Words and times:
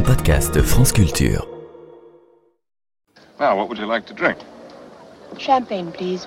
un 0.00 0.02
podcast 0.02 0.58
France 0.62 0.92
Culture. 0.92 1.42
Now, 3.38 3.56
what 3.56 3.68
would 3.68 3.78
you 3.78 3.86
like 3.86 4.06
to 4.06 4.14
drink? 4.14 4.38
Champagne, 5.36 5.92
please. 5.92 6.26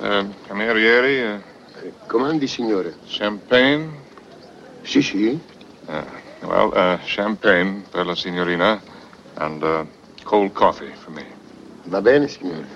Uh, 0.00 0.24
Camerieri, 0.48 1.36
uh, 1.36 1.40
Comandi, 2.06 2.46
signore. 2.46 2.94
champagne? 3.06 3.90
Sì, 4.82 5.02
sì. 5.02 5.38
Well, 6.40 6.72
uh, 6.74 6.98
champagne 7.04 7.84
per 7.90 8.06
la 8.06 8.14
signorina 8.14 8.80
and 9.36 9.62
uh, 9.62 9.84
cold 10.24 10.52
coffee 10.52 10.92
for 10.94 11.10
me. 11.12 11.24
Va 11.84 12.00
bene, 12.00 12.28
signore. 12.28 12.66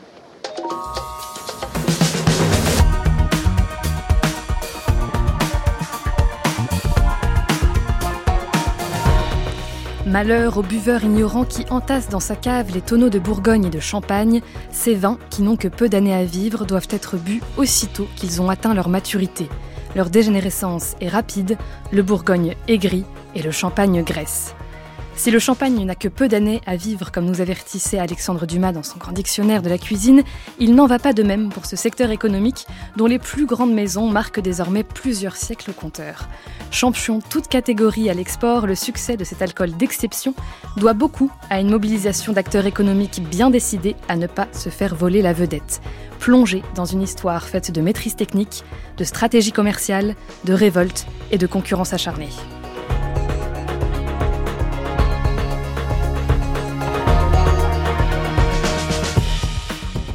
Malheur 10.08 10.56
aux 10.56 10.62
buveurs 10.62 11.04
ignorants 11.04 11.44
qui 11.44 11.66
entassent 11.68 12.08
dans 12.08 12.18
sa 12.18 12.34
cave 12.34 12.72
les 12.72 12.80
tonneaux 12.80 13.10
de 13.10 13.18
Bourgogne 13.18 13.66
et 13.66 13.70
de 13.70 13.78
Champagne, 13.78 14.40
ces 14.70 14.94
vins, 14.94 15.18
qui 15.28 15.42
n'ont 15.42 15.56
que 15.56 15.68
peu 15.68 15.90
d'années 15.90 16.14
à 16.14 16.24
vivre, 16.24 16.64
doivent 16.64 16.88
être 16.88 17.18
bu 17.18 17.42
aussitôt 17.58 18.08
qu'ils 18.16 18.40
ont 18.40 18.48
atteint 18.48 18.72
leur 18.72 18.88
maturité. 18.88 19.50
Leur 19.94 20.08
dégénérescence 20.08 20.94
est 21.02 21.08
rapide, 21.08 21.58
le 21.92 22.02
Bourgogne 22.02 22.54
aigrit 22.68 23.04
et 23.34 23.42
le 23.42 23.50
Champagne 23.50 24.02
graisse. 24.02 24.54
Si 25.18 25.32
le 25.32 25.40
champagne 25.40 25.84
n'a 25.84 25.96
que 25.96 26.06
peu 26.06 26.28
d'années 26.28 26.60
à 26.64 26.76
vivre, 26.76 27.10
comme 27.10 27.24
nous 27.24 27.40
avertissait 27.40 27.98
Alexandre 27.98 28.46
Dumas 28.46 28.70
dans 28.70 28.84
son 28.84 28.98
grand 28.98 29.10
dictionnaire 29.10 29.62
de 29.62 29.68
la 29.68 29.76
cuisine, 29.76 30.22
il 30.60 30.76
n'en 30.76 30.86
va 30.86 31.00
pas 31.00 31.12
de 31.12 31.24
même 31.24 31.48
pour 31.48 31.66
ce 31.66 31.74
secteur 31.74 32.12
économique 32.12 32.68
dont 32.96 33.06
les 33.06 33.18
plus 33.18 33.44
grandes 33.44 33.74
maisons 33.74 34.08
marquent 34.08 34.38
désormais 34.38 34.84
plusieurs 34.84 35.34
siècles 35.34 35.70
au 35.70 35.72
compteur. 35.72 36.28
Champion 36.70 37.18
toute 37.20 37.48
catégorie 37.48 38.08
à 38.08 38.14
l'export, 38.14 38.68
le 38.68 38.76
succès 38.76 39.16
de 39.16 39.24
cet 39.24 39.42
alcool 39.42 39.72
d'exception 39.72 40.34
doit 40.76 40.92
beaucoup 40.92 41.32
à 41.50 41.60
une 41.60 41.70
mobilisation 41.70 42.32
d'acteurs 42.32 42.66
économiques 42.66 43.20
bien 43.28 43.50
décidés 43.50 43.96
à 44.08 44.14
ne 44.14 44.28
pas 44.28 44.46
se 44.52 44.68
faire 44.68 44.94
voler 44.94 45.20
la 45.20 45.32
vedette. 45.32 45.80
Plongé 46.20 46.62
dans 46.76 46.84
une 46.84 47.02
histoire 47.02 47.48
faite 47.48 47.72
de 47.72 47.80
maîtrise 47.80 48.14
technique, 48.14 48.62
de 48.96 49.02
stratégie 49.02 49.52
commerciale, 49.52 50.14
de 50.44 50.52
révolte 50.52 51.06
et 51.32 51.38
de 51.38 51.46
concurrence 51.48 51.92
acharnée. 51.92 52.30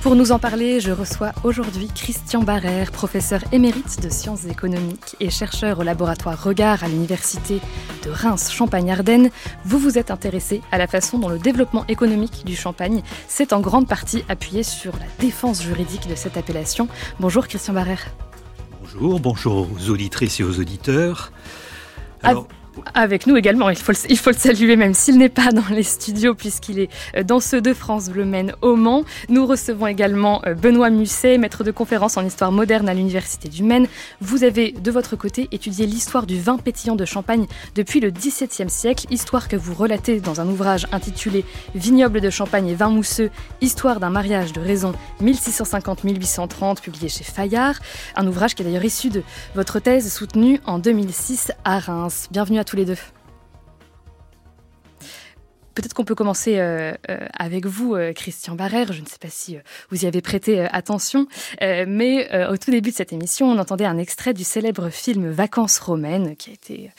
Pour 0.03 0.17
nous 0.17 0.33
en 0.33 0.37
parler, 0.37 0.81
je 0.81 0.91
reçois 0.91 1.31
aujourd'hui 1.45 1.87
Christian 1.87 2.43
Barrère, 2.43 2.91
professeur 2.91 3.39
émérite 3.53 4.01
de 4.03 4.09
sciences 4.09 4.43
économiques 4.43 5.15
et 5.21 5.29
chercheur 5.29 5.79
au 5.79 5.83
laboratoire 5.83 6.43
Regard 6.43 6.83
à 6.83 6.89
l'université 6.89 7.61
de 8.03 8.09
Reims-Champagne-Ardenne. 8.09 9.29
Vous 9.63 9.79
vous 9.79 9.97
êtes 9.97 10.11
intéressé 10.11 10.59
à 10.73 10.77
la 10.77 10.87
façon 10.87 11.19
dont 11.19 11.29
le 11.29 11.39
développement 11.39 11.85
économique 11.87 12.43
du 12.45 12.57
champagne 12.57 13.01
s'est 13.29 13.53
en 13.53 13.61
grande 13.61 13.87
partie 13.87 14.25
appuyé 14.27 14.63
sur 14.63 14.91
la 14.91 15.05
défense 15.19 15.63
juridique 15.63 16.09
de 16.09 16.15
cette 16.15 16.35
appellation. 16.35 16.89
Bonjour 17.21 17.47
Christian 17.47 17.73
Barrère. 17.73 18.05
Bonjour, 18.81 19.21
bonjour 19.21 19.69
aux 19.71 19.89
auditrices 19.89 20.41
et 20.41 20.43
aux 20.43 20.59
auditeurs. 20.59 21.31
Alors, 22.23 22.49
avec 22.93 23.27
nous 23.27 23.37
également, 23.37 23.69
il 23.69 23.77
faut, 23.77 23.91
le, 23.91 24.37
saluer 24.37 24.75
même 24.75 24.93
s'il 24.93 25.17
n'est 25.17 25.29
pas 25.29 25.51
dans 25.51 25.63
les 25.69 25.83
studios 25.83 26.33
puisqu'il 26.33 26.79
est 26.79 27.23
dans 27.23 27.39
ceux 27.39 27.61
de 27.61 27.73
France 27.73 28.09
Bleu 28.09 28.25
Maine 28.25 28.53
au 28.61 28.75
Mans. 28.75 29.03
Nous 29.29 29.45
recevons 29.45 29.87
également 29.87 30.41
Benoît 30.61 30.89
Musset, 30.89 31.37
maître 31.37 31.63
de 31.63 31.71
conférence 31.71 32.17
en 32.17 32.25
histoire 32.25 32.51
moderne 32.51 32.89
à 32.89 32.93
l'Université 32.93 33.49
du 33.49 33.63
Maine. 33.63 33.87
Vous 34.21 34.43
avez 34.43 34.71
de 34.71 34.91
votre 34.91 35.15
côté 35.15 35.47
étudié 35.51 35.85
l'histoire 35.85 36.25
du 36.25 36.39
vin 36.39 36.57
pétillant 36.57 36.95
de 36.95 37.05
Champagne 37.05 37.47
depuis 37.75 37.99
le 37.99 38.11
XVIIe 38.11 38.69
siècle, 38.69 39.05
histoire 39.09 39.47
que 39.47 39.55
vous 39.55 39.73
relatez 39.73 40.19
dans 40.19 40.41
un 40.41 40.47
ouvrage 40.47 40.87
intitulé 40.91 41.45
Vignoble 41.75 42.21
de 42.21 42.29
Champagne 42.29 42.67
et 42.67 42.75
vin 42.75 42.89
mousseux, 42.89 43.29
histoire 43.61 43.99
d'un 43.99 44.09
mariage 44.09 44.53
de 44.53 44.61
raison 44.61 44.93
1650-1830 45.21 46.81
publié 46.81 47.09
chez 47.09 47.23
Fayard, 47.23 47.75
un 48.15 48.27
ouvrage 48.27 48.55
qui 48.55 48.61
est 48.61 48.65
d'ailleurs 48.65 48.85
issu 48.85 49.09
de 49.09 49.23
votre 49.55 49.79
thèse 49.79 50.11
soutenue 50.13 50.59
en 50.65 50.79
2006 50.79 51.51
à 51.63 51.79
Reims. 51.79 52.27
Bienvenue 52.31 52.59
à 52.59 52.62
tous 52.63 52.75
les 52.75 52.85
deux. 52.85 52.97
Peut-être 55.75 55.93
qu'on 55.93 56.05
peut 56.05 56.15
commencer 56.15 56.59
euh, 56.59 56.93
euh, 57.09 57.27
avec 57.37 57.65
vous, 57.65 57.95
euh, 57.95 58.13
Christian 58.13 58.55
Barrère. 58.55 58.93
Je 58.93 59.01
ne 59.01 59.07
sais 59.07 59.17
pas 59.19 59.29
si 59.29 59.57
vous 59.89 60.03
y 60.03 60.07
avez 60.07 60.21
prêté 60.21 60.61
attention, 60.71 61.27
mais 61.61 62.29
au 62.49 62.57
tout 62.57 62.71
début 62.71 62.91
de 62.91 62.95
cette 62.95 63.13
émission, 63.13 63.49
on 63.51 63.57
entendait 63.57 63.85
un 63.85 63.97
extrait 63.97 64.33
du 64.33 64.43
célèbre 64.43 64.89
film 64.89 65.29
Vacances 65.29 65.79
romaines, 65.79 66.35
qui 66.35 66.49
a 66.49 66.53
été 66.53 66.91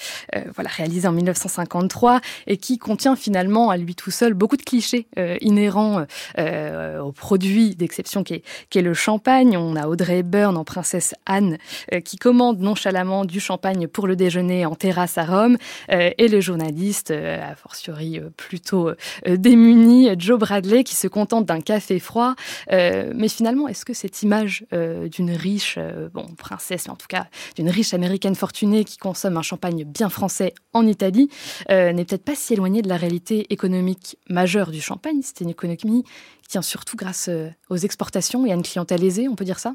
voilà 0.55 0.71
réalisé 0.71 1.07
en 1.09 1.13
1953 1.13 2.21
et 2.47 2.57
qui 2.57 2.79
contient 2.79 3.17
finalement 3.17 3.71
à 3.71 3.77
lui 3.77 3.95
tout 3.95 4.11
seul 4.11 4.35
beaucoup 4.35 4.57
de 4.57 4.63
clichés 4.63 5.07
inhérents 5.41 6.05
au 6.39 7.13
produit 7.13 7.75
d'exception 7.75 8.23
qui 8.25 8.35
est, 8.35 8.43
qui 8.71 8.79
est 8.79 8.83
le 8.83 8.95
champagne. 8.95 9.57
On 9.57 9.77
a 9.77 9.87
Audrey 9.87 10.19
Hepburn 10.19 10.57
en 10.57 10.65
princesse 10.65 11.15
Anne 11.27 11.59
qui 12.05 12.17
commande 12.17 12.61
nonchalamment 12.61 13.25
du 13.25 13.41
champagne 13.41 13.89
pour 13.89 14.07
le 14.07 14.17
déjeuner 14.17 14.67
en 14.67 14.75
terrasse 14.75 15.19
à 15.19 15.25
Rome, 15.25 15.57
et 15.89 16.29
le 16.29 16.41
journaliste, 16.41 17.11
a 17.11 17.55
fortiori 17.57 18.21
plus 18.37 18.61
plutôt 18.65 18.89
euh, 18.89 19.37
démuni, 19.37 20.09
Joe 20.19 20.39
Bradley, 20.39 20.85
qui 20.85 20.95
se 20.95 21.07
contente 21.07 21.45
d'un 21.45 21.61
café 21.61 21.99
froid. 21.99 22.35
Euh, 22.73 23.13
mais 23.15 23.29
finalement, 23.29 23.69
est-ce 23.69 23.85
que 23.85 23.93
cette 23.93 24.23
image 24.23 24.65
euh, 24.73 25.09
d'une 25.09 25.31
riche, 25.31 25.79
bon, 26.15 26.27
princesse, 26.39 26.87
mais 26.87 26.93
en 26.93 26.97
tout 26.97 27.07
cas 27.09 27.27
d'une 27.57 27.69
riche 27.69 27.93
américaine 27.93 28.35
fortunée 28.35 28.85
qui 28.85 28.97
consomme 28.97 29.37
un 29.37 29.43
champagne 29.43 29.85
bien 29.85 30.09
français 30.09 30.55
en 30.73 30.87
Italie, 30.87 31.29
n'est 31.69 32.05
peut-être 32.05 32.25
pas 32.25 32.35
si 32.35 32.55
éloignée 32.55 32.83
de 32.83 32.89
la 32.89 32.97
réalité 32.97 33.47
économique 33.53 34.17
majeure 34.29 34.71
du 34.71 34.81
champagne? 34.81 35.21
C'est 35.23 35.41
une 35.41 35.51
économie 35.51 36.05
qui 36.43 36.49
tient 36.49 36.63
surtout 36.63 36.97
grâce 36.97 37.29
aux 37.69 37.77
exportations 37.77 38.47
et 38.47 38.53
à 38.53 38.55
une 38.55 38.63
clientèle 38.63 39.05
aisée, 39.05 39.29
on 39.29 39.35
peut 39.35 39.45
dire 39.45 39.59
ça? 39.59 39.75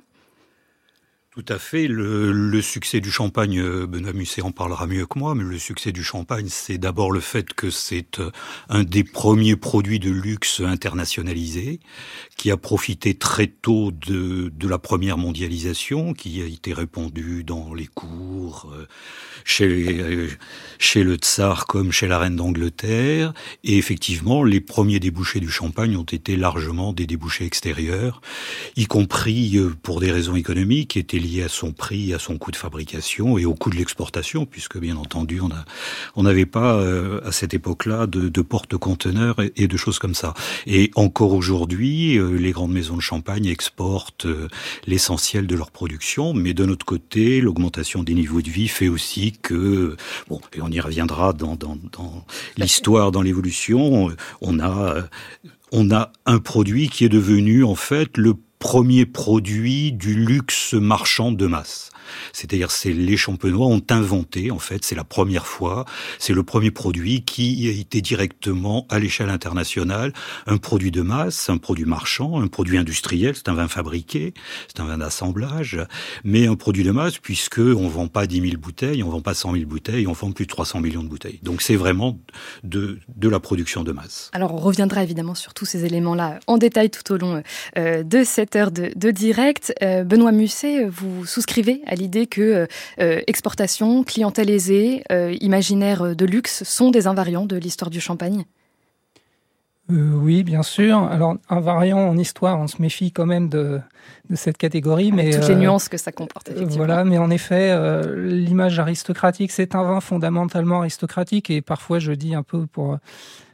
Tout 1.39 1.53
à 1.53 1.57
fait. 1.57 1.87
Le, 1.87 2.33
le, 2.33 2.61
succès 2.61 2.99
du 2.99 3.11
champagne, 3.11 3.61
Benoît 3.85 4.11
Musset 4.11 4.41
en 4.41 4.51
parlera 4.51 4.87
mieux 4.87 5.05
que 5.05 5.17
moi, 5.17 5.35
mais 5.35 5.43
le 5.43 5.57
succès 5.57 5.93
du 5.93 6.03
champagne, 6.03 6.47
c'est 6.49 6.77
d'abord 6.77 7.11
le 7.11 7.21
fait 7.21 7.53
que 7.53 7.69
c'est 7.69 8.21
un 8.67 8.83
des 8.83 9.05
premiers 9.05 9.55
produits 9.55 9.99
de 9.99 10.09
luxe 10.09 10.59
internationalisés, 10.59 11.79
qui 12.35 12.51
a 12.51 12.57
profité 12.57 13.13
très 13.13 13.47
tôt 13.47 13.91
de, 13.91 14.51
de 14.53 14.67
la 14.67 14.79
première 14.79 15.17
mondialisation, 15.17 16.13
qui 16.13 16.41
a 16.41 16.45
été 16.45 16.73
répandue 16.73 17.45
dans 17.45 17.73
les 17.73 17.87
cours, 17.87 18.73
chez, 19.45 20.27
chez 20.77 21.03
le 21.03 21.15
tsar 21.15 21.67
comme 21.67 21.93
chez 21.93 22.07
la 22.07 22.19
reine 22.19 22.35
d'Angleterre. 22.35 23.33
Et 23.63 23.77
effectivement, 23.77 24.43
les 24.43 24.59
premiers 24.59 24.99
débouchés 24.99 25.39
du 25.39 25.49
champagne 25.49 25.95
ont 25.95 26.03
été 26.03 26.35
largement 26.35 26.91
des 26.91 27.07
débouchés 27.07 27.45
extérieurs, 27.45 28.21
y 28.75 28.87
compris 28.87 29.57
pour 29.83 30.01
des 30.01 30.11
raisons 30.11 30.35
économiques, 30.35 30.89
qui 30.89 30.99
étaient 30.99 31.19
lié 31.29 31.43
à 31.43 31.49
son 31.49 31.71
prix, 31.71 32.13
à 32.13 32.19
son 32.19 32.37
coût 32.37 32.51
de 32.51 32.55
fabrication 32.55 33.37
et 33.37 33.45
au 33.45 33.53
coût 33.53 33.69
de 33.69 33.75
l'exportation, 33.75 34.45
puisque 34.45 34.77
bien 34.77 34.95
entendu, 34.97 35.41
on 36.15 36.23
n'avait 36.23 36.45
pas 36.45 36.75
euh, 36.75 37.21
à 37.25 37.31
cette 37.31 37.53
époque-là 37.53 38.07
de, 38.07 38.29
de 38.29 38.41
porte-conteneurs 38.41 39.37
et, 39.55 39.67
de 39.67 39.77
choses 39.77 39.99
comme 39.99 40.15
ça. 40.15 40.33
Et 40.65 40.91
encore 40.95 41.33
aujourd'hui, 41.33 42.17
euh, 42.17 42.31
les 42.37 42.51
grandes 42.51 42.71
maisons 42.71 42.95
de 42.95 43.01
champagne 43.01 43.45
exportent 43.45 44.25
euh, 44.25 44.47
l'essentiel 44.87 45.47
de 45.47 45.55
leur 45.55 45.71
production, 45.71 46.33
mais 46.33 46.53
de 46.53 46.65
notre 46.65 46.85
côté, 46.85 47.41
l'augmentation 47.41 48.03
des 48.03 48.13
niveaux 48.13 48.41
de 48.41 48.49
vie 48.49 48.67
fait 48.67 48.87
aussi 48.87 49.33
que, 49.41 49.95
bon, 50.27 50.41
et 50.53 50.61
on 50.61 50.69
y 50.69 50.79
reviendra 50.79 51.33
dans, 51.33 51.55
dans, 51.55 51.77
dans 51.91 52.25
l'histoire, 52.57 53.11
dans 53.11 53.21
l'évolution, 53.21 54.09
on 54.41 54.59
a 54.59 55.07
on 55.71 55.91
a 55.91 56.11
un 56.25 56.39
produit 56.39 56.89
qui 56.89 57.05
est 57.05 57.09
devenu 57.09 57.63
en 57.63 57.75
fait 57.75 58.17
le 58.17 58.33
premier 58.59 59.05
produit 59.05 59.93
du 59.93 60.13
luxe 60.13 60.73
marchand 60.73 61.31
de 61.31 61.47
masse. 61.47 61.91
C'est-à-dire, 62.33 62.71
c'est 62.71 62.93
les 62.93 63.17
champenois 63.17 63.67
ont 63.67 63.81
inventé, 63.89 64.51
en 64.51 64.59
fait, 64.59 64.85
c'est 64.85 64.95
la 64.95 65.03
première 65.03 65.47
fois, 65.47 65.85
c'est 66.17 66.33
le 66.33 66.43
premier 66.43 66.71
produit 66.71 67.23
qui 67.23 67.67
a 67.67 67.71
été 67.71 68.01
directement 68.01 68.85
à 68.89 68.99
l'échelle 68.99 69.29
internationale 69.29 70.13
un 70.47 70.57
produit 70.57 70.91
de 70.91 71.01
masse, 71.01 71.49
un 71.49 71.57
produit 71.57 71.85
marchand, 71.85 72.41
un 72.41 72.47
produit 72.47 72.77
industriel. 72.77 73.35
C'est 73.35 73.49
un 73.49 73.53
vin 73.53 73.67
fabriqué, 73.67 74.33
c'est 74.67 74.81
un 74.81 74.85
vin 74.85 74.97
d'assemblage, 74.97 75.79
mais 76.23 76.47
un 76.47 76.55
produit 76.55 76.83
de 76.83 76.91
masse 76.91 77.17
puisque 77.17 77.59
on 77.59 77.87
vend 77.87 78.07
pas 78.07 78.27
10 78.27 78.41
000 78.41 78.57
bouteilles, 78.57 79.03
on 79.03 79.09
vend 79.09 79.21
pas 79.21 79.33
100 79.33 79.53
000 79.53 79.65
bouteilles, 79.65 80.07
on 80.07 80.13
vend 80.13 80.31
plus 80.31 80.45
de 80.45 80.49
300 80.49 80.81
millions 80.81 81.03
de 81.03 81.09
bouteilles. 81.09 81.39
Donc 81.43 81.61
c'est 81.61 81.75
vraiment 81.75 82.19
de, 82.63 82.99
la 83.21 83.39
production 83.39 83.83
de 83.83 83.91
masse. 83.91 84.29
Alors 84.33 84.53
on 84.53 84.57
reviendra 84.57 85.03
évidemment 85.03 85.35
sur 85.35 85.53
tous 85.53 85.65
ces 85.65 85.85
éléments-là 85.85 86.39
en 86.47 86.57
détail 86.57 86.89
tout 86.89 87.13
au 87.13 87.17
long 87.17 87.43
euh, 87.77 88.03
de 88.03 88.23
cette 88.23 88.55
heure 88.55 88.71
de, 88.71 88.91
de 88.95 89.11
direct. 89.11 89.73
Euh, 89.83 90.03
Benoît 90.03 90.31
Musset, 90.31 90.85
vous 90.85 91.25
souscrivez 91.25 91.81
à 91.85 91.95
l'idée 91.99 92.27
que 92.27 92.67
euh, 92.99 93.21
exportation, 93.27 94.03
clientèle 94.03 94.49
aisée, 94.49 95.03
euh, 95.11 95.35
imaginaire 95.41 96.15
de 96.15 96.25
luxe 96.25 96.63
sont 96.63 96.89
des 96.89 97.05
invariants 97.05 97.45
de 97.45 97.57
l'histoire 97.57 97.91
du 97.91 97.99
champagne? 97.99 98.45
Euh, 99.91 100.13
Oui, 100.15 100.43
bien 100.43 100.63
sûr. 100.63 100.97
Alors, 101.03 101.35
un 101.49 101.59
variant 101.59 101.99
en 101.99 102.17
histoire, 102.17 102.59
on 102.59 102.67
se 102.67 102.81
méfie 102.81 103.11
quand 103.11 103.25
même 103.25 103.49
de, 103.49 103.79
de 104.29 104.35
cette 104.35 104.57
catégorie. 104.57 105.11
mais 105.11 105.31
Toutes 105.31 105.49
les 105.49 105.55
nuances 105.55 105.89
que 105.89 105.97
ça 105.97 106.11
comporte, 106.11 106.49
effectivement. 106.49 106.85
Voilà, 106.85 107.03
mais 107.03 107.17
en 107.17 107.29
effet, 107.29 107.75
l'image 108.15 108.79
aristocratique, 108.79 109.51
c'est 109.51 109.75
un 109.75 109.83
vin 109.83 109.99
fondamentalement 109.99 110.79
aristocratique, 110.79 111.49
et 111.49 111.61
parfois, 111.61 111.99
je 111.99 112.11
dis 112.11 112.33
un 112.35 112.43
peu 112.43 112.65
pour 112.67 112.97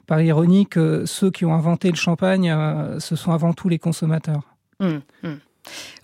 par 0.07 0.21
ironie 0.21 0.67
que 0.67 1.05
ceux 1.07 1.31
qui 1.31 1.45
ont 1.45 1.53
inventé 1.55 1.89
le 1.89 1.95
champagne, 1.95 2.55
ce 2.99 3.15
sont 3.15 3.31
avant 3.31 3.53
tout 3.53 3.69
les 3.69 3.79
consommateurs. 3.79 4.43
Hum, 4.79 5.01
hum. 5.23 5.39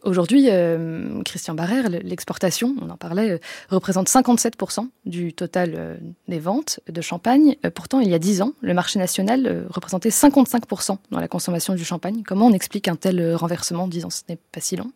Aujourd'hui, 0.03 0.47
euh, 0.49 1.21
Christian 1.23 1.53
Barrère, 1.53 1.87
l'exportation, 1.89 2.75
on 2.81 2.89
en 2.89 2.97
parlait, 2.97 3.31
euh, 3.31 3.37
représente 3.69 4.09
57% 4.09 4.87
du 5.05 5.31
total 5.31 5.73
euh, 5.77 5.97
des 6.27 6.39
ventes 6.39 6.79
de 6.89 7.01
champagne. 7.01 7.55
pourtant, 7.75 7.99
il 7.99 8.09
y 8.09 8.15
a 8.15 8.19
10 8.19 8.41
ans, 8.41 8.53
le 8.61 8.73
marché 8.73 8.97
national 8.97 9.67
représentait 9.69 10.09
55% 10.09 10.97
dans 11.11 11.19
la 11.19 11.27
consommation 11.27 11.75
du 11.75 11.85
champagne. 11.85 12.23
Comment 12.25 12.47
on 12.47 12.53
explique 12.53 12.87
un 12.87 12.95
tel 12.95 13.35
renversement 13.35 13.83
en 13.83 13.87
10 13.87 14.05
ans 14.05 14.09
Ce 14.09 14.21
n'est 14.27 14.39
pas 14.51 14.61
si 14.61 14.75
long. 14.75 14.91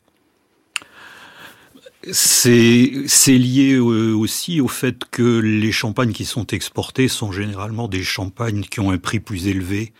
C'est 2.11 3.07
lié 3.27 3.77
aussi 3.77 4.61
au 4.61 4.67
fait 4.67 5.05
que 5.09 5.39
les 5.39 5.71
champagnes 5.71 6.13
qui 6.13 6.25
sont 6.25 6.45
exportés 6.47 7.07
sont 7.07 7.31
généralement 7.31 7.87
des 7.87 8.03
champagnes 8.03 8.61
qui 8.61 8.79
ont 8.79 8.91
un 8.91 8.99
prix 8.99 9.19
plus 9.19 9.47
élevé 9.47 9.93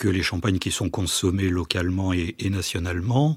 que 0.00 0.08
les 0.08 0.22
champagnes 0.22 0.58
qui 0.58 0.70
sont 0.70 0.88
consommés 0.88 1.50
localement 1.50 2.14
et, 2.14 2.34
nationalement, 2.48 3.36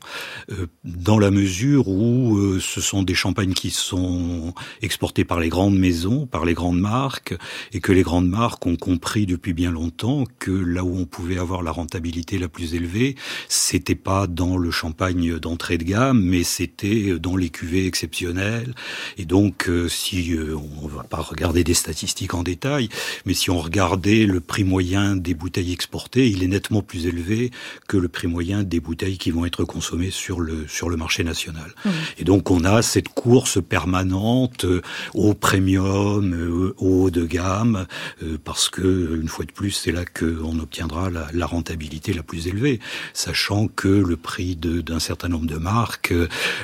euh, 0.50 0.68
dans 0.86 1.19
la 1.19 1.30
mesure 1.30 1.89
où 1.89 2.38
euh, 2.38 2.62
ce 2.62 2.80
sont 2.80 3.04
des 3.04 3.13
champagnes 3.15 3.51
qui 3.51 3.69
sont 3.69 4.54
exportés 4.81 5.25
par 5.25 5.42
les 5.42 5.50
grandes 5.50 5.77
maisons, 5.77 6.25
par 6.25 6.45
les 6.45 6.54
grandes 6.54 6.80
marques, 6.80 7.36
et 7.74 7.81
que 7.81 7.92
les 7.92 8.01
grandes 8.01 8.30
marques 8.30 8.65
ont 8.65 8.77
compris 8.77 9.25
depuis 9.25 9.51
bien 9.51 9.71
longtemps 9.71 10.24
que 10.39 10.51
là 10.51 10.86
où 10.86 10.98
on 10.98 11.06
pouvait 11.06 11.38
avoir 11.38 11.63
la 11.63 11.71
rentabilité 11.71 12.39
la 12.39 12.48
plus 12.48 12.75
élevée, 12.75 13.15
c'était 13.50 13.94
pas 13.94 14.25
dans 14.25 14.56
le 14.56 14.71
champagne 14.71 15.38
d'entrée 15.39 15.77
de 15.77 15.83
gamme, 15.83 16.24
mais 16.24 16.44
c'était 16.44 17.19
dans 17.19 17.36
les 17.36 17.50
cuvées 17.50 17.88
exceptionnelles. 17.88 18.74
Et 19.18 19.25
donc, 19.25 19.68
euh, 19.68 19.89
si 19.89 20.33
on 20.81 20.88
va 20.88 21.04
pas 21.04 21.18
regarder 21.18 21.65
des 21.65 21.74
statistiques 21.74 22.33
en 22.33 22.44
détail, 22.44 22.88
mais 23.25 23.33
si 23.33 23.50
on 23.50 23.60
regardait 23.60 24.25
le 24.25 24.39
prix 24.39 24.63
moyen 24.63 25.18
des 25.18 25.33
bouteilles 25.33 25.74
exportées, 25.74 26.30
il 26.30 26.42
est 26.42 26.52
nettement 26.53 26.81
plus 26.81 27.07
élevé 27.07 27.51
que 27.88 27.97
le 27.97 28.07
prix 28.07 28.27
moyen 28.27 28.63
des 28.63 28.79
bouteilles 28.79 29.17
qui 29.17 29.31
vont 29.31 29.45
être 29.45 29.65
consommées 29.65 30.11
sur 30.11 30.39
le 30.39 30.67
sur 30.67 30.89
le 30.89 30.97
marché 30.97 31.23
national. 31.23 31.73
Mmh. 31.83 31.89
Et 32.19 32.23
donc 32.23 32.51
on 32.51 32.63
a 32.63 32.81
cette 32.81 33.09
course 33.09 33.59
permanente 33.61 34.65
euh, 34.65 34.81
au 35.13 35.33
premium, 35.33 36.33
euh, 36.33 36.73
au 36.77 37.03
haut 37.03 37.09
de 37.09 37.25
gamme, 37.25 37.88
euh, 38.21 38.38
parce 38.44 38.69
que 38.69 39.19
une 39.19 39.27
fois 39.27 39.45
de 39.45 39.51
plus 39.51 39.71
c'est 39.71 39.91
là 39.91 40.03
qu'on 40.05 40.59
obtiendra 40.59 41.09
la, 41.09 41.27
la, 41.33 41.45
rentabilité 41.45 42.13
la 42.13 42.23
plus 42.23 42.47
élevée, 42.47 42.79
sachant 43.13 43.67
que 43.67 43.88
le 43.88 44.15
prix 44.15 44.55
d'un 44.55 45.00
certain 45.00 45.27
nombre 45.27 45.47
de 45.47 45.57
marques, 45.57 46.13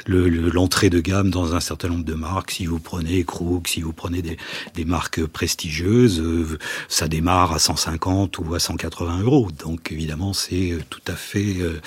l'entrée 0.08 0.90
de 0.90 1.00
gamme 1.00 1.30
dans 1.30 1.56
un 1.56 1.60
certain 1.60 1.90
nombre 1.90 2.06
de 2.06 2.14
marques, 2.14 2.52
si 2.52 2.66
vous 2.66 2.80
prenez 2.80 3.24
Krug, 3.24 3.68
si 3.68 3.82
vous 3.82 3.94
prenez 3.94 4.22
des, 4.22 4.38
des 4.76 4.86
marques 4.86 5.26
prestigieuses, 5.26 6.24
ça 6.88 7.08
démarre 7.08 7.54
à 7.54 7.60
150 7.60 8.38
ou 8.40 8.54
à 8.54 8.60
180 8.60 9.22
euros. 9.24 9.50
Donc 9.52 9.79
donc 9.80 9.94
évidemment, 9.94 10.34
c'est 10.34 10.72
euh, 10.72 10.82
tout 10.90 11.02
à 11.08 11.16
fait 11.16 11.56
euh, 11.62 11.80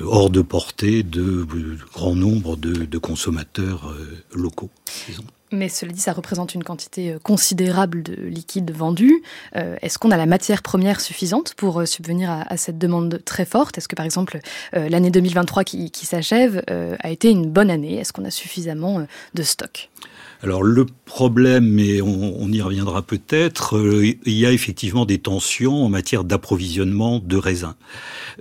hors 0.00 0.30
de 0.30 0.40
portée 0.40 1.02
de, 1.02 1.46
grand 1.92 2.14
nombre 2.14 2.56
de, 2.56 2.98
consommateurs 2.98 3.90
euh, 3.90 4.22
locaux. 4.32 4.70
Mais 5.52 5.68
cela 5.68 5.92
dit, 5.92 6.00
ça 6.00 6.14
représente 6.14 6.54
une 6.54 6.64
quantité 6.64 7.16
considérable 7.22 8.02
de 8.02 8.14
liquide 8.14 8.72
vendu. 8.72 9.22
Est-ce 9.52 9.98
qu'on 9.98 10.10
a 10.10 10.16
la 10.16 10.26
matière 10.26 10.62
première 10.62 11.00
suffisante 11.00 11.54
pour 11.54 11.86
subvenir 11.86 12.28
à, 12.28 12.56
cette 12.56 12.78
demande 12.78 13.20
très 13.24 13.44
forte? 13.44 13.78
Est-ce 13.78 13.86
que 13.86 13.94
par 13.94 14.04
exemple 14.04 14.40
l'année 14.72 15.12
2023 15.12 15.62
qui, 15.62 15.92
qui 15.92 16.06
s'achève 16.06 16.64
a 16.66 17.10
été 17.10 17.30
une 17.30 17.48
bonne 17.50 17.70
année? 17.70 17.98
Est-ce 17.98 18.12
qu'on 18.12 18.24
a 18.24 18.32
suffisamment 18.32 19.06
de 19.34 19.42
stock? 19.44 19.90
Alors 20.44 20.62
le 20.62 20.86
problème, 21.04 21.78
et 21.78 22.02
on, 22.02 22.48
y 22.52 22.60
reviendra 22.60 23.02
peut-être, 23.02 23.76
euh, 23.78 24.06
il 24.24 24.32
y 24.32 24.46
a 24.46 24.52
effectivement 24.52 25.06
des 25.06 25.18
tensions 25.18 25.84
en 25.84 25.88
matière 25.88 26.22
d'approvisionnement 26.22 27.18
de 27.18 27.36
raisins. 27.36 27.74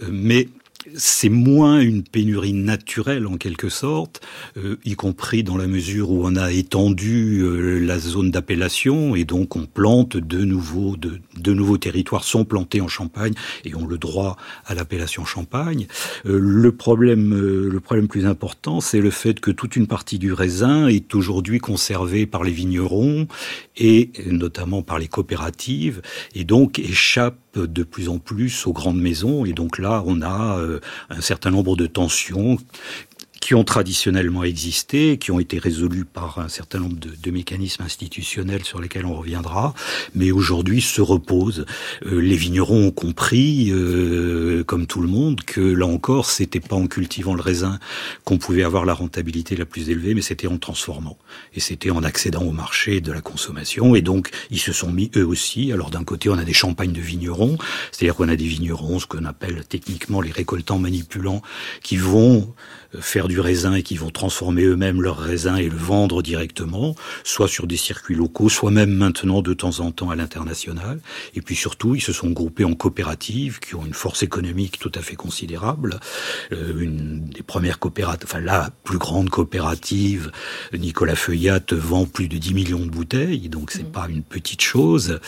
Euh, 0.02 0.10
mais 0.12 0.50
c'est 0.96 1.30
moins 1.30 1.80
une 1.80 2.04
pénurie 2.04 2.54
naturelle 2.54 3.28
en 3.28 3.38
quelque 3.38 3.70
sorte, 3.70 4.22
euh, 4.58 4.78
y 4.86 4.96
compris 4.96 5.44
dans 5.44 5.58
la 5.58 5.68
mesure 5.68 6.12
où 6.12 6.26
on 6.26 6.36
a 6.36 6.52
étendu 6.52 7.42
euh, 7.42 7.80
la 7.80 8.00
zone 8.00 8.32
d'appellation 8.32 9.16
et 9.16 9.26
donc 9.26 9.56
on 9.56 9.66
plante 9.66 10.18
de 10.18 10.44
nouveaux 10.44 10.96
de, 10.98 11.20
de, 11.38 11.54
nouveaux 11.54 11.78
territoires 11.78 12.24
sont 12.24 12.46
plantés 12.46 12.82
en 12.82 12.88
Champagne 12.88 13.34
et 13.66 13.76
ont 13.76 13.88
le 13.88 13.98
droit 13.98 14.38
à 14.66 14.76
l'appellation 14.76 15.26
Champagne. 15.26 15.88
Euh, 16.26 16.38
le 16.40 16.72
problème 16.72 17.34
le 17.34 17.80
problème 17.80 18.08
plus 18.08 18.26
important, 18.26 18.82
c'est 18.82 19.00
le 19.00 19.12
fait 19.12 19.40
que 19.40 19.52
toute 19.52 19.76
une 19.76 19.88
partie 19.88 20.20
du 20.20 20.34
raisin 20.34 20.88
est 20.88 21.16
aujourd'hui 21.16 21.60
conservée 21.60 22.26
par 22.26 22.44
les 22.44 22.52
vignerons 22.52 23.28
et 23.78 24.12
notamment 24.28 24.82
par 24.82 25.00
les 25.00 25.08
coopératives 25.08 26.02
et 26.36 26.44
donc 26.44 26.80
échappe 26.80 27.38
de 27.56 27.84
plus 27.84 28.10
en 28.10 28.18
plus 28.20 28.68
aux 28.68 28.74
grandes 28.74 29.00
maisons. 29.00 29.46
Et 29.46 29.54
donc 29.54 29.78
là, 29.78 30.04
on 30.06 30.22
a 30.22 30.58
euh, 30.60 30.80
un 31.10 31.22
certain 31.22 31.52
nombre 31.52 31.76
de 31.76 31.86
tensions 31.86 32.58
qui 33.44 33.56
ont 33.56 33.66
traditionnellement 33.66 34.46
existé, 34.46 35.18
qui 35.18 35.30
ont 35.30 35.40
été 35.40 35.60
résolus 35.60 36.06
par 36.06 36.40
un 36.40 36.48
certain 36.48 36.80
nombre 36.80 36.96
de, 36.96 37.32
mécanismes 37.32 37.84
institutionnels 37.84 38.64
sur 38.64 38.80
lesquels 38.80 39.06
on 39.06 39.16
reviendra, 39.16 39.74
mais 40.16 40.32
aujourd'hui 40.32 40.80
se 40.80 41.02
reposent. 41.02 41.66
Euh, 42.06 42.22
les 42.22 42.38
vignerons 42.38 42.88
ont 42.88 42.92
compris, 42.92 43.70
euh, 43.70 44.64
comme 44.64 44.88
tout 44.88 45.02
le 45.02 45.10
monde, 45.10 45.44
que 45.44 45.60
là 45.60 45.86
encore, 45.86 46.30
c'était 46.30 46.62
pas 46.62 46.78
en 46.78 46.88
cultivant 46.88 47.34
le 47.34 47.42
raisin 47.42 47.80
qu'on 48.24 48.38
pouvait 48.38 48.64
avoir 48.64 48.86
la 48.86 48.94
rentabilité 48.94 49.58
la 49.58 49.66
plus 49.66 49.90
élevée, 49.90 50.14
mais 50.14 50.22
c'était 50.22 50.48
en 50.48 50.58
transformant. 50.58 51.18
Et 51.54 51.60
c'était 51.60 51.92
en 51.92 52.04
accédant 52.04 52.44
au 52.44 52.54
marché 52.54 53.02
de 53.02 53.12
la 53.12 53.20
consommation. 53.20 53.94
Et 53.94 54.02
donc, 54.02 54.30
ils 54.52 54.60
se 54.60 54.72
sont 54.72 54.94
mis 54.94 55.12
eux 55.18 55.26
aussi. 55.26 55.74
Alors 55.74 55.90
d'un 55.90 56.06
côté, 56.06 56.30
on 56.30 56.38
a 56.38 56.46
des 56.46 56.54
champagnes 56.54 56.94
de 56.94 57.02
vignerons, 57.02 57.58
c'est-à-dire 57.92 58.16
qu'on 58.16 58.30
a 58.30 58.38
des 58.38 58.46
vignerons, 58.46 59.00
ce 59.00 59.06
qu'on 59.06 59.26
appelle 59.26 59.66
techniquement 59.68 60.22
les 60.22 60.32
récoltants 60.32 60.80
manipulants, 60.80 61.42
qui 61.82 61.98
vont 61.98 62.54
faire 63.00 63.28
du 63.28 63.40
raisin 63.40 63.76
et 63.76 63.84
qui 63.84 63.98
vont 63.98 64.10
transformer 64.10 64.64
eux-mêmes 64.64 65.02
leur 65.02 65.18
raisin 65.18 65.56
et 65.56 65.70
le 65.70 65.78
vendre 65.78 66.22
directement, 66.22 66.96
soit 67.24 67.48
sur 67.48 67.68
des 67.68 67.78
circuits 67.78 68.16
locaux, 68.16 68.50
soit 68.50 68.72
même 68.72 68.92
maintenant 68.92 69.42
de 69.42 69.54
temps 69.54 69.80
en 69.80 69.92
temps 69.92 70.10
à 70.10 70.16
l'international. 70.16 71.00
Et 71.36 71.42
puis 71.42 71.56
surtout, 71.56 71.96
ils 71.96 72.02
se 72.02 72.14
sont 72.14 72.30
groupés 72.32 72.64
en 72.66 72.74
coopératives 72.74 73.60
qui 73.60 73.76
ont 73.76 73.86
une 73.86 73.94
force 73.94 74.24
économique 74.24 74.80
tout 74.80 74.92
à 74.96 75.02
fait 75.02 75.16
considérable. 75.16 76.00
Euh, 76.52 76.80
une 76.80 77.26
des 77.26 77.44
premières 77.44 77.80
coopératives, 77.80 78.28
enfin 78.30 78.40
la 78.40 78.72
plus 78.84 78.98
grande 78.98 79.30
coopérative, 79.30 80.32
Nicolas 80.74 81.16
Feuillat, 81.16 81.62
vend 81.72 82.06
plus 82.06 82.28
de 82.28 82.38
10 82.38 82.54
millions 82.54 82.86
de 82.86 82.90
bouteilles, 82.90 83.50
donc 83.50 83.72
c'est 83.72 83.84
mmh. 83.84 83.92
pas 83.92 84.08
une 84.10 84.24
petite 84.24 84.62
chose. 84.62 85.20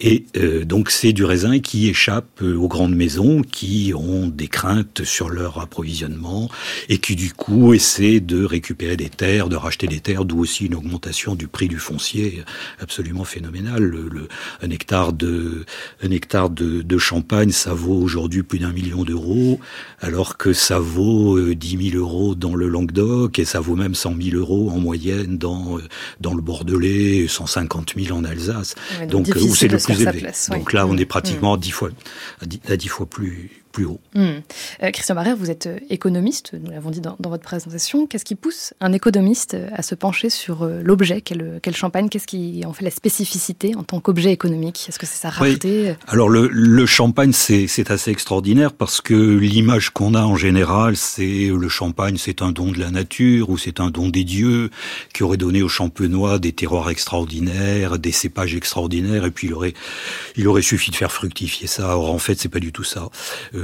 Et 0.00 0.26
euh, 0.36 0.64
donc 0.64 0.90
c'est 0.90 1.12
du 1.12 1.24
raisin 1.24 1.58
qui 1.58 1.88
échappe 1.88 2.42
aux 2.42 2.68
grandes 2.68 2.94
maisons 2.94 3.42
qui 3.42 3.92
ont 3.94 4.26
des 4.28 4.48
craintes 4.48 5.04
sur 5.04 5.28
leur 5.28 5.58
approvisionnement 5.58 6.48
et 6.88 6.98
qui 6.98 7.07
qui 7.08 7.16
du 7.16 7.32
coup 7.32 7.72
essaie 7.72 8.20
de 8.20 8.44
récupérer 8.44 8.98
des 8.98 9.08
terres, 9.08 9.48
de 9.48 9.56
racheter 9.56 9.86
des 9.86 10.00
terres, 10.00 10.26
d'où 10.26 10.40
aussi 10.40 10.66
une 10.66 10.74
augmentation 10.74 11.34
du 11.36 11.48
prix 11.48 11.66
du 11.66 11.78
foncier 11.78 12.44
absolument 12.80 13.24
phénoménale. 13.24 13.82
Le, 13.82 14.28
un 14.60 14.68
hectare 14.68 15.14
de 15.14 15.64
un 16.02 16.10
hectare 16.10 16.50
de, 16.50 16.82
de 16.82 16.98
champagne, 16.98 17.50
ça 17.50 17.72
vaut 17.72 17.94
aujourd'hui 17.94 18.42
plus 18.42 18.58
d'un 18.58 18.72
million 18.72 19.04
d'euros, 19.04 19.58
alors 20.02 20.36
que 20.36 20.52
ça 20.52 20.78
vaut 20.78 21.38
euh, 21.38 21.54
dix 21.54 21.78
10 21.78 21.92
000 21.92 22.04
euros 22.04 22.34
dans 22.34 22.54
le 22.54 22.68
Languedoc 22.68 23.38
et 23.38 23.46
ça 23.46 23.58
vaut 23.58 23.74
même 23.74 23.94
100 23.94 24.14
000 24.20 24.36
euros 24.36 24.68
en 24.70 24.78
moyenne 24.78 25.38
dans 25.38 25.78
euh, 25.78 25.82
dans 26.20 26.34
le 26.34 26.42
Bordelais, 26.42 27.26
150 27.26 27.94
000 27.96 28.14
en 28.14 28.22
Alsace. 28.22 28.74
donc, 29.08 29.28
où 29.34 29.54
c'est 29.54 29.68
le 29.68 29.78
plus 29.78 30.02
élevé. 30.02 30.26
Donc 30.50 30.74
là, 30.74 30.86
on 30.86 30.98
est 30.98 31.06
pratiquement 31.06 31.54
à 31.54 31.56
10 31.56 31.70
fois 31.70 31.88
à 32.68 32.76
10 32.76 32.88
fois 32.88 33.06
plus 33.06 33.62
haut. 33.84 34.00
Hmm. 34.14 34.40
Euh, 34.82 34.90
Christian 34.90 35.14
Barrère, 35.14 35.36
vous 35.36 35.50
êtes 35.50 35.66
euh, 35.66 35.78
économiste, 35.90 36.52
nous 36.52 36.70
l'avons 36.70 36.90
dit 36.90 37.00
dans, 37.00 37.16
votre 37.20 37.42
présentation. 37.42 38.06
Qu'est-ce 38.06 38.24
qui 38.24 38.34
pousse 38.34 38.74
un 38.80 38.92
économiste 38.92 39.54
euh, 39.54 39.68
à 39.74 39.82
se 39.82 39.94
pencher 39.94 40.30
sur 40.30 40.66
l'objet 40.66 41.20
quel, 41.20 41.60
champagne? 41.74 42.08
Qu'est-ce 42.08 42.26
qui 42.26 42.62
en 42.66 42.72
fait 42.72 42.84
la 42.84 42.90
spécificité 42.90 43.74
en 43.76 43.82
tant 43.82 44.00
qu'objet 44.00 44.32
économique? 44.32 44.86
Est-ce 44.88 44.98
que 44.98 45.06
c'est 45.06 45.18
sa 45.18 45.30
rareté? 45.30 45.94
Alors 46.06 46.28
le, 46.28 46.48
le 46.50 46.86
champagne, 46.86 47.32
c'est 47.32 47.90
assez 47.90 48.10
extraordinaire 48.10 48.72
parce 48.72 49.00
que 49.00 49.14
l'image 49.14 49.90
qu'on 49.90 50.14
a 50.14 50.22
en 50.22 50.36
général, 50.36 50.96
c'est 50.96 51.50
le 51.54 51.68
champagne, 51.68 52.16
c'est 52.18 52.42
un 52.42 52.52
don 52.52 52.72
de 52.72 52.78
la 52.78 52.90
nature 52.90 53.50
ou 53.50 53.58
c'est 53.58 53.80
un 53.80 53.90
don 53.90 54.08
des 54.08 54.24
dieux 54.24 54.70
qui 55.12 55.22
aurait 55.22 55.36
donné 55.36 55.62
aux 55.62 55.68
champenois 55.68 56.38
des 56.38 56.52
terroirs 56.52 56.90
extraordinaires, 56.90 57.98
des 57.98 58.12
cépages 58.12 58.54
extraordinaires, 58.54 59.24
et 59.24 59.30
puis 59.30 59.48
il 59.48 59.54
aurait, 59.54 59.74
il 60.36 60.48
aurait 60.48 60.62
suffi 60.62 60.90
de 60.90 60.96
faire 60.96 61.12
fructifier 61.12 61.66
ça. 61.66 61.96
Or 61.96 62.12
en 62.12 62.18
fait, 62.18 62.38
c'est 62.38 62.48
pas 62.48 62.60
du 62.60 62.72
tout 62.72 62.84
ça 62.84 63.08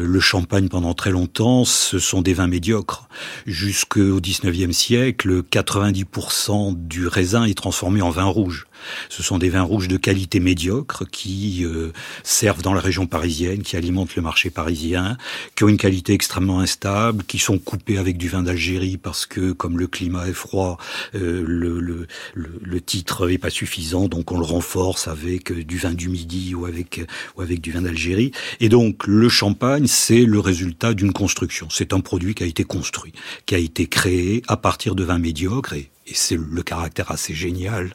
le 0.05 0.21
champagne 0.21 0.69
pendant 0.69 0.95
très 0.95 1.11
longtemps, 1.11 1.65
ce 1.65 1.99
sont 1.99 2.23
des 2.23 2.35
vins 2.35 2.47
médiocres. 2.47 3.09
Jusqu'au 3.47 4.21
19e 4.21 4.73
siècle, 4.73 5.43
90% 5.43 6.75
du 6.87 7.07
raisin 7.07 7.45
est 7.45 7.57
transformé 7.57 8.03
en 8.03 8.11
vin 8.11 8.25
rouge. 8.25 8.67
Ce 9.09 9.23
sont 9.23 9.39
des 9.39 9.51
vins 9.51 9.63
rouges 9.63 9.89
de 9.89 9.97
qualité 9.97 10.41
médiocre 10.41 11.05
qui 11.11 11.65
euh, 11.65 11.93
servent 12.23 12.63
dans 12.63 12.75
la 12.75 12.81
région 12.81 13.07
parisienne, 13.07 13.63
qui 13.63 13.77
alimentent 13.77 14.17
le 14.17 14.23
marché 14.23 14.51
parisien, 14.51 15.17
qui 15.55 15.65
ont 15.65 15.69
une 15.69 15.77
qualité 15.77 16.13
extrêmement 16.13 16.61
instable, 16.61 17.25
qui 17.25 17.39
sont 17.39 17.59
coupés 17.59 17.99
avec 17.99 18.17
du 18.17 18.29
vin 18.29 18.43
d'Algérie 18.43 18.97
parce 18.97 19.27
que 19.27 19.53
comme 19.53 19.79
le 19.79 19.87
climat 19.87 20.29
est 20.29 20.33
froid, 20.33 20.79
euh, 21.15 21.45
le, 21.47 21.81
le, 21.81 22.07
le, 22.35 22.81
titre 22.81 23.31
est 23.31 23.39
pas 23.39 23.51
suffisant, 23.51 24.09
donc 24.09 24.33
on 24.33 24.39
le 24.39 24.45
renforce 24.45 25.09
avec 25.09 25.53
du 25.53 25.79
vin 25.79 25.93
du 25.93 26.09
Midi 26.09 26.55
ou 26.55 26.67
avec 26.67 27.01
ou 27.37 27.43
avec 27.43 27.61
du 27.61 27.73
vin 27.73 27.83
d'Algérie. 27.83 28.33
Et 28.61 28.69
donc 28.69 29.07
le 29.07 29.29
champagne, 29.29 29.87
c'est 29.87 30.25
le 30.25 30.41
résultat 30.41 30.95
d'une 30.95 31.13
construction. 31.13 31.69
C'est 31.71 31.93
un 31.93 32.01
produit 32.01 32.35
qui 32.35 32.43
a 32.43 32.47
été 32.47 32.65
construit, 32.65 33.13
qui 33.47 33.55
a 33.55 33.59
été 33.59 33.87
créé 33.87 34.43
à 34.49 34.57
partir 34.57 34.95
de 34.95 35.05
vins 35.05 35.19
médiocres 35.19 35.75
et, 35.75 35.91
c'est 36.13 36.37
le 36.37 36.63
caractère 36.63 37.11
assez 37.11 37.35
génial 37.35 37.95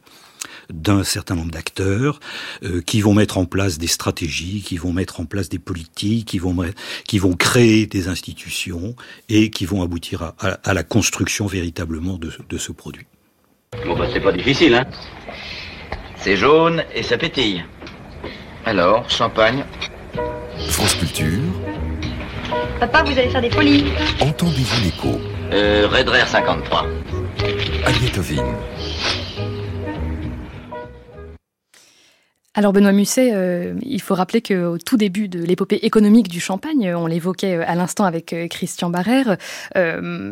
d'un 0.69 1.03
certain 1.03 1.35
nombre 1.35 1.51
d'acteurs 1.51 2.19
euh, 2.63 2.81
qui 2.81 3.01
vont 3.01 3.13
mettre 3.13 3.38
en 3.38 3.45
place 3.45 3.77
des 3.77 3.88
stratégies, 3.88 4.61
qui 4.61 4.77
vont 4.77 4.93
mettre 4.93 5.19
en 5.19 5.25
place 5.25 5.49
des 5.49 5.59
politiques, 5.59 6.27
qui 6.27 6.39
vont, 6.39 6.55
qui 7.07 7.19
vont 7.19 7.33
créer 7.33 7.85
des 7.85 8.07
institutions 8.07 8.95
et 9.29 9.49
qui 9.49 9.65
vont 9.65 9.81
aboutir 9.81 10.33
à, 10.39 10.73
la 10.73 10.83
construction 10.83 11.47
véritablement 11.47 12.17
de, 12.17 12.31
de 12.47 12.57
ce 12.57 12.71
produit. 12.71 13.05
Bon 13.85 13.97
bah 13.97 14.07
c'est 14.11 14.19
pas 14.21 14.31
difficile, 14.31 14.75
hein 14.75 14.85
C'est 16.17 16.35
jaune 16.35 16.83
et 16.95 17.03
ça 17.03 17.17
pétille. 17.17 17.63
Alors, 18.65 19.09
champagne 19.09 19.63
France 20.69 20.95
Culture, 20.95 21.39
Papa, 22.79 23.03
vous 23.03 23.11
allez 23.17 23.29
faire 23.29 23.41
des 23.41 23.49
folies. 23.49 23.85
entendez-vous 24.21 24.83
l'écho 24.83 25.19
Euh, 25.51 25.88
Red 25.91 26.09
Rare 26.09 26.27
53. 26.27 26.85
Agnethovine. 27.85 28.55
Alors 32.59 32.73
Benoît 32.73 32.91
Musset, 32.91 33.31
euh, 33.33 33.73
il 33.83 34.01
faut 34.01 34.15
rappeler 34.15 34.41
qu'au 34.41 34.77
tout 34.77 34.97
début 34.97 35.29
de 35.29 35.41
l'épopée 35.41 35.77
économique 35.77 36.27
du 36.27 36.41
champagne, 36.41 36.93
on 36.93 37.07
l'évoquait 37.07 37.55
euh, 37.55 37.63
à 37.65 37.73
l'instant 37.73 38.03
avec 38.03 38.33
euh, 38.33 38.49
Christian 38.49 38.89
Barrère, 38.89 39.37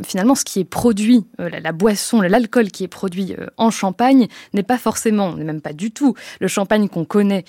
finalement 0.05 0.36
ce 0.36 0.43
qui 0.43 0.60
est 0.60 0.65
produit, 0.65 1.24
la, 1.39 1.72
boisson, 1.72 2.19
l'alcool 2.19 2.69
qui 2.69 2.84
est 2.84 2.89
produit 2.89 3.34
en 3.55 3.72
champagne 3.72 4.27
n'est 4.53 4.63
pas 4.63 4.77
forcément, 4.77 5.38
n'est 5.38 5.46
même 5.46 5.62
pas 5.62 5.72
du 5.72 5.91
tout 5.91 6.15
le 6.41 6.50
champagne 6.50 6.89
qu'on 6.89 7.05
connaît 7.05 7.46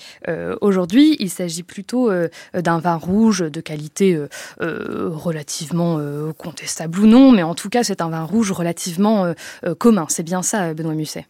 aujourd'hui. 0.61 1.17
Il 1.19 1.29
s'agit 1.29 1.63
plutôt 1.63 2.09
d'un 2.53 2.79
vin 2.79 2.95
rouge 2.95 3.39
de 3.39 3.61
qualité 3.61 4.17
relativement 4.59 5.99
contestable 6.37 6.99
ou 6.99 7.07
non, 7.07 7.31
mais 7.31 7.43
en 7.43 7.55
tout 7.55 7.69
cas 7.69 7.83
c'est 7.83 8.01
un 8.01 8.09
vin 8.09 8.23
rouge 8.23 8.51
relativement 8.51 9.33
commun. 9.77 10.05
C'est 10.09 10.23
bien 10.23 10.41
ça, 10.41 10.73
Benoît 10.73 10.93
Musset? 10.93 11.25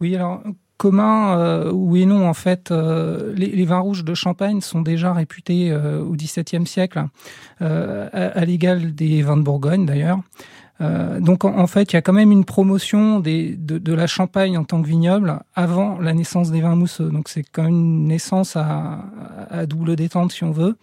Oui, 0.00 0.14
alors 0.14 0.42
commun, 0.78 1.36
euh, 1.36 1.70
oui 1.72 2.02
et 2.02 2.06
non, 2.06 2.26
en 2.26 2.34
fait, 2.34 2.70
euh, 2.70 3.34
les, 3.34 3.64
vins 3.64 3.80
rouges 3.80 4.04
de 4.04 4.14
Champagne 4.14 4.60
sont 4.62 4.80
déjà 4.80 5.12
réputés 5.12 5.70
euh, 5.70 6.00
au 6.00 6.12
XVIIe 6.12 6.66
siècle, 6.66 7.04
à, 7.60 8.44
l'égal 8.44 8.94
des 8.94 9.20
vins 9.22 9.36
de 9.36 9.42
Bourgogne 9.42 9.84
d'ailleurs. 9.84 10.20
donc 10.80 11.44
en, 11.44 11.66
fait, 11.66 11.92
il 11.92 11.96
y 11.96 11.98
a 11.98 12.02
quand 12.02 12.12
même 12.12 12.30
une 12.30 12.44
promotion 12.44 13.18
des, 13.18 13.56
de, 13.56 13.92
la 13.92 14.06
Champagne 14.06 14.56
en 14.56 14.64
tant 14.64 14.80
que 14.80 14.86
vignoble 14.88 15.40
avant 15.56 15.98
la 15.98 16.14
naissance 16.14 16.52
des 16.52 16.60
vins 16.60 16.76
mousseux. 16.76 17.10
Donc 17.10 17.28
c'est 17.28 17.42
quand 17.42 17.64
même 17.64 17.72
une 17.72 18.06
naissance 18.06 18.54
à, 18.54 19.00
à 19.50 19.66
double 19.66 19.96
détente 19.96 20.30
si 20.30 20.44
on 20.44 20.52
veut. 20.52 20.76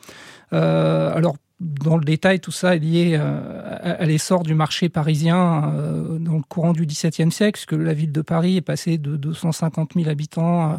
alors 0.52 1.38
dans 1.62 1.96
le 1.96 2.04
détail, 2.04 2.42
tout 2.42 2.52
ça 2.52 2.76
est 2.76 2.80
lié 2.80 3.18
euh, 3.18 3.78
à, 3.82 4.06
l'essor 4.06 4.44
du 4.44 4.54
marché 4.54 4.90
parisien 4.90 5.72
euh, 5.74 6.20
dans 6.20 6.36
le 6.36 6.42
courant 6.42 6.74
du 6.74 6.86
XVIIe 6.86 7.32
siècle, 7.32 7.54
puisque 7.54 7.72
la 7.72 7.94
ville 7.94 8.12
de 8.12 8.22
Paris 8.22 8.58
est 8.58 8.62
passée 8.62 8.98
de 8.98 9.16
250 9.16 9.94
000 9.96 10.10
habitants 10.10 10.74
euh, 10.74 10.78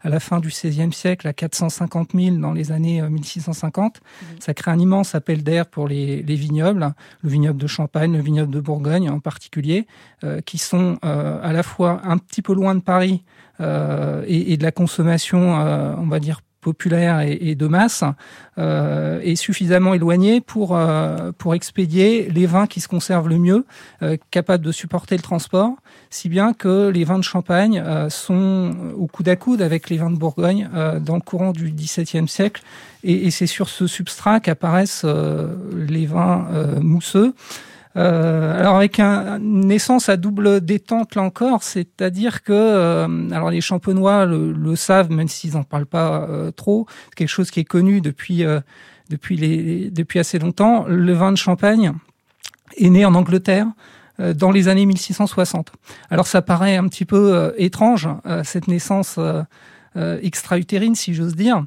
à 0.00 0.08
la 0.08 0.20
fin 0.20 0.40
du 0.40 0.48
XVIe 0.48 0.92
siècle 0.92 1.28
à 1.28 1.34
450 1.34 2.10
000 2.14 2.36
dans 2.36 2.52
les 2.52 2.72
années 2.72 3.02
1650. 3.02 4.00
Mmh. 4.00 4.24
Ça 4.38 4.54
crée 4.54 4.70
un 4.70 4.78
immense 4.78 5.14
appel 5.14 5.42
d'air 5.42 5.66
pour 5.66 5.88
les, 5.88 6.22
vignobles, 6.22 6.94
le 7.22 7.28
vignoble 7.30 7.58
de 7.58 7.66
Champagne, 7.66 8.12
le 8.12 8.22
vignoble 8.22 8.52
de 8.52 8.60
Bourgogne 8.60 9.08
en 9.08 9.20
particulier, 9.20 9.86
qui 10.44 10.58
sont 10.58 10.98
à 11.00 11.54
la 11.54 11.62
fois 11.62 12.02
un 12.04 12.18
petit 12.18 12.42
peu 12.42 12.52
loin 12.52 12.74
de 12.74 12.80
Paris 12.80 13.24
et, 13.60 14.52
et, 14.52 14.56
de 14.58 14.62
la 14.62 14.72
consommation, 14.72 15.54
on 15.54 16.06
va 16.06 16.20
dire, 16.20 16.42
populaire 16.64 17.20
et, 17.20 17.54
de 17.54 17.66
masse 17.66 18.02
euh, 18.58 19.20
est 19.20 19.36
suffisamment 19.36 19.92
éloigné 19.92 20.40
pour, 20.40 20.74
euh, 20.74 21.30
pour 21.36 21.54
expédier 21.54 22.28
les 22.30 22.46
vins 22.46 22.66
qui 22.66 22.80
se 22.80 22.88
conservent 22.88 23.28
le 23.28 23.38
mieux, 23.38 23.66
euh, 24.02 24.16
capables 24.30 24.64
de 24.64 24.72
supporter 24.72 25.16
le 25.16 25.22
transport, 25.22 25.74
si 26.08 26.30
bien 26.30 26.54
que 26.54 26.88
les 26.88 27.04
vins 27.04 27.18
de 27.18 27.24
Champagne 27.24 27.82
sont 28.08 28.74
au 28.96 29.06
coude 29.06 29.28
à 29.28 29.36
coude 29.36 29.60
avec 29.60 29.90
les 29.90 29.98
vins 29.98 30.10
de 30.10 30.16
Bourgogne 30.16 30.68
dans 31.00 31.16
le 31.16 31.20
courant 31.20 31.52
du 31.52 31.70
XVIIe 31.70 32.28
siècle. 32.28 32.62
Et 33.02 33.30
c'est 33.30 33.46
sur 33.46 33.68
ce 33.68 33.86
substrat 33.86 34.40
qu'apparaissent 34.40 35.04
les 35.74 36.06
vins 36.06 36.48
mousseux. 36.80 37.34
Euh, 37.96 38.58
alors 38.58 38.76
avec 38.76 38.98
un, 38.98 39.38
une 39.38 39.66
naissance 39.66 40.08
à 40.08 40.16
double 40.16 40.60
détente 40.60 41.14
là 41.14 41.22
encore, 41.22 41.62
c'est-à-dire 41.62 42.42
que 42.42 42.52
euh, 42.52 43.30
alors 43.30 43.50
les 43.50 43.60
champenois 43.60 44.26
le, 44.26 44.76
savent 44.76 45.10
même 45.10 45.28
s'ils 45.28 45.52
n'en 45.52 45.62
parlent 45.62 45.86
pas 45.86 46.26
euh, 46.28 46.50
trop, 46.50 46.86
c'est 47.10 47.14
quelque 47.14 47.28
chose 47.28 47.50
qui 47.52 47.60
est 47.60 47.64
connu 47.64 48.00
depuis 48.00 48.44
depuis 49.10 49.36
les 49.36 49.90
depuis 49.90 50.18
assez 50.18 50.38
longtemps. 50.38 50.86
Le 50.88 51.12
vin 51.12 51.30
de 51.30 51.36
Champagne 51.36 51.92
est 52.76 52.90
né 52.90 53.04
en 53.04 53.14
Angleterre 53.14 53.68
dans 54.18 54.50
les 54.50 54.68
années 54.68 54.86
1660. 54.86 55.72
Alors 56.10 56.26
ça 56.26 56.42
paraît 56.42 56.76
un 56.76 56.88
petit 56.88 57.04
peu 57.04 57.54
étrange 57.58 58.08
cette 58.42 58.68
naissance. 58.68 59.18
extra-utérine, 59.96 60.96
si 60.96 61.14
j'ose 61.14 61.36
dire. 61.36 61.64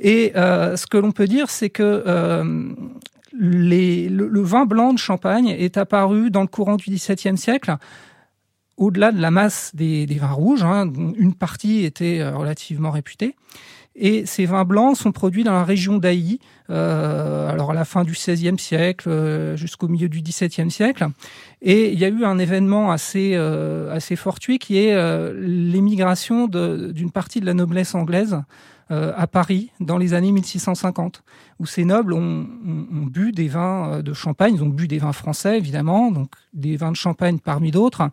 Et 0.00 0.32
ce 0.34 0.86
que 0.86 0.98
l'on 0.98 1.12
peut 1.12 1.26
dire, 1.26 1.48
c'est 1.48 1.70
que 1.70 2.04
le, 3.40 4.40
vin 4.42 4.66
blanc 4.66 4.92
de 4.92 4.98
Champagne 4.98 5.48
est 5.48 5.78
apparu 5.78 6.30
dans 6.30 6.42
le 6.42 6.46
courant 6.46 6.76
du 6.76 6.90
XVIIe 6.90 7.38
siècle 7.38 7.76
au-delà 8.76 9.12
de 9.12 9.20
la 9.20 9.30
masse 9.30 9.72
des, 9.74 10.06
vins 10.06 10.32
rouges, 10.32 10.62
hein, 10.62 10.86
dont 10.86 11.12
une 11.16 11.34
partie 11.34 11.84
était 11.84 12.20
euh, 12.20 12.36
relativement 12.36 12.90
réputée. 12.90 13.36
Et 13.94 14.24
ces 14.24 14.46
vins 14.46 14.64
blancs 14.64 14.96
sont 14.96 15.12
produits 15.12 15.44
dans 15.44 15.52
la 15.52 15.64
région 15.64 15.98
d'Aï, 15.98 16.38
euh, 16.70 17.50
alors 17.50 17.72
à 17.72 17.74
la 17.74 17.84
fin 17.84 18.04
du 18.04 18.12
XVIe 18.12 18.58
siècle 18.58 19.08
euh, 19.08 19.56
jusqu'au 19.56 19.88
milieu 19.88 20.08
du 20.08 20.22
XVIIe 20.22 20.70
siècle. 20.70 21.08
Et 21.60 21.92
il 21.92 21.98
y 21.98 22.04
a 22.06 22.08
eu 22.08 22.24
un 22.24 22.38
événement 22.38 22.90
assez 22.90 23.36
fortuit 24.16 24.58
qui 24.58 24.78
est 24.78 24.96
l'émigration 25.34 26.46
d'une 26.46 27.10
partie 27.10 27.40
de 27.40 27.46
la 27.46 27.52
noblesse 27.52 27.94
anglaise 27.94 28.38
euh, 28.90 29.12
à 29.16 29.28
Paris 29.28 29.70
dans 29.78 29.98
les 29.98 30.14
années 30.14 30.32
1650, 30.32 31.22
où 31.60 31.66
ces 31.66 31.84
nobles 31.84 32.12
ont, 32.12 32.44
bu 33.06 33.30
des 33.30 33.46
vins 33.46 33.92
euh, 33.92 34.02
de 34.02 34.12
champagne, 34.12 34.60
ont 34.60 34.66
bu 34.66 34.88
des 34.88 34.98
vins 34.98 35.12
français 35.12 35.56
évidemment, 35.56 36.10
donc 36.10 36.32
des 36.54 36.76
vins 36.76 36.90
de 36.90 36.96
champagne 36.96 37.38
parmi 37.38 37.70
d'autres. 37.70 38.10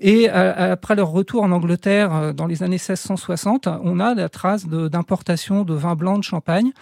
Et 0.00 0.30
après 0.30 0.94
leur 0.94 1.10
retour 1.10 1.42
en 1.42 1.52
Angleterre 1.52 2.14
euh, 2.14 2.32
dans 2.32 2.46
les 2.46 2.62
années 2.62 2.78
1660, 2.78 3.68
on 3.82 4.00
a 4.00 4.14
la 4.14 4.30
trace 4.30 4.66
d'importation 4.66 5.64
de, 5.64 5.74
vins 5.74 5.96
blancs 5.96 6.20
de 6.20 6.24
champagne 6.24 6.72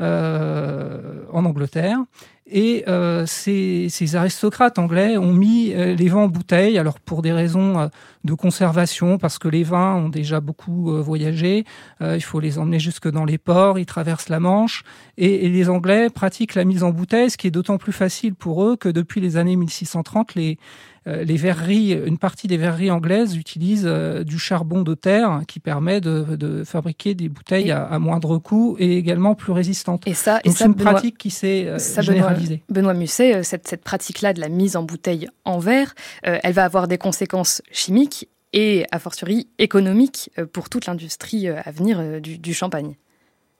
en 0.00 1.44
Angleterre. 1.44 1.98
Et 2.46 2.84
euh, 2.88 3.26
ces, 3.26 3.88
ces, 3.90 4.16
aristocrates 4.16 4.78
anglais 4.78 5.16
ont 5.16 5.32
mis 5.32 5.72
euh, 5.72 5.94
les 5.94 6.08
vins 6.08 6.22
en 6.22 6.28
bouteille, 6.28 6.78
alors 6.78 6.98
pour 6.98 7.22
des 7.22 7.32
raisons 7.32 7.78
euh, 7.78 7.88
de 8.24 8.34
conservation, 8.34 9.18
parce 9.18 9.38
que 9.38 9.46
les 9.46 9.62
vins 9.62 9.94
ont 9.94 10.08
déjà 10.08 10.40
beaucoup 10.40 10.92
euh, 10.92 11.00
voyagé, 11.00 11.64
il 12.00 12.20
faut 12.20 12.40
les 12.40 12.58
emmener 12.58 12.80
jusque 12.80 13.08
dans 13.08 13.24
les 13.24 13.38
ports, 13.38 13.78
ils 13.78 13.86
traversent 13.86 14.28
la 14.28 14.40
Manche, 14.40 14.82
et, 15.16 15.46
et, 15.46 15.48
les 15.48 15.68
Anglais 15.68 16.10
pratiquent 16.10 16.54
la 16.54 16.64
mise 16.64 16.82
en 16.82 16.90
bouteille, 16.90 17.30
ce 17.30 17.36
qui 17.36 17.46
est 17.46 17.52
d'autant 17.52 17.78
plus 17.78 17.92
facile 17.92 18.34
pour 18.34 18.64
eux 18.64 18.76
que 18.76 18.88
depuis 18.88 19.20
les 19.20 19.36
années 19.36 19.56
1630, 19.56 20.34
les, 20.34 20.58
les 21.06 21.36
verreries, 21.36 21.92
une 21.92 22.18
partie 22.18 22.46
des 22.46 22.56
verreries 22.56 22.90
anglaises 22.90 23.36
utilisent 23.36 23.86
euh, 23.86 24.22
du 24.22 24.38
charbon 24.38 24.82
de 24.82 24.94
terre 24.94 25.42
qui 25.48 25.60
permet 25.60 26.00
de, 26.00 26.62
fabriquer 26.64 27.14
des 27.14 27.28
bouteilles 27.28 27.70
à, 27.70 27.98
moindre 27.98 28.38
coût 28.38 28.76
et 28.78 28.96
également 28.96 29.34
plus 29.34 29.52
résistantes. 29.52 30.06
Et 30.06 30.14
ça, 30.14 30.40
c'est 30.44 30.64
une 30.64 30.74
pratique 30.74 31.16
qui 31.18 31.30
s'est 31.30 31.66
euh, 31.66 32.02
généralisée. 32.02 32.62
Benoît, 32.68 32.94
Musset, 32.94 33.42
cette, 33.42 33.66
cette 33.66 33.82
pratique-là 33.82 34.32
de 34.32 34.40
la 34.40 34.48
mise 34.48 34.76
en 34.76 34.82
bouteille 34.82 35.28
en 35.44 35.58
verre, 35.58 35.94
elle 36.22 36.52
va 36.52 36.64
avoir 36.64 36.88
des 36.88 36.98
conséquences 36.98 37.62
chimiques 37.72 38.28
et 38.52 38.84
a 38.90 38.98
fortiori 38.98 39.48
économiques 39.58 40.30
pour 40.52 40.68
toute 40.68 40.86
l'industrie 40.86 41.48
à 41.48 41.70
venir 41.70 42.20
du 42.20 42.54
champagne. 42.54 42.96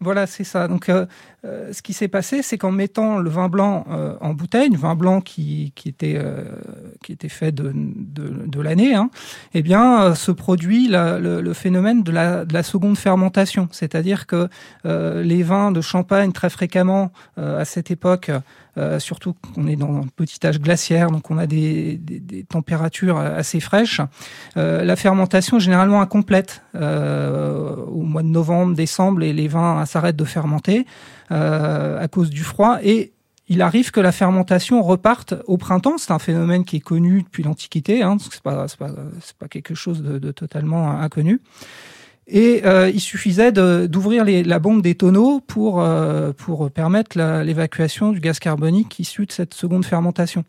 Voilà, 0.02 0.26
c'est 0.26 0.45
ça. 0.45 0.66
Donc, 0.66 0.88
euh, 0.88 1.04
euh, 1.45 1.75
ce 1.75 1.83
qui 1.83 1.92
s'est 1.92 2.09
passé, 2.09 2.40
c'est 2.40 2.57
qu'en 2.57 2.73
mettant 2.73 3.19
le 3.19 3.28
vin 3.28 3.50
blanc 3.50 3.85
euh, 3.90 4.14
en 4.23 4.33
bouteille, 4.33 4.71
le 4.71 4.78
vin 4.78 4.95
blanc 4.95 5.21
qui, 5.21 5.75
était 5.85 6.19
qui 7.04 7.12
était 7.12 7.28
fait 7.28 7.52
de 7.52 7.71
de, 7.75 8.61
l'année, 8.62 8.95
hein, 8.95 9.11
eh 9.52 9.61
bien, 9.61 10.14
se 10.14 10.33
produit 10.33 10.88
le, 10.88 11.42
le, 11.42 11.52
phénomène 11.52 12.02
de 12.02 12.12
la, 12.12 12.47
de 12.47 12.54
la 12.54 12.62
seconde 12.62 12.97
fermentation, 12.97 13.69
c'est-à-dire 13.73 14.26
que 14.26 14.49
les 14.85 15.42
vins 15.42 15.71
de 15.71 15.83
Champagne 15.83 16.33
très 16.33 16.50
fréquemment 16.50 17.12
à 17.37 17.64
cette 17.66 17.90
époque 17.90 18.30
surtout 18.99 19.35
qu'on 19.55 19.67
est 19.67 19.77
dans 19.77 19.97
un 19.97 20.07
petit 20.15 20.45
âge 20.47 20.61
glaciaire, 20.61 21.11
donc 21.11 21.31
on 21.31 21.39
a 21.39 21.47
des, 21.47 22.01
températures 22.49 23.19
assez 23.19 23.61
fraîches. 23.61 24.01
la 24.57 24.97
fermentation 24.97 25.59
est 25.59 25.61
généralement 25.61 26.01
incomplète. 26.01 26.63
au 26.75 28.03
mois 28.03 28.23
de 28.23 28.29
novembre, 28.29 28.75
décembre, 28.75 29.21
les, 29.21 29.33
les 29.33 29.49
vins 29.49 29.85
s'arrêtent 29.87 30.17
de 30.17 30.25
fermenter 30.25 30.87
à 31.31 32.09
cause 32.09 32.31
du 32.31 32.43
froid 32.43 32.79
et 32.83 33.13
il 33.51 33.63
arrive 33.63 33.91
que 33.91 34.01
la 34.01 34.13
fermentation 34.13 34.81
reparte 34.81 35.35
au 35.47 35.59
printemps. 35.59 35.99
C'est 35.99 36.13
un 36.13 36.21
phénomène 36.21 36.65
qui 36.65 36.77
est 36.77 36.81
connu 36.81 37.23
depuis 37.23 37.43
l'Antiquité, 37.43 38.01
hein, 38.01 38.17
c'est 38.31 38.43
pas, 38.43 39.49
quelque 39.51 39.75
chose 39.75 40.03
de 40.03 40.31
totalement 40.31 41.01
inconnu. 41.01 41.41
Et 42.33 42.63
euh, 42.65 42.89
il 42.89 43.01
suffisait 43.01 43.51
d'ouvrir 43.53 44.25
la 44.25 44.59
bombe 44.61 44.83
des 44.83 44.95
tonneaux 44.95 45.41
pour, 45.41 45.83
euh, 45.83 46.33
pour 46.33 46.71
permettre 46.71 47.19
l'évacuation 47.43 48.13
du 48.13 48.21
gaz 48.21 48.39
carbonique 48.39 48.99
issu 49.01 49.27
de 49.27 49.33
cette 49.33 49.55
seconde 49.55 49.85
fermentation. 49.85 50.45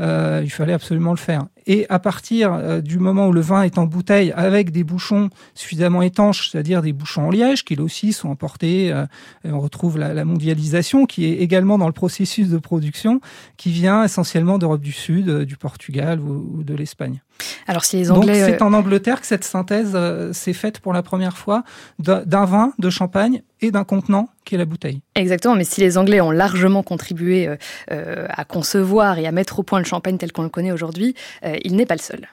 Euh, 0.00 0.42
il 0.44 0.50
fallait 0.50 0.74
absolument 0.74 1.12
le 1.12 1.16
faire. 1.16 1.46
Et 1.66 1.86
à 1.88 1.98
partir 1.98 2.52
euh, 2.52 2.80
du 2.80 2.98
moment 2.98 3.28
où 3.28 3.32
le 3.32 3.40
vin 3.40 3.62
est 3.62 3.78
en 3.78 3.86
bouteille 3.86 4.30
avec 4.32 4.70
des 4.70 4.84
bouchons 4.84 5.30
suffisamment 5.54 6.02
étanches, 6.02 6.50
c'est-à-dire 6.50 6.82
des 6.82 6.92
bouchons 6.92 7.28
en 7.28 7.30
liège, 7.30 7.64
qui 7.64 7.80
aussi 7.80 8.12
sont 8.12 8.30
importés, 8.30 8.92
euh, 8.92 9.06
on 9.44 9.58
retrouve 9.58 9.98
la, 9.98 10.24
mondialisation 10.24 11.06
qui 11.06 11.24
est 11.24 11.36
également 11.38 11.78
dans 11.78 11.86
le 11.86 11.92
processus 11.92 12.48
de 12.48 12.58
production, 12.58 13.20
qui 13.56 13.70
vient 13.70 14.04
essentiellement 14.04 14.58
d'Europe 14.58 14.82
du 14.82 14.92
Sud, 14.92 15.30
du 15.44 15.56
Portugal 15.56 16.20
ou, 16.20 16.62
de 16.62 16.74
l'Espagne. 16.74 17.22
Alors 17.66 17.84
si 17.84 17.96
les 17.96 18.10
Anglais, 18.10 18.44
c'est 18.44 18.62
en 18.62 18.72
Angleterre 18.72 19.20
que 19.20 19.26
cette 19.26 19.44
synthèse 19.44 19.96
s'est 20.32 20.52
faite 20.52 20.80
pour 20.80 20.92
la 20.92 21.02
première 21.02 21.36
fois 21.36 21.64
d'un 21.98 22.44
vin 22.44 22.72
de 22.78 22.90
champagne 22.90 23.42
et 23.60 23.70
d'un 23.70 23.84
contenant 23.84 24.28
qui 24.46 24.54
est 24.54 24.58
la 24.58 24.64
bouteille. 24.64 25.02
Exactement, 25.14 25.56
mais 25.56 25.64
si 25.64 25.82
les 25.82 25.98
Anglais 25.98 26.22
ont 26.22 26.30
largement 26.30 26.82
contribué 26.82 27.50
à 27.88 28.44
concevoir 28.44 29.18
et 29.18 29.26
à 29.26 29.32
mettre 29.32 29.58
au 29.58 29.62
point 29.62 29.78
le 29.78 29.84
champagne 29.84 30.16
tel 30.16 30.32
qu'on 30.32 30.42
le 30.42 30.48
connaît 30.48 30.72
aujourd'hui, 30.72 31.14
euh, 31.44 31.56
il 31.64 31.76
n'est 31.76 31.86
pas 31.86 31.96
le 31.96 32.00
seul. 32.00 32.28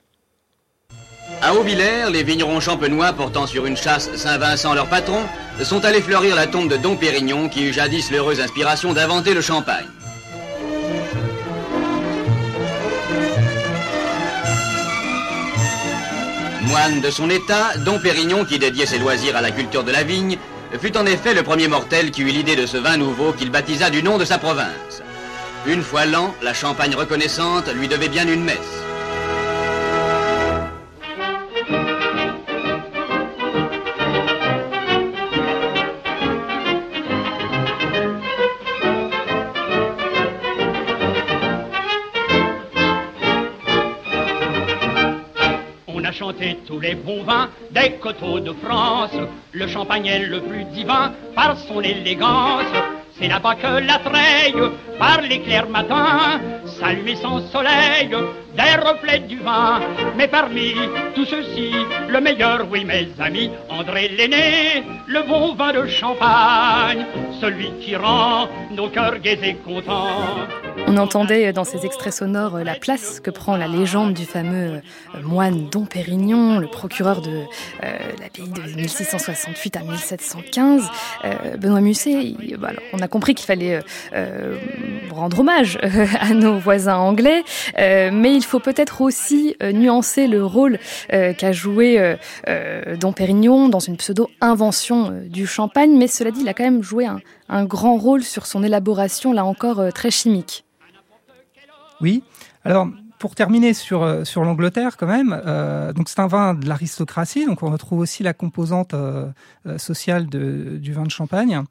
À 1.41 1.53
Auvillers, 1.55 2.09
les 2.11 2.23
vignerons 2.23 2.59
champenois 2.59 3.13
portant 3.13 3.47
sur 3.47 3.65
une 3.65 3.75
chasse 3.75 4.15
Saint-Vincent 4.15 4.73
leur 4.73 4.87
patron 4.87 5.19
sont 5.61 5.83
allés 5.83 6.01
fleurir 6.01 6.35
la 6.35 6.47
tombe 6.47 6.69
de 6.69 6.77
Dom 6.77 6.97
Pérignon 6.97 7.49
qui 7.49 7.65
eut 7.65 7.73
jadis 7.73 8.11
l'heureuse 8.11 8.39
inspiration 8.39 8.93
d'inventer 8.93 9.33
le 9.33 9.41
champagne. 9.41 9.85
Moine 16.67 17.01
de 17.01 17.09
son 17.09 17.29
état, 17.29 17.77
Dom 17.85 18.01
Pérignon, 18.01 18.45
qui 18.45 18.57
dédiait 18.57 18.85
ses 18.85 18.97
loisirs 18.97 19.35
à 19.35 19.41
la 19.41 19.51
culture 19.51 19.83
de 19.83 19.91
la 19.91 20.03
vigne, 20.03 20.37
fut 20.79 20.97
en 20.97 21.05
effet 21.05 21.33
le 21.33 21.43
premier 21.43 21.67
mortel 21.67 22.11
qui 22.11 22.21
eut 22.21 22.27
l'idée 22.27 22.55
de 22.55 22.65
ce 22.65 22.77
vin 22.77 22.97
nouveau 22.97 23.31
qu'il 23.33 23.51
baptisa 23.51 23.89
du 23.89 24.01
nom 24.03 24.17
de 24.17 24.25
sa 24.25 24.37
province. 24.37 25.03
Une 25.65 25.81
fois 25.81 26.05
l'an, 26.05 26.33
la 26.41 26.53
Champagne 26.53 26.95
reconnaissante 26.95 27.73
lui 27.73 27.87
devait 27.87 28.09
bien 28.09 28.27
une 28.27 28.43
messe. 28.43 28.57
On 46.03 46.05
a 46.07 46.11
chanté 46.11 46.57
tous 46.67 46.81
les 46.81 46.95
bons 46.95 47.23
vins 47.23 47.49
des 47.71 47.91
coteaux 47.93 48.41
de 48.41 48.51
France. 48.51 49.15
Le 49.53 49.67
champagne 49.67 50.07
est 50.07 50.19
le 50.19 50.41
plus 50.41 50.65
divin 50.65 51.13
par 51.33 51.57
son 51.57 51.79
élégance. 51.79 52.65
C'est 53.17 53.29
là-bas 53.29 53.55
que 53.55 53.87
la 53.87 53.99
treille, 53.99 54.69
par 54.99 55.21
l'éclair 55.21 55.69
matin, 55.69 56.41
s'allume 56.65 57.15
son 57.15 57.39
soleil, 57.47 58.09
des 58.09 58.81
reflets 58.85 59.19
du 59.19 59.39
vin. 59.39 59.79
Mais 60.17 60.27
parmi 60.27 60.73
tout 61.15 61.23
ceci, 61.23 61.71
le 62.09 62.19
meilleur, 62.19 62.67
oui 62.69 62.83
mes 62.83 63.07
amis, 63.19 63.51
André 63.69 64.09
l'aîné, 64.09 64.83
le 65.07 65.21
bon 65.25 65.55
vin 65.55 65.71
de 65.71 65.87
champagne, 65.87 67.05
celui 67.39 67.71
qui 67.79 67.95
rend 67.95 68.49
nos 68.71 68.89
cœurs 68.89 69.19
gais 69.19 69.39
et 69.41 69.55
contents. 69.55 70.19
On 70.87 70.97
entendait 70.97 71.53
dans 71.53 71.63
ces 71.63 71.85
extraits 71.85 72.13
sonores 72.13 72.59
la 72.59 72.75
place 72.75 73.19
que 73.19 73.29
prend 73.29 73.57
la 73.57 73.67
légende 73.67 74.13
du 74.13 74.25
fameux 74.25 74.81
euh, 75.15 75.21
moine 75.23 75.69
Dom 75.69 75.87
Pérignon, 75.87 76.59
le 76.59 76.67
procureur 76.67 77.21
de 77.21 77.29
euh, 77.83 77.97
l'abbaye 78.19 78.49
de 78.49 78.75
1668 78.75 79.77
à 79.77 79.79
1715. 79.81 80.89
Euh, 81.25 81.57
Benoît 81.57 81.81
Musset, 81.81 82.35
bah, 82.57 82.71
on 82.93 82.99
a 82.99 83.07
compris 83.07 83.35
qu'il 83.35 83.45
fallait 83.45 83.79
rendre 85.11 85.39
hommage 85.39 85.77
à 86.19 86.33
nos 86.33 86.57
voisins 86.57 86.97
anglais, 86.97 87.43
mais 87.77 88.35
il 88.35 88.43
faut 88.43 88.59
peut-être 88.59 89.01
aussi 89.01 89.55
nuancer 89.61 90.27
le 90.27 90.45
rôle 90.45 90.79
qu'a 91.09 91.51
joué 91.51 92.17
Dom 92.99 93.13
Pérignon 93.13 93.69
dans 93.69 93.79
une 93.79 93.97
pseudo-invention 93.97 95.13
du 95.25 95.47
champagne, 95.47 95.95
mais 95.97 96.07
cela 96.07 96.31
dit, 96.31 96.41
il 96.41 96.49
a 96.49 96.53
quand 96.53 96.63
même 96.63 96.83
joué 96.83 97.05
un, 97.05 97.19
un 97.49 97.65
grand 97.65 97.97
rôle 97.97 98.23
sur 98.23 98.45
son 98.45 98.63
élaboration, 98.63 99.33
là 99.33 99.45
encore 99.45 99.91
très 99.93 100.11
chimique. 100.11 100.65
Oui. 102.01 102.23
Alors, 102.63 102.87
pour 103.23 103.35
terminer 103.35 103.73
sur, 103.73 104.03
euh, 104.03 104.25
sur 104.25 104.43
l'Angleterre, 104.43 104.97
quand 104.97 105.07
même, 105.07 105.41
euh, 105.47 105.93
donc 105.93 106.09
c'est 106.09 106.19
un 106.19 106.27
vin 106.27 106.55
de 106.55 106.67
l'aristocratie, 106.67 107.45
donc 107.45 107.63
on 107.63 107.71
retrouve 107.71 107.99
aussi 107.99 108.21
la 108.21 108.33
composante 108.33 108.93
euh, 108.93 109.31
sociale 109.77 110.27
du 110.27 110.91
vin 110.91 111.03
de 111.03 111.09
champagne. 111.09 111.61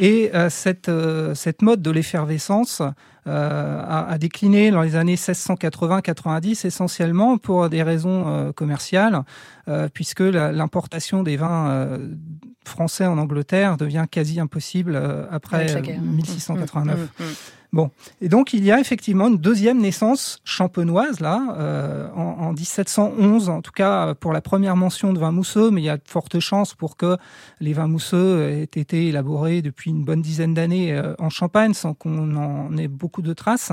Et 0.00 0.32
cette, 0.48 0.90
cette 1.34 1.60
mode 1.60 1.82
de 1.82 1.90
l'effervescence 1.90 2.80
a, 3.26 4.06
a, 4.08 4.18
décliné 4.18 4.70
dans 4.70 4.80
les 4.80 4.96
années 4.96 5.16
1680-90 5.16 6.66
essentiellement 6.66 7.36
pour 7.36 7.68
des 7.68 7.82
raisons 7.82 8.52
commerciales, 8.56 9.22
puisque 9.92 10.20
l'importation 10.20 11.22
des 11.22 11.36
vins 11.36 11.98
français 12.64 13.06
en 13.06 13.18
Angleterre 13.18 13.76
devient 13.76 14.06
quasi 14.10 14.40
impossible 14.40 15.00
après 15.30 15.82
1689. 16.00 17.08
Bon, 17.74 17.90
et 18.20 18.28
donc 18.28 18.52
il 18.52 18.62
y 18.64 18.70
a 18.70 18.78
effectivement 18.78 19.26
une 19.26 19.36
deuxième 19.36 19.80
naissance 19.80 20.38
champenoise 20.44 21.18
là, 21.18 21.56
euh, 21.58 22.08
en, 22.14 22.52
1711, 22.52 23.48
en 23.48 23.62
tout 23.62 23.72
cas 23.72 24.14
pour 24.14 24.32
la 24.32 24.40
première 24.40 24.76
mention 24.76 25.12
de 25.12 25.18
vin 25.18 25.32
mousseux, 25.32 25.72
mais 25.72 25.80
il 25.80 25.84
y 25.84 25.88
a 25.88 25.96
de 25.96 26.02
fortes 26.06 26.38
chances 26.38 26.74
pour 26.74 26.96
que 26.96 27.16
les 27.58 27.72
vins 27.72 27.88
mousseux 27.88 28.48
aient 28.48 28.62
été 28.62 29.08
élaborés 29.08 29.60
depuis 29.60 29.90
une 29.90 30.04
bonne 30.04 30.22
dizaine 30.22 30.54
d'années 30.54 30.92
euh, 30.92 31.14
en 31.18 31.30
Champagne, 31.30 31.74
sans 31.74 31.94
qu'on 31.94 32.36
en 32.36 32.76
ait 32.76 32.86
beaucoup 32.86 33.22
de 33.22 33.32
traces. 33.32 33.72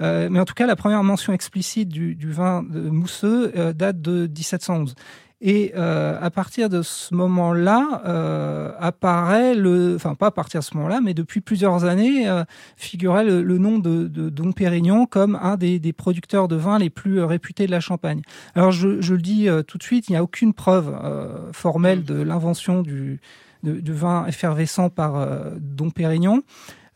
Euh, 0.00 0.28
mais 0.30 0.40
en 0.40 0.46
tout 0.46 0.54
cas, 0.54 0.66
la 0.66 0.76
première 0.76 1.02
mention 1.02 1.34
explicite 1.34 1.90
du, 1.90 2.14
du 2.14 2.32
vin 2.32 2.62
mousseux 2.62 3.52
date 3.74 4.00
de 4.00 4.28
1711. 4.28 4.94
Et 5.42 5.72
euh, 5.76 6.18
à 6.18 6.30
partir 6.30 6.70
de 6.70 6.80
ce 6.80 7.14
moment-là, 7.14 8.02
euh, 8.06 8.72
apparaît 8.78 9.54
le, 9.54 9.94
enfin 9.94 10.14
pas 10.14 10.28
à 10.28 10.30
partir 10.30 10.60
de 10.60 10.64
ce 10.64 10.74
moment-là, 10.78 11.00
mais 11.02 11.12
depuis 11.12 11.42
plusieurs 11.42 11.84
années, 11.84 12.26
euh, 12.26 12.44
figurait 12.76 13.24
le, 13.24 13.58
nom 13.58 13.78
de, 13.78 14.08
de 14.08 14.30
Dom 14.30 14.54
Pérignon 14.54 15.04
comme 15.04 15.38
un 15.42 15.56
des, 15.56 15.78
des, 15.78 15.92
producteurs 15.92 16.48
de 16.48 16.56
vin 16.56 16.78
les 16.78 16.88
plus 16.88 17.20
euh, 17.20 17.26
réputés 17.26 17.66
de 17.66 17.70
la 17.70 17.80
Champagne. 17.80 18.22
Alors 18.54 18.70
je, 18.70 19.02
je 19.02 19.14
le 19.14 19.20
dis 19.20 19.46
euh, 19.46 19.62
tout 19.62 19.76
de 19.76 19.82
suite, 19.82 20.08
il 20.08 20.12
n'y 20.12 20.16
a 20.16 20.22
aucune 20.22 20.54
preuve 20.54 20.98
euh, 21.04 21.52
formelle 21.52 22.02
de 22.02 22.14
l'invention 22.14 22.80
du, 22.80 23.20
du, 23.62 23.92
vin 23.92 24.24
effervescent 24.26 24.88
par 24.88 25.26
Dom 25.60 25.92
Pérignon. 25.92 26.42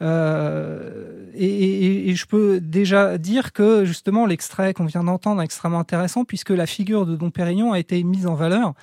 Euh, 0.02 1.30
et, 1.34 2.08
et, 2.10 2.14
je 2.14 2.26
peux 2.26 2.58
déjà 2.60 3.18
dire 3.18 3.52
que 3.52 3.84
justement 3.84 4.24
l'extrait 4.24 4.72
qu'on 4.72 4.86
vient 4.86 5.04
d'entendre 5.04 5.42
est 5.42 5.44
extrêmement 5.44 5.78
intéressant 5.78 6.24
puisque 6.24 6.50
la 6.50 6.66
figure 6.66 7.04
de 7.04 7.16
Dom 7.16 7.30
Pérignon 7.30 7.72
a 7.72 7.78
été 7.78 8.02
mise 8.02 8.26
en 8.26 8.34
valeur 8.34 8.74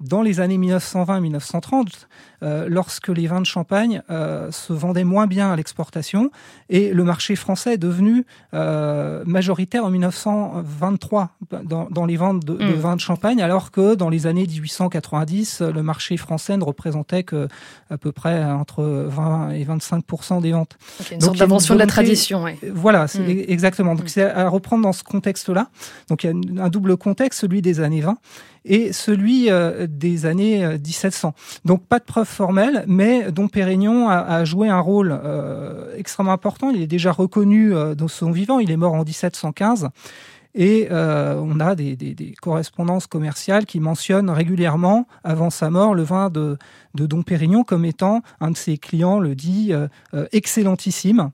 dans 0.00 0.22
les 0.22 0.40
années 0.40 0.58
1920-1930, 0.58 2.06
euh, 2.42 2.66
lorsque 2.68 3.08
les 3.08 3.26
vins 3.26 3.40
de 3.40 3.46
Champagne 3.46 4.02
euh, 4.10 4.50
se 4.50 4.72
vendaient 4.72 5.04
moins 5.04 5.26
bien 5.26 5.52
à 5.52 5.56
l'exportation, 5.56 6.30
et 6.68 6.92
le 6.92 7.04
marché 7.04 7.36
français 7.36 7.74
est 7.74 7.78
devenu 7.78 8.24
euh, 8.54 9.22
majoritaire 9.26 9.84
en 9.84 9.90
1923 9.90 11.30
dans, 11.64 11.88
dans 11.90 12.06
les 12.06 12.16
ventes 12.16 12.44
de, 12.44 12.54
de, 12.54 12.64
mm. 12.64 12.72
vins 12.72 12.96
de 12.96 13.00
Champagne, 13.00 13.42
alors 13.42 13.70
que 13.70 13.94
dans 13.94 14.08
les 14.08 14.26
années 14.26 14.46
1890, 14.46 15.62
le 15.62 15.82
marché 15.82 16.16
français 16.16 16.56
ne 16.56 16.64
représentait 16.64 17.24
que 17.24 17.48
à 17.90 17.98
peu 17.98 18.12
près 18.12 18.42
entre 18.44 18.84
20 18.84 19.50
et 19.50 19.64
25% 19.64 20.40
des 20.40 20.52
ventes. 20.52 20.78
Okay, 21.00 21.16
une 21.16 21.20
sorte 21.20 21.38
d'invention 21.38 21.74
de 21.74 21.80
la 21.80 21.86
tradition. 21.86 22.42
Ouais. 22.44 22.58
Voilà, 22.72 23.04
mm. 23.06 23.28
exactement. 23.48 23.94
Donc 23.94 24.06
mm. 24.06 24.08
c'est 24.08 24.30
à 24.30 24.48
reprendre 24.48 24.82
dans 24.82 24.92
ce 24.92 25.04
contexte-là. 25.04 25.68
Donc 26.08 26.24
il 26.24 26.28
y 26.28 26.58
a 26.58 26.64
un 26.64 26.68
double 26.68 26.96
contexte, 26.96 27.40
celui 27.40 27.62
des 27.62 27.80
années 27.80 28.00
20 28.00 28.16
et 28.64 28.92
celui 28.92 29.48
des 29.88 30.26
années 30.26 30.66
1700. 30.78 31.28
Euh, 31.28 31.58
Donc 31.64 31.86
pas 31.86 31.98
de 31.98 32.04
preuve 32.04 32.29
formelle, 32.30 32.84
mais 32.86 33.30
Dom 33.32 33.50
Pérignon 33.50 34.08
a, 34.08 34.44
joué 34.44 34.68
un 34.68 34.80
rôle 34.80 35.18
euh, 35.24 35.94
extrêmement 35.96 36.32
important. 36.32 36.70
Il 36.70 36.80
est 36.80 36.86
déjà 36.86 37.12
reconnu 37.12 37.72
dans 37.96 38.08
son 38.08 38.30
vivant. 38.30 38.58
Il 38.58 38.70
est 38.70 38.76
mort 38.76 38.94
en 38.94 39.04
1715. 39.04 39.90
Et 40.54 40.88
euh, 40.90 41.40
on 41.40 41.60
a 41.60 41.74
des, 41.74 42.34
correspondances 42.40 43.06
commerciales 43.06 43.66
qui 43.66 43.78
mentionnent 43.78 44.30
régulièrement, 44.30 45.06
avant 45.22 45.50
sa 45.50 45.70
mort, 45.70 45.94
le 45.94 46.02
vin 46.02 46.28
de, 46.28 46.58
de 46.94 47.06
Dom 47.06 47.22
Pérignon 47.22 47.62
comme 47.62 47.84
étant, 47.84 48.22
un 48.40 48.50
de 48.50 48.56
ses 48.56 48.76
clients 48.76 49.20
le 49.20 49.34
dit, 49.34 49.72
euh, 49.72 49.88
excellentissime. 50.32 51.30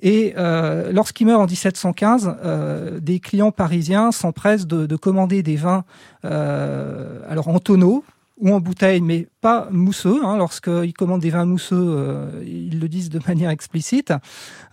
Et 0.00 0.34
euh, 0.36 0.92
lorsqu'il 0.92 1.26
meurt 1.26 1.40
en 1.40 1.46
1715, 1.46 2.36
euh, 2.44 3.00
des 3.00 3.18
clients 3.18 3.50
parisiens 3.50 4.12
s'empressent 4.12 4.66
de, 4.66 4.86
de, 4.86 4.96
commander 4.96 5.42
des 5.42 5.56
vins 5.56 5.84
euh, 6.24 7.20
alors 7.28 7.48
en 7.48 7.58
tonneaux 7.58 8.04
ou 8.40 8.52
en 8.52 8.60
bouteille, 8.60 9.00
mais 9.00 9.26
pas 9.40 9.68
mousseux. 9.70 10.20
Hein, 10.24 10.36
Lorsqu'ils 10.36 10.92
commandent 10.92 11.20
des 11.20 11.30
vins 11.30 11.44
mousseux, 11.44 11.76
euh, 11.76 12.42
ils 12.46 12.78
le 12.78 12.88
disent 12.88 13.10
de 13.10 13.20
manière 13.28 13.50
explicite. 13.50 14.12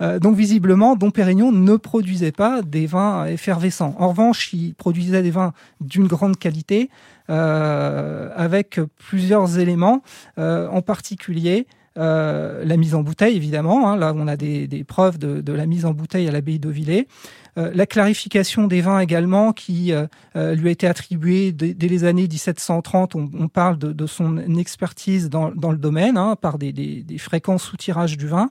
Euh, 0.01 0.19
donc 0.19 0.35
visiblement, 0.35 0.95
Dom 0.95 1.11
Pérignon 1.11 1.51
ne 1.51 1.75
produisait 1.75 2.31
pas 2.31 2.61
des 2.61 2.85
vins 2.85 3.25
effervescents. 3.25 3.95
En 3.99 4.09
revanche, 4.09 4.53
il 4.53 4.73
produisait 4.75 5.21
des 5.21 5.31
vins 5.31 5.53
d'une 5.81 6.07
grande 6.07 6.37
qualité, 6.37 6.89
euh, 7.29 8.29
avec 8.35 8.79
plusieurs 8.97 9.59
éléments, 9.59 10.01
en 10.37 10.81
particulier 10.81 11.67
la 11.97 12.77
mise 12.77 12.93
en 12.93 13.03
bouteille, 13.03 13.37
évidemment. 13.37 13.89
Hein, 13.89 13.95
là, 13.95 14.13
on 14.15 14.27
a 14.27 14.35
des, 14.35 14.83
preuves 14.85 15.17
de, 15.17 15.39
de, 15.39 15.53
la 15.53 15.65
mise 15.65 15.85
en 15.85 15.93
bouteille 15.93 16.27
à 16.27 16.31
l'abbaye 16.31 16.59
d'Auvillers. 16.59 17.07
Euh, 17.57 17.71
la 17.73 17.85
clarification 17.85 18.67
des 18.67 18.81
vins 18.81 18.99
également, 18.99 19.53
qui 19.53 19.93
euh, 19.93 20.07
euh, 20.35 20.55
lui 20.55 20.67
a 20.67 20.71
été 20.71 20.87
attribuée 20.87 21.53
dès, 21.53 21.87
les 21.87 22.03
années 22.03 22.27
1730. 22.27 23.15
On, 23.15 23.47
parle 23.47 23.77
de, 23.77 24.07
son 24.07 24.37
expertise 24.57 25.29
dans, 25.29 25.49
le 25.49 25.77
domaine, 25.77 26.17
hein, 26.17 26.35
par 26.39 26.57
des, 26.57 26.73
des, 26.73 27.17
fréquents 27.17 27.57
sous-tirages 27.57 28.17
du 28.17 28.27
vin. 28.27 28.49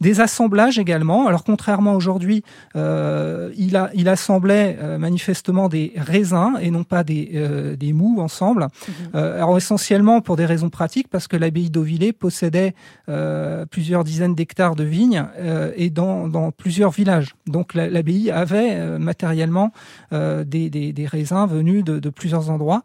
Des 0.00 0.20
assemblages 0.20 0.78
également. 0.78 1.26
Alors 1.26 1.44
contrairement 1.44 1.94
aujourd'hui, 1.94 2.42
il, 2.74 3.76
a, 3.76 3.90
il 3.94 4.08
assemblait 4.08 4.78
manifestement 4.98 5.68
des 5.68 5.92
raisins 5.96 6.58
et 6.60 6.70
non 6.70 6.84
pas 6.84 7.04
des, 7.04 7.76
des 7.78 7.92
mous 7.92 8.20
ensemble. 8.20 8.68
Mhm. 8.88 9.20
alors 9.20 9.56
essentiellement 9.56 10.20
pour 10.20 10.36
des 10.36 10.46
raisons 10.46 10.70
pratiques, 10.70 11.08
parce 11.08 11.28
que 11.28 11.36
l'abbaye 11.36 11.70
d'Auvillers 11.70 12.12
possédait 12.12 12.74
plusieurs 13.70 14.04
dizaines 14.04 14.34
d'hectares 14.34 14.76
de 14.76 14.84
vignes 14.84 15.24
et 15.76 15.90
dans, 15.90 16.28
dans 16.28 16.50
plusieurs 16.50 16.90
villages. 16.90 17.34
Donc 17.46 17.74
l'abbaye 17.74 18.30
a 18.30 18.41
avait 18.42 18.74
euh, 18.74 18.98
matériellement 18.98 19.72
euh, 20.12 20.44
des, 20.44 21.06
raisins 21.06 21.46
venus 21.46 21.82
de, 21.84 21.98
de, 21.98 22.10
plusieurs 22.10 22.50
endroits. 22.50 22.82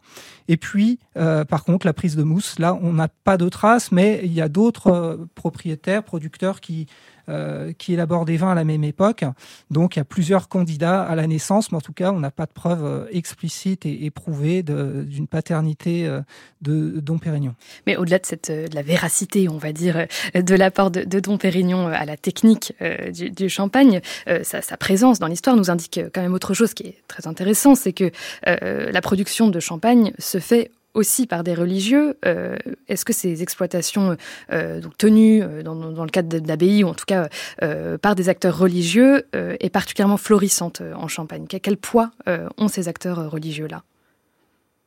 Et 0.48 0.56
puis, 0.56 0.98
euh, 1.16 1.44
par 1.44 1.64
contre, 1.64 1.86
la 1.86 1.92
prise 1.92 2.16
de 2.16 2.22
mousse, 2.22 2.58
là, 2.58 2.78
on 2.80 2.94
n'a 2.94 3.08
pas 3.08 3.36
de 3.36 3.48
traces, 3.48 3.92
mais 3.92 4.20
il 4.24 4.32
y 4.32 4.40
a 4.40 4.48
d'autres 4.48 5.26
propriétaires, 5.34 6.02
producteurs 6.02 6.60
qui 6.60 6.86
euh, 7.28 7.72
qui 7.76 7.92
élabore 7.92 8.24
des 8.24 8.36
vins 8.36 8.52
à 8.52 8.54
la 8.54 8.64
même 8.64 8.84
époque. 8.84 9.24
Donc 9.70 9.96
il 9.96 9.98
y 9.98 10.02
a 10.02 10.04
plusieurs 10.04 10.48
candidats 10.48 11.02
à 11.02 11.14
la 11.14 11.26
naissance, 11.26 11.70
mais 11.70 11.78
en 11.78 11.82
tout 11.82 11.92
cas, 11.92 12.10
on 12.10 12.20
n'a 12.20 12.30
pas 12.30 12.46
de 12.46 12.52
preuves 12.52 12.84
euh, 12.84 13.06
explicites 13.10 13.84
et, 13.84 14.06
et 14.06 14.10
prouvées 14.10 14.62
d'une 14.62 15.26
paternité 15.26 16.06
euh, 16.06 16.20
de 16.62 17.00
Dom 17.00 17.20
Pérignon. 17.20 17.54
Mais 17.86 17.96
au-delà 17.96 18.18
de, 18.18 18.68
de 18.68 18.74
la 18.74 18.82
véracité, 18.82 19.48
on 19.48 19.58
va 19.58 19.72
dire, 19.72 20.06
de 20.34 20.54
l'apport 20.54 20.90
de, 20.90 21.02
de, 21.02 21.20
Dom 21.20 21.38
Pérignon 21.38 21.88
à 21.88 22.04
la 22.04 22.16
technique 22.16 22.72
du, 23.12 23.30
du, 23.30 23.48
champagne, 23.48 24.00
sa, 24.42 24.62
sa, 24.62 24.76
présence 24.76 25.18
dans 25.18 25.26
l'histoire 25.26 25.56
nous 25.56 25.70
indique 25.70 26.00
quand 26.14 26.22
même 26.22 26.34
autre 26.34 26.54
chose 26.54 26.74
qui 26.74 26.84
est 26.84 27.02
très 27.08 27.26
intéressant, 27.26 27.74
c'est 27.74 27.92
que 27.92 28.10
la 28.44 29.00
production 29.00 29.48
de 29.48 29.60
champagne 29.60 30.12
se 30.18 30.38
fait 30.38 30.70
aussi 30.98 31.26
par 31.26 31.44
des 31.44 31.54
religieux. 31.54 32.18
Euh, 32.26 32.56
est-ce 32.88 33.04
que 33.04 33.12
ces 33.12 33.42
exploitations 33.42 34.16
euh, 34.52 34.80
donc 34.80 34.98
tenues 34.98 35.42
euh, 35.42 35.62
dans, 35.62 35.76
dans, 35.76 36.04
le 36.04 36.10
cadre 36.10 36.40
d'abbaye 36.40 36.82
ou 36.82 36.88
en 36.88 36.94
tout 36.94 37.04
cas 37.06 37.28
par 38.02 38.14
des 38.14 38.28
acteurs 38.28 38.58
religieux 38.58 39.26
est 39.32 39.70
particulièrement 39.70 40.16
florissante 40.16 40.82
en 40.96 41.06
Champagne? 41.06 41.46
Quel 41.48 41.76
poids 41.76 42.10
ont 42.56 42.68
ces 42.68 42.88
acteurs 42.88 43.30
religieux-là? 43.30 43.82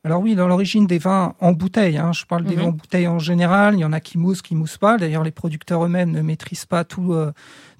Alors 0.04 0.20
oui, 0.20 0.34
dans 0.34 0.48
l'origine 0.48 0.86
des 0.86 0.98
vins 0.98 1.34
en 1.40 1.52
bouteille, 1.52 1.96
hein, 1.96 2.12
je 2.12 2.24
parle 2.24 2.44
des 2.44 2.56
vins 2.56 2.64
en 2.64 2.72
bouteille 2.72 3.06
en 3.06 3.20
général, 3.20 3.74
il 3.74 3.80
y 3.80 3.84
en 3.84 3.92
a 3.92 4.00
qui 4.00 4.18
moussent, 4.18 4.42
qui 4.42 4.56
moussent 4.56 4.78
pas. 4.78 4.98
D'ailleurs, 4.98 5.22
les 5.22 5.30
producteurs 5.30 5.84
eux-mêmes 5.84 6.10
ne 6.10 6.22
maîtrisent 6.22 6.66
pas 6.66 6.84
tout, 6.84 7.14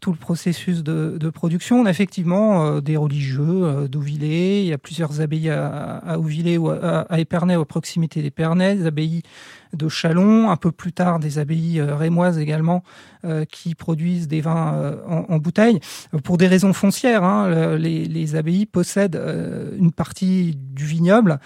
tout 0.03 0.11
le 0.11 0.19
processus 0.19 0.83
de, 0.83 1.31
production. 1.31 1.81
On 1.81 1.87
a 1.87 1.91
effectivement 1.91 2.67
euh, 2.67 2.81
des 2.81 2.97
religieux 2.97 3.62
euh, 3.65 3.87
il 3.93 4.67
y 4.67 4.73
a 4.73 4.79
plusieurs 4.79 5.21
abbayes 5.21 5.49
à, 5.49 5.97
à 5.99 6.19
ou 6.59 6.69
à, 6.71 7.03
à 7.03 7.21
Épernay, 7.21 7.55
à 7.55 7.65
proximité 7.65 8.21
d'Épernay, 8.21 8.75
des 8.75 8.87
abbayes 8.87 9.23
de 9.75 9.89
Chalon, 9.89 10.51
un 10.51 10.57
peu 10.57 10.71
plus 10.71 10.93
tard 10.93 11.19
des 11.19 11.39
abbayes 11.39 11.81
euh, 11.81 11.95
rémoises 11.95 12.39
également 12.39 12.83
euh, 13.25 13.45
qui 13.45 13.75
produisent 13.75 14.29
des 14.29 14.41
vins 14.41 14.75
euh, 14.75 14.97
en, 15.07 15.35
en, 15.35 15.39
bouteille. 15.39 15.81
Pour 16.25 16.37
des 16.39 16.47
raisons 16.47 16.73
foncières, 16.73 17.25
hein, 17.25 17.77
les, 17.77 18.05
les, 18.05 18.37
abbayes 18.37 18.67
possèdent 18.67 19.21
une 19.79 19.93
partie 19.93 20.57
du 20.57 20.85
vignoble 20.85 21.39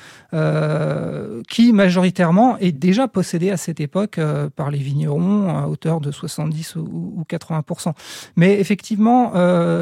qui 1.49 1.73
majoritairement 1.73 2.59
est 2.59 2.73
déjà 2.73 3.09
possédée 3.09 3.51
à 3.51 3.57
cette 3.57 3.81
époque 3.81 4.21
par 4.55 4.71
les 4.71 4.79
vignerons 4.79 5.49
à 5.49 5.67
hauteur 5.67 6.01
de 6.01 6.11
70 6.11 6.77
ou, 6.77 6.81
ou 6.81 7.25
80% 7.29 7.93
Mais 8.37 8.61
effectivement, 8.61 9.33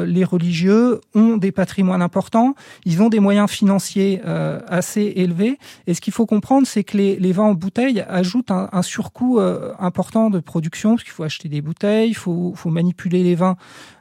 les 0.05 0.23
religieux 0.23 1.01
ont 1.13 1.37
des 1.37 1.51
patrimoines 1.51 2.01
importants, 2.01 2.55
ils 2.85 3.01
ont 3.01 3.09
des 3.09 3.19
moyens 3.19 3.49
financiers 3.49 4.21
assez 4.67 5.13
élevés, 5.15 5.59
et 5.87 5.93
ce 5.93 6.01
qu'il 6.01 6.13
faut 6.13 6.25
comprendre, 6.25 6.65
c'est 6.65 6.83
que 6.83 6.97
les, 6.97 7.17
les 7.17 7.31
vins 7.31 7.43
en 7.43 7.53
bouteille 7.53 8.03
ajoutent 8.07 8.34
un, 8.49 8.81
surcoût 8.81 9.39
euh, 9.39 9.73
important 9.79 10.29
de 10.29 10.39
production, 10.39 10.91
parce 10.91 11.03
qu'il 11.03 11.13
faut 11.13 11.23
acheter 11.23 11.49
des 11.49 11.61
bouteilles, 11.61 12.09
il 12.09 12.15
faut, 12.15 12.55
manipuler 12.65 13.23
les 13.23 13.35
vins 13.35 13.57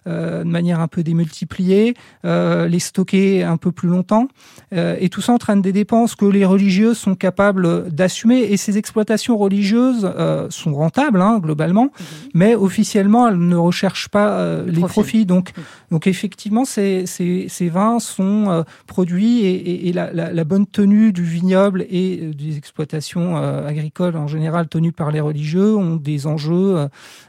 de 0.06 0.50
manière 0.50 0.80
un 0.80 0.88
peu 0.88 1.02
démultipliée, 1.02 1.94
euh, 2.24 2.68
les 2.68 2.78
stocker 2.78 3.42
un 3.42 3.56
peu 3.56 3.72
plus 3.72 3.88
longtemps. 3.88 4.28
Euh, 4.72 4.96
et 5.00 5.08
tout 5.08 5.20
ça 5.20 5.32
entraîne 5.32 5.62
des 5.62 5.72
dépenses 5.72 6.14
que 6.14 6.26
les 6.26 6.44
religieux 6.44 6.94
sont 6.94 7.14
capables 7.14 7.90
d'assumer. 7.90 8.40
Et 8.40 8.56
ces 8.56 8.78
exploitations 8.78 9.36
religieuses 9.36 10.10
sont 10.50 10.74
rentables, 10.74 11.20
hein, 11.20 11.38
globalement, 11.38 11.84
mhm. 11.84 12.28
mais 12.34 12.54
officiellement, 12.54 13.28
elles 13.28 13.38
ne 13.38 13.56
recherchent 13.56 14.08
pas 14.08 14.62
les 14.66 14.80
profits. 14.80 15.26
Donc, 15.26 15.52
donc 15.90 16.06
effectivement, 16.06 16.64
ces, 16.64 17.06
ces, 17.06 17.46
ces 17.48 17.68
vins 17.68 17.98
sont 17.98 18.64
produits 18.86 19.40
et, 19.40 19.54
et, 19.54 19.88
et 19.88 19.92
la, 19.92 20.12
la, 20.12 20.32
la, 20.32 20.44
bonne 20.44 20.66
tenue 20.66 21.12
du 21.12 21.22
vignoble 21.22 21.86
et 21.88 22.30
des 22.34 22.56
exploitations 22.56 23.36
agricoles 23.36 24.16
en 24.16 24.26
général 24.26 24.68
tenues 24.68 24.92
par 24.92 25.10
les 25.10 25.20
religieux 25.20 25.76
ont 25.76 25.96
des 25.96 26.26
enjeux, 26.26 26.88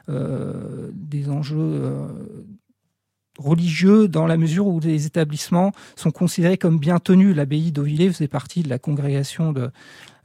euh, 0.09 0.89
des 0.93 1.29
enjeux 1.29 1.81
religieux 3.37 4.07
dans 4.07 4.27
la 4.27 4.37
mesure 4.37 4.67
où 4.67 4.79
les 4.79 5.05
établissements 5.05 5.71
sont 5.95 6.11
considérés 6.11 6.57
comme 6.57 6.79
bien 6.79 6.99
tenus. 6.99 7.35
L'abbaye 7.35 7.71
d'Auvillers 7.71 8.11
faisait 8.11 8.27
partie 8.27 8.63
de 8.63 8.69
la 8.69 8.79
congrégation 8.79 9.51
de 9.51 9.71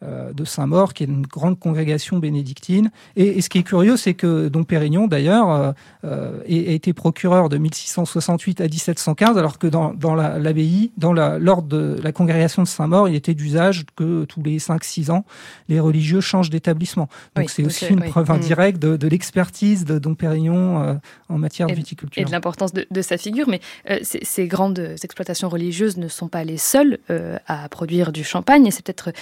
de 0.02 0.44
Saint-Maur, 0.44 0.94
qui 0.94 1.02
est 1.04 1.06
une 1.06 1.26
grande 1.26 1.58
congrégation 1.58 2.18
bénédictine. 2.18 2.90
Et, 3.16 3.40
ce 3.40 3.48
qui 3.48 3.58
est 3.58 3.62
curieux, 3.62 3.96
c'est 3.96 4.14
que 4.14 4.48
Dom 4.48 4.64
Pérignon, 4.64 5.06
d'ailleurs, 5.06 5.50
euh, 5.50 5.72
euh, 6.04 6.40
a 6.40 6.72
été 6.72 6.92
procureur 6.92 7.48
de 7.48 7.58
1668 7.58 8.60
à 8.60 8.64
1715, 8.64 9.36
alors 9.36 9.58
que 9.58 9.66
dans, 9.66 9.92
dans 9.92 10.14
l'abbaye, 10.14 10.92
dans 10.96 11.12
l'ordre 11.12 11.68
de 11.68 11.98
la 12.02 12.12
congrégation 12.12 12.62
de 12.62 12.68
Saint-Maur, 12.68 13.08
il 13.08 13.14
était 13.14 13.34
d'usage 13.34 13.84
que 13.96 14.24
tous 14.24 14.42
les 14.42 14.58
5-6 14.58 15.10
ans, 15.10 15.24
les 15.68 15.80
religieux 15.80 16.20
changent 16.20 16.50
d'établissement. 16.50 17.08
Donc 17.36 17.50
c'est 17.50 17.64
aussi 17.64 17.86
une 17.88 18.00
preuve 18.04 18.30
indirecte 18.30 18.78
de, 18.78 18.96
de 18.96 19.08
l'expertise 19.08 19.84
de 19.84 19.98
Dom 19.98 20.16
Pérignon 20.16 20.98
en 21.28 21.38
matière 21.38 21.68
de 21.68 21.74
viticulture. 21.74 22.20
Et 22.20 22.24
de 22.24 22.30
l'importance 22.30 22.72
de, 22.72 22.86
de, 22.90 23.02
sa 23.02 23.16
figure. 23.16 23.48
Mais 23.48 23.60
ces, 24.02 24.20
ces, 24.22 24.46
grandes 24.46 24.78
exploitations 25.02 25.48
religieuses 25.48 25.96
ne 25.96 26.08
sont 26.08 26.28
pas 26.28 26.44
les 26.44 26.56
seules 26.56 26.98
à 27.46 27.68
produire 27.68 28.12
du 28.12 28.24
champagne, 28.24 28.66
et 28.66 28.70
c'est 28.70 28.84
peut-être 28.84 29.12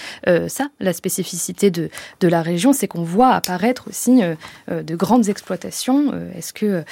ça 0.49 0.68
la 0.79 0.93
spécificité 0.93 1.71
de, 1.71 1.89
de 2.19 2.27
la 2.27 2.41
région, 2.41 2.73
c'est 2.73 2.87
qu'on 2.87 3.03
voit 3.03 3.31
apparaître 3.31 3.87
aussi 3.89 4.23
euh, 4.23 4.35
euh, 4.71 4.83
de 4.83 4.95
grandes 4.95 5.29
exploitations. 5.29 6.11
Euh, 6.13 6.31
est-ce 6.35 6.53
que 6.53 6.83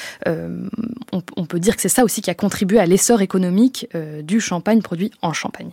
on, 1.12 1.46
peut 1.46 1.60
dire 1.60 1.76
que 1.76 1.82
c'est 1.82 1.90
ça 1.90 2.04
aussi 2.04 2.22
qui 2.22 2.30
a 2.30 2.36
contribué 2.36 2.80
à 2.80 2.86
l'essor 2.86 3.22
économique 3.22 3.88
du 4.24 4.42
champagne 4.42 4.82
produit 4.82 5.12
en 5.22 5.34
Champagne? 5.34 5.72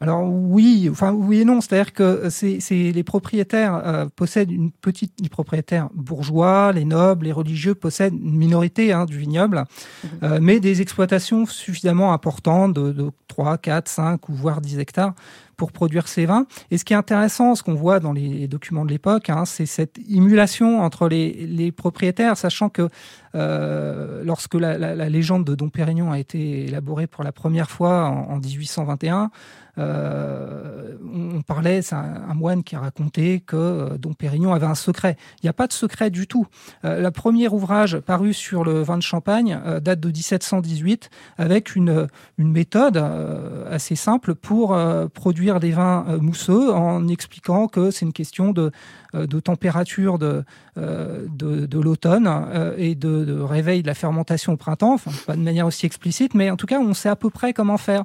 Alors 0.00 0.28
oui, 0.28 0.88
enfin 0.90 1.12
oui 1.12 1.40
et 1.40 1.44
non, 1.44 1.60
c'est-à-dire 1.60 1.92
que 1.92 2.28
c'est 2.28 2.58
les 2.70 3.02
propriétaires 3.04 4.08
possèdent 4.16 4.50
une 4.50 4.70
petite, 4.70 5.12
les 5.22 5.28
propriétaires 5.28 5.88
bourgeois, 5.94 6.72
les 6.72 6.84
nobles, 6.84 7.26
les 7.26 7.32
religieux 7.32 7.74
possèdent 7.74 8.14
une 8.14 8.36
minorité 8.36 8.92
hein, 8.92 9.06
du 9.06 9.18
vignoble, 9.18 9.64
mmh. 10.04 10.38
mais 10.40 10.60
des 10.60 10.82
exploitations 10.82 11.46
suffisamment 11.46 12.12
importantes 12.12 12.74
de, 12.74 12.92
de 12.92 13.10
3, 13.28 13.58
4, 13.58 13.88
5 13.88 14.28
ou 14.28 14.34
voire 14.34 14.60
10 14.60 14.80
hectares 14.80 15.14
pour 15.56 15.72
produire 15.72 16.08
ces 16.08 16.26
vins. 16.26 16.46
Et 16.70 16.78
ce 16.78 16.84
qui 16.84 16.92
est 16.92 16.96
intéressant, 16.96 17.54
ce 17.54 17.62
qu'on 17.62 17.74
voit 17.74 18.00
dans 18.00 18.12
les 18.12 18.48
documents 18.48 18.84
de 18.84 18.90
l'époque, 18.90 19.30
hein, 19.30 19.44
c'est 19.44 19.66
cette 19.66 19.98
émulation 20.10 20.80
entre 20.80 21.08
les, 21.08 21.72
propriétaires, 21.72 22.36
sachant 22.36 22.68
que 22.68 22.88
euh, 23.34 24.22
lorsque 24.24 24.54
la, 24.54 24.94
légende 25.08 25.44
de 25.44 25.54
Dom 25.54 25.70
Pérignon 25.70 26.12
a 26.12 26.18
été 26.18 26.64
élaborée 26.64 27.06
pour 27.06 27.24
la 27.24 27.32
première 27.32 27.70
fois 27.70 28.06
en, 28.06 28.34
en 28.34 28.38
1821, 28.38 29.30
euh, 29.78 30.96
on 31.04 31.42
parlait, 31.42 31.82
c'est 31.82 31.94
un, 31.94 32.34
moine 32.34 32.64
qui 32.64 32.76
a 32.76 32.80
raconté 32.80 33.40
que 33.40 33.56
euh, 33.56 33.98
Dom 33.98 34.14
Pérignon 34.14 34.54
avait 34.54 34.66
un 34.66 34.74
secret. 34.74 35.16
Il 35.42 35.46
n'y 35.46 35.50
a 35.50 35.52
pas 35.52 35.66
de 35.66 35.72
secret 35.72 36.10
du 36.10 36.26
tout. 36.26 36.46
Le 36.82 37.08
premier 37.10 37.48
ouvrage 37.48 37.98
paru 37.98 38.32
sur 38.32 38.64
le 38.64 38.82
vin 38.82 38.96
de 38.96 39.02
Champagne 39.02 39.58
date 39.82 40.00
de 40.00 40.08
1718 40.08 41.10
avec 41.36 41.76
une 41.76 42.08
méthode 42.38 42.96
assez 43.70 43.96
simple 43.96 44.34
pour 44.34 44.76
produire 45.12 45.45
des 45.54 45.70
vins 45.70 46.04
mousseux 46.20 46.72
en 46.72 47.08
expliquant 47.08 47.68
que 47.68 47.90
c'est 47.90 48.04
une 48.04 48.12
question 48.12 48.52
de, 48.52 48.72
de 49.16 49.40
température 49.40 50.18
de, 50.18 50.44
de, 50.76 51.66
de 51.66 51.80
l'automne 51.80 52.30
et 52.76 52.94
de, 52.94 53.40
réveil 53.40 53.82
de 53.82 53.86
la 53.86 53.94
fermentation 53.94 54.52
au 54.52 54.56
printemps, 54.56 54.98
pas 55.26 55.36
de 55.36 55.40
manière 55.40 55.66
aussi 55.66 55.86
explicite, 55.86 56.34
mais 56.34 56.50
en 56.50 56.56
tout 56.56 56.66
cas, 56.66 56.78
on 56.78 56.94
sait 56.94 57.08
à 57.08 57.16
peu 57.16 57.30
près 57.30 57.52
comment 57.52 57.78
faire. 57.78 58.04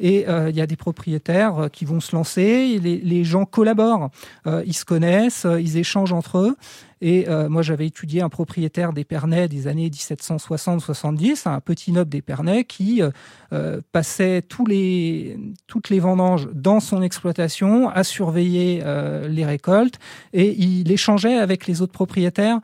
Et 0.00 0.26
il 0.28 0.56
y 0.56 0.60
a 0.60 0.66
des 0.66 0.76
propriétaires 0.76 1.68
qui 1.72 1.84
vont 1.84 2.00
se 2.00 2.14
lancer, 2.14 2.78
les, 2.78 3.24
gens 3.24 3.44
collaborent, 3.44 4.10
ils 4.46 4.74
se 4.74 4.84
connaissent, 4.84 5.46
ils 5.58 5.76
échangent 5.76 6.12
entre 6.12 6.38
eux. 6.38 6.56
Et 7.00 7.28
euh, 7.28 7.48
moi, 7.48 7.62
j'avais 7.62 7.86
étudié 7.86 8.22
un 8.22 8.28
propriétaire 8.28 8.92
d'Épernay 8.92 9.48
des 9.48 9.66
années 9.66 9.88
1760-70, 9.88 11.48
un 11.48 11.60
petit 11.60 11.92
noble 11.92 12.10
d'Épernay 12.10 12.64
qui 12.64 13.02
euh, 13.02 13.10
euh, 13.52 13.80
passait 13.92 14.42
toutes 14.42 14.68
les 14.68 16.00
vendanges 16.00 16.48
dans 16.52 16.80
son 16.80 17.02
exploitation, 17.02 17.88
à 17.88 18.02
surveiller 18.02 18.82
les 19.28 19.44
récoltes, 19.44 19.98
il 20.56 20.90
échangeait 20.90 21.38
avec 21.38 21.66
les 21.66 21.82
autres 21.82 21.92
propriétaires 21.92 22.60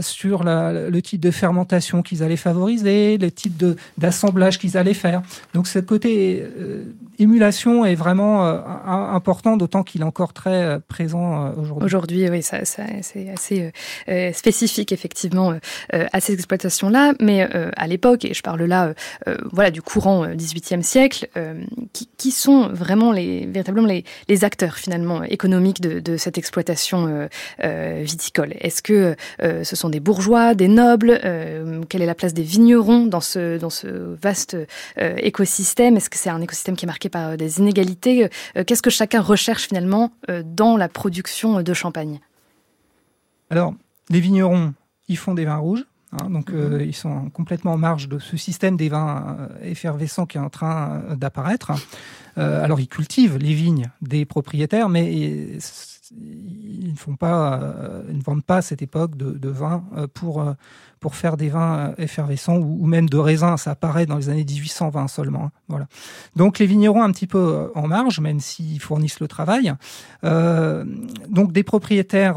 sur 0.00 0.44
la, 0.44 0.88
le 0.88 1.02
type 1.02 1.20
de 1.20 1.30
fermentation 1.30 2.02
qu'ils 2.02 2.22
allaient 2.22 2.36
favoriser, 2.36 3.18
le 3.18 3.30
type 3.30 3.62
d'assemblage 3.98 4.58
qu'ils 4.58 4.76
allaient 4.76 4.94
faire. 4.94 5.22
Donc, 5.54 5.66
ce 5.66 5.78
côté 5.78 6.44
émulation 7.18 7.84
est 7.84 7.94
vraiment 7.94 8.42
important, 8.44 9.56
d'autant 9.56 9.82
qu'il 9.82 10.00
est 10.00 10.04
encore 10.04 10.32
très 10.32 10.80
présent 10.88 11.52
aujourd'hui. 11.56 11.84
Aujourd'hui, 11.84 12.28
oui, 12.30 12.42
ça, 12.42 12.64
c'est 12.64 13.30
assez 13.30 13.62
euh, 13.62 13.70
euh, 14.08 14.32
spécifique 14.32 14.92
effectivement 14.92 15.52
euh, 15.94 16.06
à 16.12 16.20
ces 16.20 16.34
exploitations-là, 16.34 17.14
mais 17.20 17.42
à 17.76 17.86
l'époque, 17.86 18.24
et 18.24 18.34
je 18.34 18.42
parle 18.42 18.62
là 18.62 18.94
voilà, 19.52 19.70
du 19.70 19.82
courant 19.82 20.26
XVIIIe 20.26 20.82
siècle, 20.82 21.28
qui, 21.92 22.08
qui, 22.16 22.30
sont 22.30 22.68
vraiment 22.68 23.12
les, 23.12 23.46
véritablement 23.46 23.86
les, 23.86 24.04
les 24.28 24.44
acteurs 24.44 24.76
finalement 24.76 25.22
économiques 25.22 25.80
de 25.80 26.16
cette 26.16 26.38
exploitation 26.38 26.91
viticole 27.62 28.54
Est-ce 28.60 28.82
que 28.82 29.16
ce 29.40 29.76
sont 29.76 29.88
des 29.88 30.00
bourgeois, 30.00 30.54
des 30.54 30.68
nobles 30.68 31.18
Quelle 31.88 32.02
est 32.02 32.06
la 32.06 32.14
place 32.14 32.34
des 32.34 32.42
vignerons 32.42 33.06
dans 33.06 33.20
ce, 33.20 33.58
dans 33.58 33.70
ce 33.70 33.86
vaste 34.20 34.56
écosystème? 34.98 35.96
Est-ce 35.96 36.10
que 36.10 36.18
c'est 36.18 36.30
un 36.30 36.40
écosystème 36.40 36.76
qui 36.76 36.84
est 36.84 36.86
marqué 36.86 37.08
par 37.08 37.36
des 37.36 37.58
inégalités? 37.58 38.28
Qu'est-ce 38.66 38.82
que 38.82 38.90
chacun 38.90 39.20
recherche 39.20 39.68
finalement 39.68 40.12
dans 40.44 40.76
la 40.76 40.88
production 40.88 41.62
de 41.62 41.74
champagne? 41.74 42.20
Alors, 43.50 43.74
les 44.08 44.20
vignerons, 44.20 44.72
ils 45.08 45.18
font 45.18 45.34
des 45.34 45.44
vins 45.44 45.58
rouges. 45.58 45.84
Hein, 46.12 46.30
donc, 46.30 46.50
mhm. 46.50 46.58
euh, 46.58 46.84
ils 46.84 46.94
sont 46.94 47.30
complètement 47.30 47.72
en 47.72 47.76
marge 47.78 48.08
de 48.08 48.18
ce 48.18 48.36
système 48.36 48.76
des 48.76 48.88
vins 48.88 49.36
euh, 49.40 49.48
effervescents 49.62 50.26
qui 50.26 50.38
est 50.38 50.40
en 50.40 50.50
train 50.50 51.02
euh, 51.10 51.16
d'apparaître. 51.16 51.72
alors, 52.36 52.80
ils 52.80 52.88
cultivent 52.88 53.36
les 53.36 53.52
vignes 53.52 53.90
des 54.00 54.24
propriétaires, 54.24 54.88
mais 54.88 55.58
ils 56.20 56.90
ne 56.92 56.96
font 56.96 57.16
pas, 57.16 57.74
ils 58.08 58.18
ne 58.18 58.22
vendent 58.22 58.44
pas 58.44 58.58
à 58.58 58.62
cette 58.62 58.82
époque 58.82 59.16
de, 59.16 59.30
de 59.32 59.48
vin 59.48 59.84
pour 60.14 60.44
pour 61.02 61.16
faire 61.16 61.36
des 61.36 61.50
vins 61.50 61.78
euh, 61.78 61.94
effervescents 61.98 62.56
ou, 62.56 62.86
même 62.86 63.08
de 63.10 63.18
raisins. 63.18 63.56
Ça 63.58 63.72
apparaît 63.72 64.06
dans 64.06 64.16
les 64.16 64.30
années 64.30 64.44
1820 64.44 65.08
seulement. 65.08 65.46
Hein. 65.46 65.50
Voilà. 65.68 65.86
Donc 66.36 66.58
les 66.58 66.66
vignerons 66.66 67.02
un 67.02 67.10
petit 67.10 67.26
peu 67.26 67.38
euh, 67.38 67.66
en 67.74 67.88
marge, 67.88 68.20
même 68.20 68.40
s'ils 68.40 68.80
fournissent 68.80 69.20
le 69.20 69.28
travail. 69.28 69.74
Euh, 70.24 70.84
donc 71.28 71.52
des 71.52 71.64
propriétaires 71.64 72.36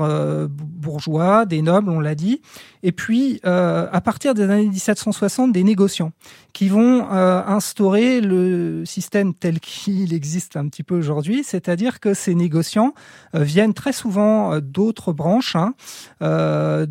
bourgeois, 0.49 1.45
des 1.45 1.61
nobles, 1.61 1.91
on 1.91 1.99
l'a 1.99 2.15
dit. 2.15 2.41
Et 2.81 2.91
puis 2.91 3.39
à 3.43 4.01
partir 4.01 4.33
des 4.33 4.43
années 4.43 4.67
1760, 4.67 5.51
des 5.51 5.63
négociants 5.63 6.11
qui 6.53 6.69
vont 6.69 7.07
instaurer 7.09 8.21
le 8.21 8.83
système 8.85 9.33
tel 9.35 9.59
qu'il 9.59 10.13
existe 10.13 10.57
un 10.57 10.67
petit 10.67 10.83
peu 10.83 10.97
aujourd'hui, 10.97 11.43
c'est-à-dire 11.43 11.99
que 11.99 12.15
ces 12.15 12.33
négociants 12.33 12.93
viennent 13.33 13.75
très 13.75 13.93
souvent 13.93 14.59
d'autres 14.59 15.13
branches, 15.13 15.55
hein, 15.55 15.75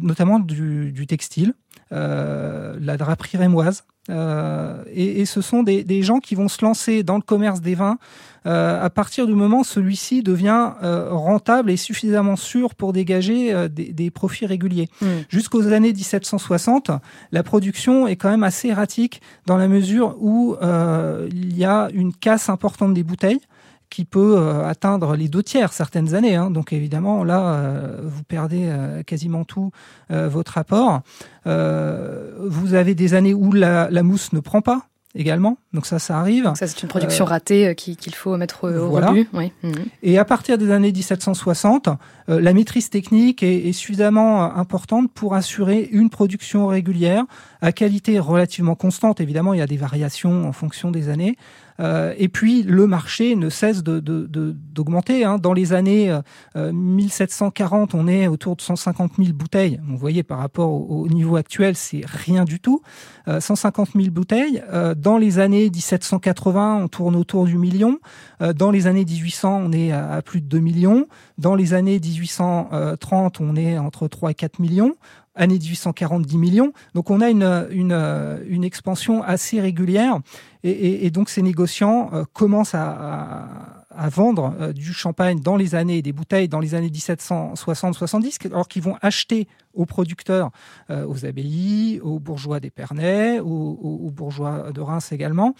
notamment 0.00 0.38
du 0.38 1.06
textile. 1.06 1.54
Euh, 1.94 2.74
la 2.80 2.96
draperie 2.96 3.38
rémoise. 3.38 3.84
Euh, 4.10 4.82
et, 4.92 5.24
ce 5.26 5.40
sont 5.40 5.62
des, 5.62 6.02
gens 6.02 6.18
qui 6.18 6.34
vont 6.34 6.48
se 6.48 6.62
lancer 6.64 7.04
dans 7.04 7.14
le 7.16 7.22
commerce 7.22 7.60
des 7.60 7.74
vins 7.74 7.98
euh, 8.46 8.84
à 8.84 8.90
partir 8.90 9.26
du 9.26 9.34
moment 9.34 9.60
où 9.60 9.64
celui-ci 9.64 10.22
devient 10.22 10.72
rentable 10.82 11.70
et 11.70 11.76
suffisamment 11.76 12.36
sûr 12.36 12.74
pour 12.74 12.92
dégager 12.92 13.68
des, 13.68 14.10
profits 14.10 14.46
réguliers. 14.46 14.88
Mmh. 15.00 15.06
Jusqu'aux 15.28 15.68
années 15.68 15.92
1760, 15.92 16.90
la 17.32 17.42
production 17.42 18.06
est 18.08 18.16
quand 18.16 18.30
même 18.30 18.44
assez 18.44 18.68
erratique 18.68 19.22
dans 19.46 19.56
la 19.56 19.68
mesure 19.68 20.16
où 20.20 20.56
il 20.60 21.56
y 21.56 21.64
a 21.64 21.88
une 21.94 22.12
casse 22.12 22.48
importante 22.48 22.92
des 22.92 23.04
bouteilles 23.04 23.40
qui 23.90 24.04
peut 24.04 24.36
euh, 24.36 24.66
atteindre 24.66 25.14
les 25.14 25.28
deux 25.28 25.42
tiers 25.42 25.72
certaines 25.72 26.14
années. 26.14 26.36
Hein. 26.36 26.50
Donc 26.50 26.72
évidemment, 26.72 27.24
là, 27.24 27.54
euh, 27.54 28.00
vous 28.02 28.24
perdez 28.24 28.66
euh, 28.66 29.02
quasiment 29.02 29.44
tout 29.44 29.70
votre 30.10 30.58
apport. 30.58 31.00
vous 31.44 32.74
avez 32.74 32.94
des 32.94 33.14
années 33.14 33.34
où 33.34 33.52
la, 33.52 34.02
mousse 34.02 34.32
ne 34.32 34.40
prend 34.40 34.60
pas 34.60 34.86
également. 35.16 35.58
Donc 35.72 35.86
ça, 35.86 35.98
ça 35.98 36.18
arrive. 36.18 36.50
ça, 36.56 36.66
c'est 36.66 36.82
une 36.82 36.88
production 36.88 37.24
ratée 37.24 37.74
qu'il 37.76 38.14
faut 38.14 38.36
mettre 38.36 38.68
au 38.68 38.88
voilà. 38.88 39.10
rebut. 39.10 39.28
Oui. 39.32 39.52
Mhm. 39.62 39.72
Et 40.02 40.18
à 40.18 40.24
partir 40.24 40.58
des 40.58 40.70
années 40.70 40.92
1760, 40.92 41.88
la 42.28 42.52
maîtrise 42.52 42.90
technique 42.90 43.42
est, 43.42 43.68
est, 43.68 43.72
suffisamment 43.72 44.56
importante 44.56 45.10
pour 45.12 45.34
assurer 45.34 45.88
une 45.92 46.10
production 46.10 46.66
régulière 46.66 47.24
à 47.60 47.72
qualité 47.72 48.18
relativement 48.18 48.74
constante. 48.74 49.20
Évidemment, 49.20 49.54
il 49.54 49.58
y 49.58 49.62
a 49.62 49.66
des 49.66 49.76
variations 49.76 50.48
en 50.48 50.52
fonction 50.52 50.90
des 50.90 51.08
années, 51.08 51.36
euh, 51.80 52.14
et 52.16 52.28
puis 52.28 52.62
le 52.62 52.86
marché 52.86 53.36
ne 53.36 53.48
cesse 53.48 53.82
d'augmenter. 53.82 55.20
De, 55.20 55.24
hein. 55.24 55.38
Dans 55.38 55.52
les 55.52 55.72
années 55.72 56.16
1740, 56.56 57.94
euh, 57.94 57.98
on 57.98 58.06
est 58.06 58.26
autour 58.26 58.56
de 58.56 58.60
150 58.60 59.12
000 59.18 59.32
bouteilles. 59.32 59.80
Vous 59.86 59.96
voyez, 59.96 60.22
par 60.22 60.38
rapport 60.38 60.70
au, 60.70 61.08
niveau 61.08 61.36
actuel, 61.36 61.76
c'est 61.76 62.02
rien 62.04 62.44
du 62.44 62.60
tout. 62.60 62.80
150 63.26 63.88
euh, 63.88 64.00
000 64.00 64.10
bouteilles. 64.12 64.62
dans 64.96 65.18
les 65.18 65.38
années 65.38 65.70
1780, 65.70 66.76
on 66.76 66.88
tourne 66.88 67.16
autour 67.16 67.46
du 67.46 67.56
million. 67.56 67.98
dans 68.54 68.70
les 68.70 68.86
années 68.86 69.04
1800, 69.04 69.62
on 69.64 69.72
est 69.72 69.92
à, 69.92 70.20
plus 70.22 70.40
de 70.40 70.46
2 70.46 70.58
millions. 70.58 71.06
Dans 71.38 71.54
les 71.54 71.74
années 71.74 71.98
1830, 71.98 73.40
on 73.40 73.56
est 73.56 73.78
entre 73.78 74.08
3 74.08 74.30
et 74.30 74.34
4 74.34 74.58
millions 74.58 74.94
année 75.34 75.58
1840, 75.58 76.22
10 76.22 76.38
millions. 76.38 76.72
Donc 76.94 77.10
on 77.10 77.20
a 77.20 77.28
une, 77.28 77.66
une, 77.70 77.92
une 78.48 78.64
expansion 78.64 79.22
assez 79.22 79.60
régulière 79.60 80.20
et, 80.62 81.10
donc 81.10 81.28
ces 81.28 81.42
négociants 81.42 82.10
euh, 82.14 82.24
commencent 82.32 82.74
à, 82.74 82.86
à, 82.86 83.83
vendre 84.08 84.54
euh, 84.60 84.72
du 84.72 84.92
champagne 84.92 85.40
dans 85.40 85.56
les 85.56 85.74
années, 85.74 86.02
des 86.02 86.12
bouteilles 86.12 86.48
dans 86.48 86.60
les 86.60 86.74
années 86.74 86.90
1760-70, 86.90 88.46
alors 88.46 88.68
qu'ils 88.68 88.82
vont 88.82 88.96
acheter 89.02 89.48
aux 89.74 89.86
producteurs, 89.86 90.50
euh, 90.90 91.04
aux 91.06 91.26
abbayes, 91.26 92.00
aux 92.00 92.20
bourgeois 92.20 92.60
d'Épernay, 92.60 93.40
aux, 93.40 93.78
aux, 94.04 94.10
bourgeois 94.10 94.70
de 94.72 94.80
Reims 94.80 95.10
également. 95.10 95.54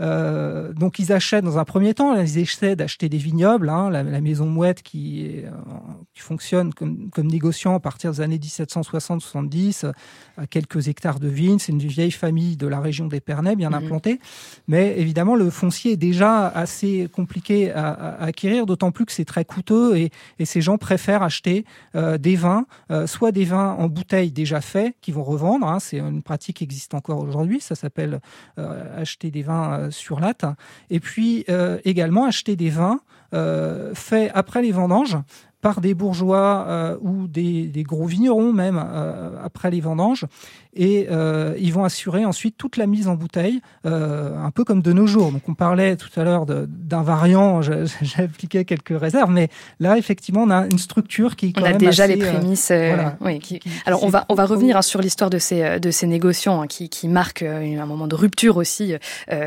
Euh, 0.00 0.72
donc 0.72 0.98
ils 0.98 1.12
achètent 1.12 1.44
dans 1.44 1.58
un 1.58 1.64
premier 1.64 1.94
temps, 1.94 2.16
ils 2.16 2.38
essaient 2.38 2.74
d'acheter 2.74 3.08
des 3.08 3.18
vignobles, 3.18 3.68
hein, 3.68 3.90
la, 3.90 4.02
maison 4.20 4.46
Mouette 4.46 4.82
qui, 4.82 5.24
est, 5.24 5.46
qui 6.14 6.20
fonctionne 6.20 6.74
comme, 6.74 7.10
comme, 7.10 7.28
négociant 7.28 7.74
à 7.74 7.80
partir 7.80 8.10
des 8.10 8.20
années 8.20 8.38
1760-70, 8.38 9.92
à 10.36 10.46
quelques 10.46 10.88
hectares 10.88 11.20
de 11.20 11.28
vignes. 11.28 11.58
C'est 11.58 11.72
une 11.72 11.78
vieille 11.78 12.10
famille 12.10 12.56
de 12.56 12.66
la 12.66 12.80
région 12.80 13.06
d'Épernay, 13.06 13.54
bien 13.54 13.70
mhm. 13.70 13.84
implantée. 13.84 14.20
Mais 14.66 14.98
évidemment, 14.98 15.36
le 15.36 15.48
foncier 15.50 15.92
est 15.92 15.96
déjà 15.96 16.48
assez 16.48 17.08
compliqué 17.12 17.70
à, 17.70 17.79
acquérir, 17.88 18.66
d'autant 18.66 18.90
plus 18.90 19.06
que 19.06 19.12
c'est 19.12 19.24
très 19.24 19.44
coûteux 19.44 19.96
et, 19.96 20.10
ces 20.44 20.60
gens 20.60 20.78
préfèrent 20.78 21.22
acheter 21.22 21.64
des 21.94 22.34
vins, 22.34 22.66
soit 23.06 23.30
des 23.30 23.44
vins 23.44 23.76
en 23.78 23.88
bouteilles 23.88 24.32
déjà 24.32 24.60
faits 24.60 24.94
qui 25.00 25.12
vont 25.12 25.22
revendre. 25.22 25.66
Hein. 25.66 25.78
c'est 25.80 25.98
une 25.98 26.22
pratique 26.22 26.50
qui 26.56 26.64
existe 26.64 26.94
encore 26.94 27.20
aujourd'hui. 27.20 27.60
Ça 27.60 27.74
s'appelle 27.74 28.20
euh, 28.58 29.00
acheter 29.00 29.30
des 29.30 29.42
vins 29.42 29.72
euh, 29.72 29.90
sur 29.90 30.20
latte. 30.20 30.44
Et 30.90 31.00
puis 31.00 31.44
euh, 31.48 31.78
également 31.84 32.24
acheter 32.24 32.56
des 32.56 32.70
vins 32.70 33.00
faits 33.94 34.32
après 34.34 34.60
les 34.60 34.72
vendanges 34.72 35.16
par 35.60 35.80
des 35.80 35.94
bourgeois 35.94 36.98
ou 37.00 37.28
des, 37.28 37.84
gros 37.86 38.06
vignerons 38.06 38.52
même 38.52 38.76
après 39.40 39.70
les 39.70 39.80
vendanges 39.80 40.26
et 40.74 41.08
euh, 41.10 41.54
ils 41.58 41.72
vont 41.72 41.84
assurer 41.84 42.24
ensuite 42.24 42.56
toute 42.56 42.76
la 42.76 42.86
mise 42.86 43.08
en 43.08 43.14
bouteille, 43.14 43.60
euh, 43.86 44.36
un 44.38 44.50
peu 44.50 44.64
comme 44.64 44.82
de 44.82 44.92
nos 44.92 45.06
jours. 45.06 45.32
Donc 45.32 45.42
on 45.48 45.54
parlait 45.54 45.96
tout 45.96 46.08
à 46.18 46.24
l'heure 46.24 46.46
d'un 46.46 47.02
variant, 47.02 47.60
j'ai 47.62 47.84
appliqué 48.18 48.64
quelques 48.64 48.98
réserves, 48.98 49.30
mais 49.30 49.48
là 49.80 49.98
effectivement 49.98 50.42
on 50.42 50.50
a 50.50 50.66
une 50.66 50.78
structure 50.78 51.36
qui 51.36 51.52
on 51.58 51.64
a 51.64 51.72
déjà 51.72 52.06
les 52.06 52.22
euh, 52.22 52.32
prémices. 52.32 52.72
oui, 53.20 53.60
Alors 53.86 54.04
on 54.04 54.08
va 54.08 54.26
on 54.28 54.34
va 54.34 54.46
revenir 54.46 54.76
hein, 54.76 54.82
sur 54.82 55.00
l'histoire 55.00 55.30
de 55.30 55.38
ces 55.38 55.80
de 55.80 55.90
ces 55.90 56.06
négociants 56.06 56.62
hein, 56.62 56.66
qui 56.66 56.88
qui 56.88 57.08
marquent 57.08 57.42
un 57.42 57.86
moment 57.86 58.06
de 58.06 58.14
rupture 58.14 58.56
aussi 58.56 58.94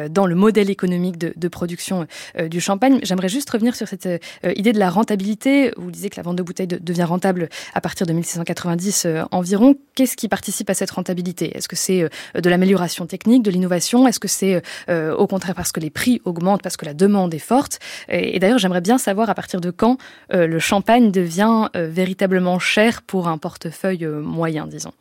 dans 0.09 0.25
le 0.25 0.35
modèle 0.35 0.69
économique 0.69 1.17
de, 1.17 1.33
de 1.35 1.47
production 1.47 2.07
du 2.49 2.59
champagne. 2.59 2.99
J'aimerais 3.03 3.29
juste 3.29 3.49
revenir 3.49 3.75
sur 3.75 3.87
cette 3.87 4.07
idée 4.55 4.73
de 4.73 4.79
la 4.79 4.89
rentabilité. 4.89 5.71
Vous 5.77 5.91
disiez 5.91 6.09
que 6.09 6.17
la 6.17 6.23
vente 6.23 6.35
de 6.35 6.43
bouteilles 6.43 6.67
devient 6.67 7.03
rentable 7.03 7.49
à 7.73 7.81
partir 7.81 8.07
de 8.07 8.13
1690 8.13 9.07
environ. 9.31 9.75
Qu'est-ce 9.95 10.17
qui 10.17 10.27
participe 10.27 10.69
à 10.69 10.73
cette 10.73 10.91
rentabilité 10.91 11.12
rentabilité 11.13 11.55
Est-ce 11.57 11.67
que 11.67 11.75
c'est 11.75 12.09
de 12.35 12.49
l'amélioration 12.49 13.05
technique, 13.05 13.43
de 13.43 13.51
l'innovation? 13.51 14.07
Est-ce 14.07 14.19
que 14.19 14.27
c'est 14.27 14.61
au 14.89 15.27
contraire 15.27 15.55
parce 15.55 15.71
que 15.71 15.79
les 15.79 15.89
prix 15.89 16.21
augmentent, 16.25 16.61
parce 16.61 16.77
que 16.77 16.85
la 16.85 16.93
demande 16.93 17.33
est 17.33 17.39
forte? 17.39 17.79
Et, 18.09 18.39
d'ailleurs, 18.39 18.57
j'aimerais 18.57 18.81
bien 18.81 18.97
savoir 18.97 19.29
à 19.29 19.35
partir 19.35 19.61
de 19.61 19.71
quand 19.71 19.97
le 20.31 20.59
champagne 20.59 21.11
devient 21.11 21.69
véritablement 21.73 22.59
cher 22.59 23.01
pour 23.01 23.27
un 23.27 23.37
portefeuille 23.37 24.05
moyen, 24.05 24.67
disons. 24.67 24.93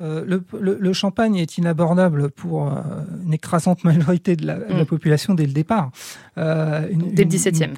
le, 0.00 0.42
le, 0.60 0.92
champagne 0.92 1.36
est 1.36 1.58
inabordable 1.58 2.30
pour 2.30 2.62
une 3.24 3.32
écrasante 3.32 3.84
majorité 3.84 4.36
de 4.36 4.46
la, 4.46 4.56
mm. 4.56 4.86
population 4.86 5.34
dès 5.34 5.46
le 5.46 5.52
départ. 5.52 5.90
dès 6.36 7.24
le 7.24 7.30
17e. 7.30 7.74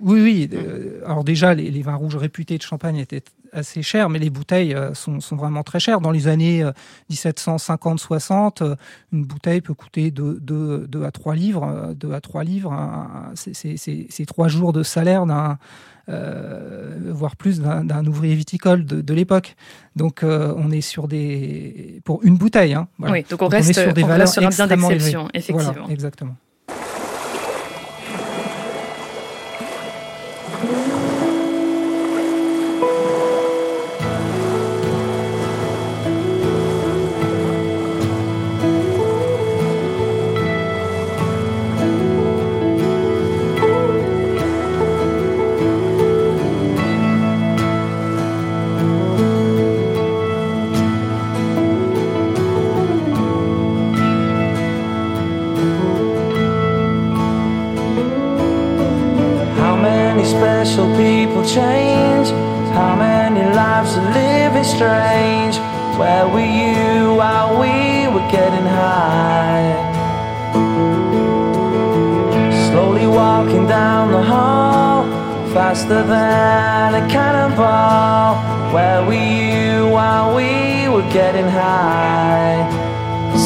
Oui, 0.00 0.20
oui. 0.20 0.50
Euh, 0.52 1.00
alors 1.06 1.24
déjà, 1.24 1.54
les, 1.54 1.82
vins 1.82 1.94
rouges 1.94 2.16
réputés 2.16 2.58
de 2.58 2.62
Champagne 2.62 2.96
étaient 2.96 3.22
assez 3.52 3.82
chers, 3.82 4.10
mais 4.10 4.18
les 4.18 4.28
bouteilles 4.28 4.74
euh, 4.74 4.92
sont, 4.94 5.18
vraiment 5.32 5.62
très 5.62 5.80
chères. 5.80 6.00
Dans 6.00 6.10
les 6.10 6.28
années 6.28 6.64
1750-60, 7.10 8.62
euh, 8.62 8.76
une 9.12 9.24
bouteille 9.24 9.62
peut 9.62 9.72
coûter 9.72 10.10
2, 10.10 10.82
à 11.02 11.10
3 11.10 11.34
livres. 11.34 11.94
2 11.96 12.12
à 12.12 12.20
3 12.20 12.44
livres, 12.44 12.76
c'est 13.34 14.26
trois 14.26 14.48
jours 14.48 14.74
de 14.74 14.82
salaire 14.82 15.24
d'un... 15.24 15.58
voire 16.08 17.36
plus 17.36 17.60
d'un 17.60 18.06
ouvrier 18.06 18.34
viticole 18.34 18.84
de, 18.84 19.14
l'époque. 19.14 19.56
Donc 19.96 20.20
on 20.24 20.70
est 20.70 20.82
sur 20.82 21.08
des 21.08 22.02
pour 22.04 22.22
une 22.22 22.36
bouteille. 22.36 22.74
Hein, 22.74 22.88
Oui, 22.98 23.24
donc 23.30 23.40
on, 23.40 23.48
reste, 23.48 23.72
sur 23.72 23.94
des 23.94 24.02
valeurs 24.02 24.28
sur 24.28 24.42
un 24.44 24.50
bien 24.50 24.66
d'exception, 24.66 25.28
effectivement. 25.32 25.88
exactement. 25.88 26.36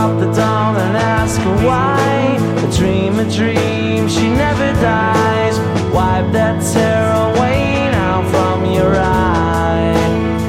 Up 0.00 0.18
the 0.18 0.32
dawn 0.32 0.76
and 0.76 0.96
ask 0.96 1.38
her 1.42 1.56
why. 1.66 2.00
A 2.66 2.68
dream, 2.78 3.18
a 3.18 3.26
dream, 3.38 4.08
she 4.08 4.26
never 4.44 4.68
dies. 4.80 5.56
Wipe 5.94 6.32
that 6.32 6.56
tear 6.72 7.04
away 7.28 7.60
now 7.98 8.16
from 8.32 8.58
your 8.76 8.92
eyes. 8.96 10.40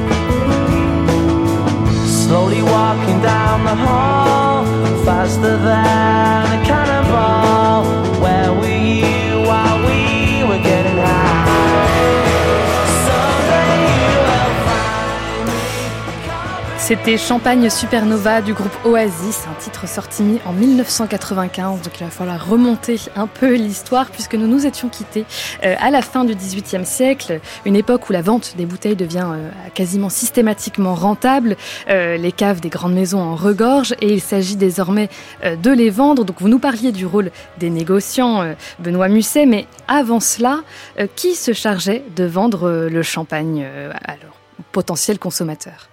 Slowly 2.24 2.62
walking 2.62 3.20
down 3.20 3.64
the 3.70 3.76
hall 3.84 4.21
C'était 16.92 17.16
Champagne 17.16 17.70
Supernova 17.70 18.42
du 18.42 18.52
groupe 18.52 18.76
Oasis, 18.84 19.46
un 19.50 19.58
titre 19.58 19.88
sorti 19.88 20.40
en 20.44 20.52
1995, 20.52 21.80
donc 21.80 21.98
il 21.98 22.04
va 22.04 22.10
falloir 22.10 22.46
remonter 22.46 23.00
un 23.16 23.26
peu 23.26 23.54
l'histoire 23.54 24.10
puisque 24.10 24.34
nous 24.34 24.46
nous 24.46 24.66
étions 24.66 24.90
quittés 24.90 25.24
euh, 25.64 25.74
à 25.80 25.90
la 25.90 26.02
fin 26.02 26.26
du 26.26 26.34
XVIIIe 26.34 26.84
siècle, 26.84 27.40
une 27.64 27.76
époque 27.76 28.10
où 28.10 28.12
la 28.12 28.20
vente 28.20 28.58
des 28.58 28.66
bouteilles 28.66 28.94
devient 28.94 29.24
euh, 29.26 29.48
quasiment 29.72 30.10
systématiquement 30.10 30.94
rentable, 30.94 31.56
euh, 31.88 32.18
les 32.18 32.30
caves 32.30 32.60
des 32.60 32.68
grandes 32.68 32.92
maisons 32.92 33.22
en 33.22 33.36
regorgent 33.36 33.94
et 34.02 34.12
il 34.12 34.20
s'agit 34.20 34.56
désormais 34.56 35.08
de 35.42 35.70
les 35.70 35.88
vendre. 35.88 36.26
Donc 36.26 36.42
vous 36.42 36.48
nous 36.48 36.58
parliez 36.58 36.92
du 36.92 37.06
rôle 37.06 37.30
des 37.56 37.70
négociants, 37.70 38.54
Benoît 38.80 39.08
Musset, 39.08 39.46
mais 39.46 39.66
avant 39.88 40.20
cela, 40.20 40.60
qui 41.16 41.36
se 41.36 41.54
chargeait 41.54 42.04
de 42.14 42.24
vendre 42.24 42.88
le 42.90 43.02
champagne 43.02 43.66
à 44.04 44.12
leurs 44.16 44.36
potentiels 44.72 45.18
consommateurs 45.18 45.88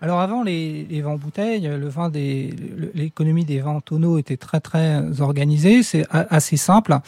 alors 0.00 0.20
avant 0.20 0.42
les, 0.42 0.84
les 0.84 1.00
vins 1.00 1.16
bouteilles, 1.16 1.66
le 1.66 1.88
vin 1.88 2.08
des, 2.08 2.54
l'économie 2.94 3.44
des 3.44 3.60
vins 3.60 3.80
tonneaux 3.80 4.18
était 4.18 4.36
très 4.36 4.60
très 4.60 5.20
organisée. 5.20 5.82
C'est 5.82 6.06
assez 6.10 6.56
simple. 6.56 6.98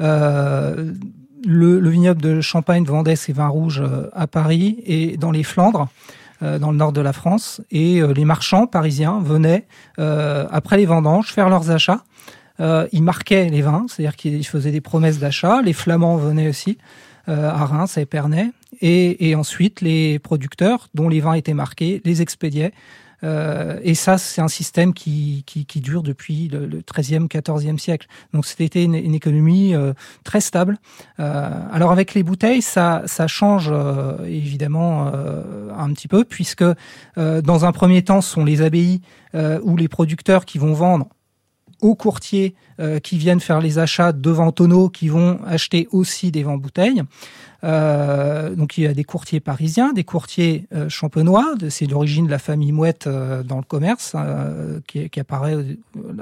Euh, 0.00 0.92
le, 1.44 1.80
le, 1.80 1.90
vignoble 1.90 2.20
de 2.20 2.40
Champagne 2.40 2.84
vendait 2.84 3.16
ses 3.16 3.32
vins 3.32 3.48
rouges 3.48 3.80
euh, 3.80 4.08
à 4.12 4.26
Paris 4.26 4.82
et 4.86 5.16
dans 5.16 5.30
les 5.30 5.42
Flandres, 5.42 5.88
euh, 6.42 6.58
dans 6.58 6.70
le 6.70 6.76
nord 6.76 6.92
de 6.92 7.00
la 7.00 7.12
France, 7.12 7.60
et 7.70 8.00
les 8.00 8.24
marchands 8.24 8.66
parisiens 8.66 9.20
venaient 9.20 9.66
après 9.98 10.76
les 10.76 10.86
vendanges 10.86 11.32
faire 11.32 11.48
leurs 11.48 11.70
achats. 11.70 12.02
ils 12.58 13.02
marquaient 13.02 13.48
les 13.50 13.62
vins, 13.62 13.86
c'est-à-dire 13.88 14.16
qu'ils 14.16 14.46
faisaient 14.46 14.72
des 14.72 14.80
promesses 14.80 15.18
d'achat. 15.18 15.62
Les 15.62 15.72
Flamands 15.72 16.16
venaient 16.16 16.48
aussi 16.48 16.78
à 17.26 17.64
Reims, 17.64 17.96
à 17.98 18.00
Épernay, 18.00 18.50
et, 18.80 19.28
et, 19.28 19.34
ensuite, 19.34 19.80
les 19.80 20.18
producteurs, 20.18 20.88
dont 20.94 21.08
les 21.08 21.20
vins 21.20 21.34
étaient 21.34 21.54
marqués, 21.54 22.00
les 22.04 22.22
expédiaient. 22.22 22.72
Euh, 23.24 23.78
et 23.82 23.94
ça, 23.94 24.18
c'est 24.18 24.40
un 24.40 24.48
système 24.48 24.92
qui, 24.94 25.44
dure 25.76 26.02
depuis 26.02 26.48
le, 26.48 26.66
le 26.66 26.80
13e, 26.80 27.28
14e 27.28 27.78
siècle. 27.78 28.08
Donc, 28.32 28.46
c'était 28.46 28.82
une, 28.82 28.94
une, 28.94 29.14
économie 29.14 29.74
euh, 29.74 29.92
très 30.24 30.40
stable. 30.40 30.78
Euh, 31.20 31.50
alors, 31.72 31.92
avec 31.92 32.14
les 32.14 32.22
bouteilles, 32.22 32.62
ça, 32.62 33.02
ça 33.06 33.26
change 33.26 33.68
euh, 33.70 34.24
évidemment 34.24 35.10
euh, 35.14 35.70
un 35.76 35.92
petit 35.92 36.08
peu, 36.08 36.24
puisque 36.24 36.64
euh, 37.18 37.42
dans 37.42 37.64
un 37.64 37.72
premier 37.72 38.02
temps, 38.02 38.20
ce 38.20 38.30
sont 38.30 38.44
les 38.44 38.62
abbayes 38.62 39.00
ou 39.62 39.78
les 39.78 39.88
producteurs 39.88 40.44
qui 40.44 40.58
vont 40.58 40.74
vendre 40.74 41.08
aux 41.82 41.94
courtiers 41.94 42.54
qui 43.02 43.16
viennent 43.16 43.38
faire 43.38 43.60
les 43.60 43.78
achats 43.78 44.12
devant 44.12 44.50
tonneaux, 44.50 44.88
qui 44.88 45.08
vont 45.08 45.38
acheter 45.46 45.86
aussi 45.92 46.32
des 46.32 46.42
vins 46.42 46.56
bouteilles. 46.56 47.02
Euh, 47.64 48.54
donc 48.54 48.76
il 48.76 48.84
y 48.84 48.86
a 48.86 48.94
des 48.94 49.04
courtiers 49.04 49.40
parisiens, 49.40 49.92
des 49.92 50.04
courtiers 50.04 50.66
euh, 50.74 50.88
champenois, 50.88 51.54
c'est 51.68 51.86
l'origine 51.86 52.26
de 52.26 52.30
la 52.30 52.40
famille 52.40 52.72
Mouette 52.72 53.06
euh, 53.06 53.42
dans 53.42 53.58
le 53.58 53.62
commerce, 53.62 54.14
euh, 54.16 54.80
qui, 54.86 55.08
qui, 55.10 55.20
apparaît 55.20 55.56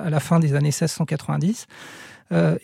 à 0.03 0.11
la 0.11 0.20
fin 0.20 0.38
des 0.38 0.55
années 0.55 0.68
1690. 0.68 1.66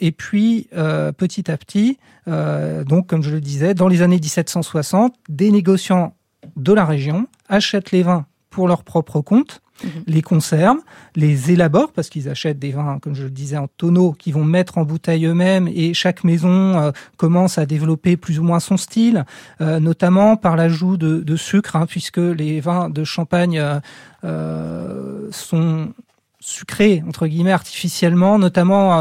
et 0.01 0.13
puis 0.13 0.69
petit 1.17 1.51
à 1.51 1.57
petit, 1.57 1.99
donc 2.27 3.07
comme 3.09 3.23
je 3.23 3.31
le 3.31 3.41
disais, 3.41 3.75
dans 3.75 3.89
les 3.89 4.03
années 4.03 4.21
1760, 4.21 5.15
des 5.29 5.51
négociants 5.51 6.15
de 6.57 6.73
la 6.73 6.85
région 6.85 7.27
achètent 7.49 7.91
les 7.91 8.03
vins 8.03 8.27
pour 8.51 8.69
leur 8.69 8.85
propre 8.85 9.21
compte 9.21 9.63
Mhm. 9.85 9.91
les 10.07 10.23
conservent, 10.23 10.81
les 11.17 11.53
élaborent 11.53 11.93
parce 11.93 12.09
qu'ils 12.09 12.29
achètent 12.29 12.59
des 12.59 12.73
vins, 12.73 12.99
comme 13.01 13.15
je 13.15 13.25
le 13.25 13.31
disais, 13.31 13.59
en 13.59 13.69
tonneaux 13.69 14.13
qu'ils 14.13 14.33
vont 14.33 14.45
mettre 14.45 14.79
en 14.79 14.85
bouteille 14.85 15.27
eux-mêmes 15.27 15.69
et 15.69 15.93
chaque 15.93 16.25
maison 16.25 16.79
euh, 16.79 16.93
commence 17.19 17.59
à 17.59 17.67
développer 17.67 18.17
plus 18.17 18.39
ou 18.39 18.43
moins 18.43 18.61
son 18.61 18.79
style, 18.79 19.25
euh, 19.61 19.79
notamment 19.79 20.37
par 20.37 20.57
l'ajout 20.57 20.97
de, 20.97 21.37
sucre, 21.37 21.77
hein, 21.77 21.87
puisque 21.87 22.17
les 22.17 22.61
vins 22.61 22.89
de 22.89 23.05
champagne 23.05 23.63
euh, 24.25 25.29
sont 25.31 25.89
sucrés 26.41 27.03
entre 27.07 27.27
guillemets 27.27 27.53
artificiellement, 27.53 28.39
notamment 28.39 28.97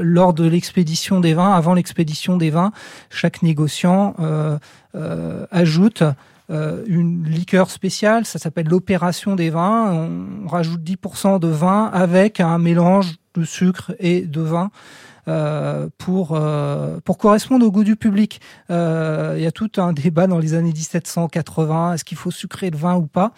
lors 0.00 0.32
de 0.32 0.46
l'expédition 0.46 1.20
des 1.20 1.34
vins. 1.34 1.52
Avant 1.52 1.74
l'expédition 1.74 2.36
des 2.36 2.50
vins, 2.50 2.70
chaque 3.10 3.42
négociant 3.42 4.14
ajoute 5.50 6.04
une 6.48 7.24
liqueur 7.24 7.70
spéciale, 7.70 8.24
ça 8.24 8.38
s'appelle 8.38 8.68
l'opération 8.68 9.34
des 9.34 9.50
vins. 9.50 10.08
On 10.44 10.46
rajoute 10.46 10.80
10% 10.82 11.40
de 11.40 11.48
vin 11.48 11.86
avec 11.92 12.40
un 12.40 12.58
mélange 12.58 13.16
de 13.34 13.44
sucre 13.44 13.94
et 13.98 14.22
de 14.22 14.40
vin. 14.40 14.70
Euh, 15.28 15.88
pour 15.98 16.36
euh, 16.36 17.00
pour 17.04 17.18
correspondre 17.18 17.66
au 17.66 17.72
goût 17.72 17.82
du 17.82 17.96
public. 17.96 18.40
Euh, 18.70 19.34
il 19.36 19.42
y 19.42 19.46
a 19.46 19.50
tout 19.50 19.70
un 19.76 19.92
débat 19.92 20.28
dans 20.28 20.38
les 20.38 20.54
années 20.54 20.72
1780. 20.72 21.94
Est-ce 21.94 22.04
qu'il 22.04 22.16
faut 22.16 22.30
sucrer 22.30 22.70
le 22.70 22.76
vin 22.76 22.94
ou 22.94 23.08
pas? 23.08 23.32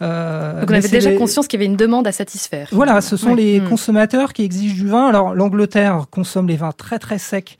Donc 0.00 0.68
on 0.68 0.74
avait 0.74 0.88
déjà 0.88 1.14
conscience 1.14 1.48
qu'il 1.48 1.58
y 1.58 1.62
avait 1.62 1.70
une 1.70 1.78
demande 1.78 2.06
à 2.06 2.12
satisfaire. 2.12 2.68
Voilà, 2.72 3.00
ce 3.00 3.16
sont 3.16 3.34
les 3.34 3.58
hmm. 3.58 3.70
consommateurs 3.70 4.34
qui 4.34 4.42
exigent 4.42 4.74
du 4.74 4.88
vin. 4.88 5.06
Alors 5.06 5.34
l'Angleterre 5.34 6.04
consomme 6.10 6.46
les 6.46 6.56
vins 6.56 6.72
très 6.72 6.98
très 6.98 7.18
secs, 7.18 7.56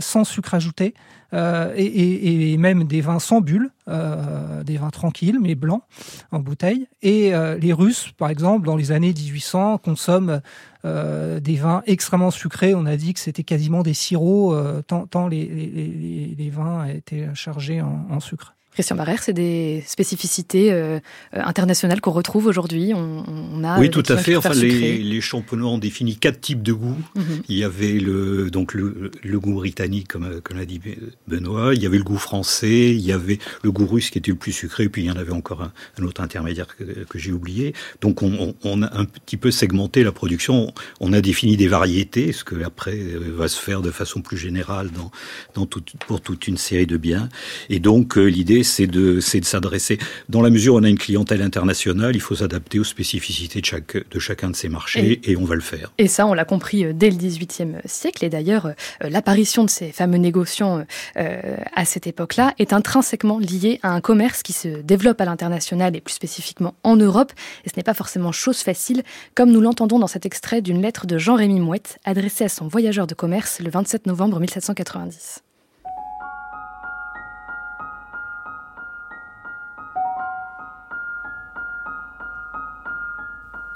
sans 0.00 0.24
sucre 0.24 0.52
ajouté. 0.52 0.92
Euh, 1.34 1.72
et, 1.76 2.52
et, 2.52 2.56
même 2.58 2.84
des 2.84 3.00
vins 3.00 3.18
sans 3.18 3.40
bulles, 3.40 3.70
euh, 3.88 4.62
des 4.62 4.76
vins 4.76 4.90
tranquilles 4.90 5.38
mais 5.40 5.56
blancs 5.56 5.82
en 6.30 6.38
bouteille. 6.38 6.86
Et 7.02 7.34
euh, 7.34 7.58
les 7.58 7.72
Russes, 7.72 8.12
par 8.16 8.28
exemple, 8.28 8.66
dans 8.66 8.76
les 8.76 8.92
années 8.92 9.12
1800, 9.12 9.78
consomment 9.78 10.40
des 10.84 11.56
vins 11.56 11.82
extrêmement 11.86 12.30
sucrés. 12.30 12.74
On 12.74 12.86
a 12.86 12.96
dit 12.96 13.14
que 13.14 13.20
c'était 13.20 13.44
quasiment 13.44 13.82
des 13.82 13.94
sirops, 13.94 14.84
tant, 14.86 15.06
tant 15.06 15.28
les, 15.28 16.50
vins 16.52 16.86
étaient 16.86 17.28
chargés 17.34 17.80
en 17.80 18.20
sucre. 18.20 18.54
Christian 18.74 18.96
Barrère, 18.96 19.22
c'est 19.22 19.32
des 19.32 19.84
spécificités 19.86 20.72
euh, 20.72 20.98
internationales 21.32 22.00
qu'on 22.00 22.10
retrouve 22.10 22.46
aujourd'hui. 22.46 22.92
On, 22.92 23.62
a 23.62 23.78
oui, 23.78 23.88
tout 23.88 24.02
à 24.08 24.16
fait. 24.16 24.34
Enfin, 24.34 24.52
les, 24.52 24.98
les 24.98 25.20
championnats 25.20 25.66
ont 25.66 25.78
défini 25.78 26.16
quatre 26.16 26.40
types 26.40 26.62
de 26.62 26.72
goûts. 26.72 26.98
Mhm. 27.14 27.42
Il 27.48 27.56
y 27.56 27.62
avait 27.62 27.92
le 27.92 28.50
donc 28.50 28.74
le, 28.74 29.12
le 29.22 29.40
goût 29.40 29.54
britannique, 29.54 30.08
comme, 30.08 30.40
comme 30.42 30.58
l'a 30.58 30.66
dit 30.66 30.80
Benoît. 31.28 31.72
Il 31.74 31.82
y 31.82 31.86
avait 31.86 31.98
le 31.98 32.04
goût 32.04 32.18
français. 32.18 32.90
Il 32.90 33.00
y 33.00 33.12
avait 33.12 33.38
le 33.62 33.70
goût 33.70 33.86
russe 33.86 34.10
qui 34.10 34.18
était 34.18 34.32
le 34.32 34.36
plus 34.36 34.50
sucré. 34.50 34.88
Puis 34.88 35.02
il 35.02 35.06
y 35.06 35.10
en 35.10 35.16
avait 35.16 35.32
encore 35.32 35.62
un, 35.62 35.72
un 36.00 36.02
autre 36.02 36.20
intermédiaire 36.20 36.66
que, 36.66 36.82
que 36.82 37.18
j'ai 37.18 37.30
oublié. 37.30 37.74
Donc 38.00 38.22
on, 38.22 38.56
on, 38.64 38.82
a 38.82 38.98
un 38.98 39.04
petit 39.04 39.36
peu 39.36 39.52
segmenté 39.52 40.02
la 40.02 40.10
production. 40.10 40.74
On 40.98 41.12
a 41.12 41.20
défini 41.20 41.56
des 41.56 41.68
variétés, 41.68 42.32
ce 42.32 42.42
que 42.42 42.64
après 42.64 42.96
euh, 42.96 43.32
va 43.36 43.46
se 43.46 43.60
faire 43.60 43.82
de 43.82 43.92
façon 43.92 44.20
plus 44.20 44.36
générale 44.36 44.90
dans, 44.90 45.12
dans 45.54 45.66
tout, 45.66 45.82
pour 46.08 46.20
toute 46.20 46.48
une 46.48 46.56
série 46.56 46.86
de 46.86 46.96
biens. 46.96 47.28
Et 47.70 47.78
donc 47.78 48.18
euh, 48.18 48.24
l'idée 48.24 48.63
c'est 48.64 48.86
de, 48.86 49.20
s'adresser. 49.20 49.98
Dans 50.28 50.42
la 50.42 50.50
mesure 50.50 50.74
où 50.74 50.78
on 50.78 50.82
a 50.82 50.88
une 50.88 50.98
clientèle 50.98 51.42
internationale, 51.42 52.16
il 52.16 52.20
faut 52.20 52.36
s'adapter 52.36 52.78
aux 52.78 52.84
spécificités 52.84 53.60
de, 53.60 53.66
chaque, 53.66 53.96
de 54.10 54.18
chacun 54.18 54.50
de 54.50 54.56
ces 54.56 54.68
marchés 54.68 55.20
et, 55.24 55.36
on 55.36 55.44
va 55.44 55.54
le 55.54 55.60
faire. 55.60 55.92
Et 55.98 56.08
ça, 56.08 56.26
on 56.26 56.34
l'a 56.34 56.44
compris 56.44 56.84
euh, 56.84 56.92
dès 56.94 57.10
le 57.10 57.16
XVIIIe 57.16 57.76
siècle. 57.84 58.24
Et 58.24 58.28
d'ailleurs, 58.28 58.66
euh, 58.66 58.72
l'apparition 59.08 59.64
de 59.64 59.70
ces 59.70 59.92
fameux 59.92 60.18
négociants 60.18 60.84
euh, 61.16 61.56
à 61.74 61.84
cette 61.84 62.06
époque-là 62.06 62.54
est 62.58 62.72
intrinsèquement 62.72 63.38
liée 63.38 63.80
à 63.82 63.90
un 63.90 64.00
commerce 64.00 64.42
qui 64.42 64.52
se 64.52 64.68
développe 64.68 65.20
à 65.20 65.24
l'international 65.24 65.96
et 65.96 66.00
plus 66.00 66.14
spécifiquement 66.14 66.74
en 66.82 66.96
Europe. 66.96 67.32
Et 67.64 67.68
ce 67.68 67.74
n'est 67.76 67.82
pas 67.82 67.94
forcément 67.94 68.32
chose 68.32 68.58
facile, 68.58 69.02
comme 69.34 69.50
nous 69.50 69.60
l'entendons 69.60 69.98
dans 69.98 70.06
cet 70.06 70.26
extrait 70.26 70.62
d'une 70.62 70.80
lettre 70.80 71.06
de 71.06 71.18
Jean-Rémy 71.18 71.60
Mouette 71.60 71.98
adressée 72.04 72.44
à 72.44 72.48
son 72.48 72.68
voyageur 72.68 73.06
de 73.06 73.14
commerce 73.14 73.60
le 73.60 73.70
27 73.70 74.06
novembre 74.06 74.40
1790. 74.40 75.42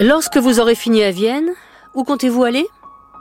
Lorsque 0.01 0.37
vous 0.37 0.61
aurez 0.61 0.75
fini 0.75 1.03
à 1.03 1.11
Vienne, 1.11 1.49
où 1.93 2.05
comptez-vous 2.05 2.45
aller? 2.45 2.65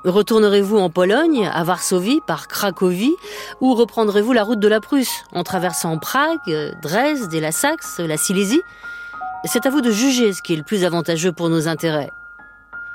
Retournerez-vous 0.04 0.78
en 0.78 0.90
Pologne, 0.90 1.50
à 1.52 1.64
Varsovie, 1.64 2.20
par 2.24 2.46
Cracovie, 2.46 3.16
ou 3.60 3.74
reprendrez-vous 3.74 4.32
la 4.32 4.44
route 4.44 4.60
de 4.60 4.68
la 4.68 4.80
Prusse, 4.80 5.24
en 5.32 5.42
traversant 5.42 5.98
Prague, 5.98 6.38
Dresde 6.80 7.34
et 7.34 7.40
la 7.40 7.50
Saxe, 7.50 7.98
la 7.98 8.16
Silésie? 8.16 8.62
C'est 9.44 9.66
à 9.66 9.70
vous 9.70 9.80
de 9.80 9.90
juger 9.90 10.32
ce 10.32 10.40
qui 10.40 10.52
est 10.52 10.56
le 10.56 10.62
plus 10.62 10.84
avantageux 10.84 11.32
pour 11.32 11.48
nos 11.48 11.66
intérêts. 11.66 12.12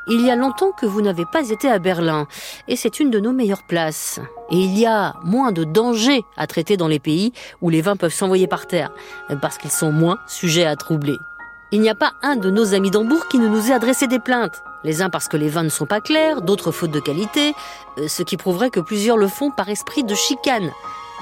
Il 0.07 0.25
y 0.25 0.31
a 0.31 0.37
longtemps 0.37 0.71
que 0.71 0.85
vous 0.85 1.01
n'avez 1.01 1.25
pas 1.25 1.49
été 1.49 1.69
à 1.69 1.79
Berlin, 1.79 2.25
et 2.69 2.77
c'est 2.77 3.01
une 3.01 3.11
de 3.11 3.19
nos 3.19 3.33
meilleures 3.33 3.67
places. 3.67 4.21
Et 4.49 4.59
il 4.59 4.79
y 4.79 4.85
a 4.85 5.15
moins 5.25 5.51
de 5.51 5.65
dangers 5.65 6.23
à 6.37 6.47
traiter 6.47 6.77
dans 6.77 6.87
les 6.87 6.99
pays 6.99 7.33
où 7.61 7.69
les 7.69 7.81
vins 7.81 7.97
peuvent 7.97 8.13
s'envoyer 8.13 8.47
par 8.47 8.65
terre, 8.65 8.91
parce 9.41 9.57
qu'ils 9.57 9.71
sont 9.71 9.91
moins 9.91 10.19
sujets 10.25 10.65
à 10.65 10.77
troubler. 10.77 11.17
Il 11.73 11.81
n'y 11.81 11.89
a 11.89 11.95
pas 11.95 12.13
un 12.21 12.35
de 12.35 12.51
nos 12.51 12.75
amis 12.75 12.91
d'Hambourg 12.91 13.27
qui 13.29 13.39
ne 13.39 13.47
nous 13.47 13.71
ait 13.71 13.73
adressé 13.73 14.05
des 14.05 14.19
plaintes. 14.19 14.63
Les 14.83 15.01
uns 15.01 15.09
parce 15.09 15.27
que 15.27 15.37
les 15.37 15.49
vins 15.49 15.63
ne 15.63 15.69
sont 15.69 15.87
pas 15.87 16.01
clairs, 16.01 16.43
d'autres 16.43 16.71
faute 16.71 16.91
de 16.91 16.99
qualité, 16.99 17.55
euh, 17.97 18.07
ce 18.07 18.21
qui 18.21 18.37
prouverait 18.37 18.69
que 18.69 18.79
plusieurs 18.79 19.17
le 19.17 19.27
font 19.27 19.49
par 19.49 19.69
esprit 19.69 20.03
de 20.03 20.13
chicane, 20.13 20.69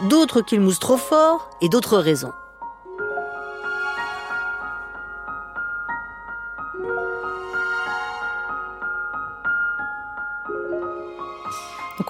d'autres 0.09 0.41
qu'ils 0.41 0.59
moussent 0.59 0.79
trop 0.79 0.97
fort 0.97 1.49
et 1.61 1.69
d'autres 1.69 1.97
raisons. 1.97 2.33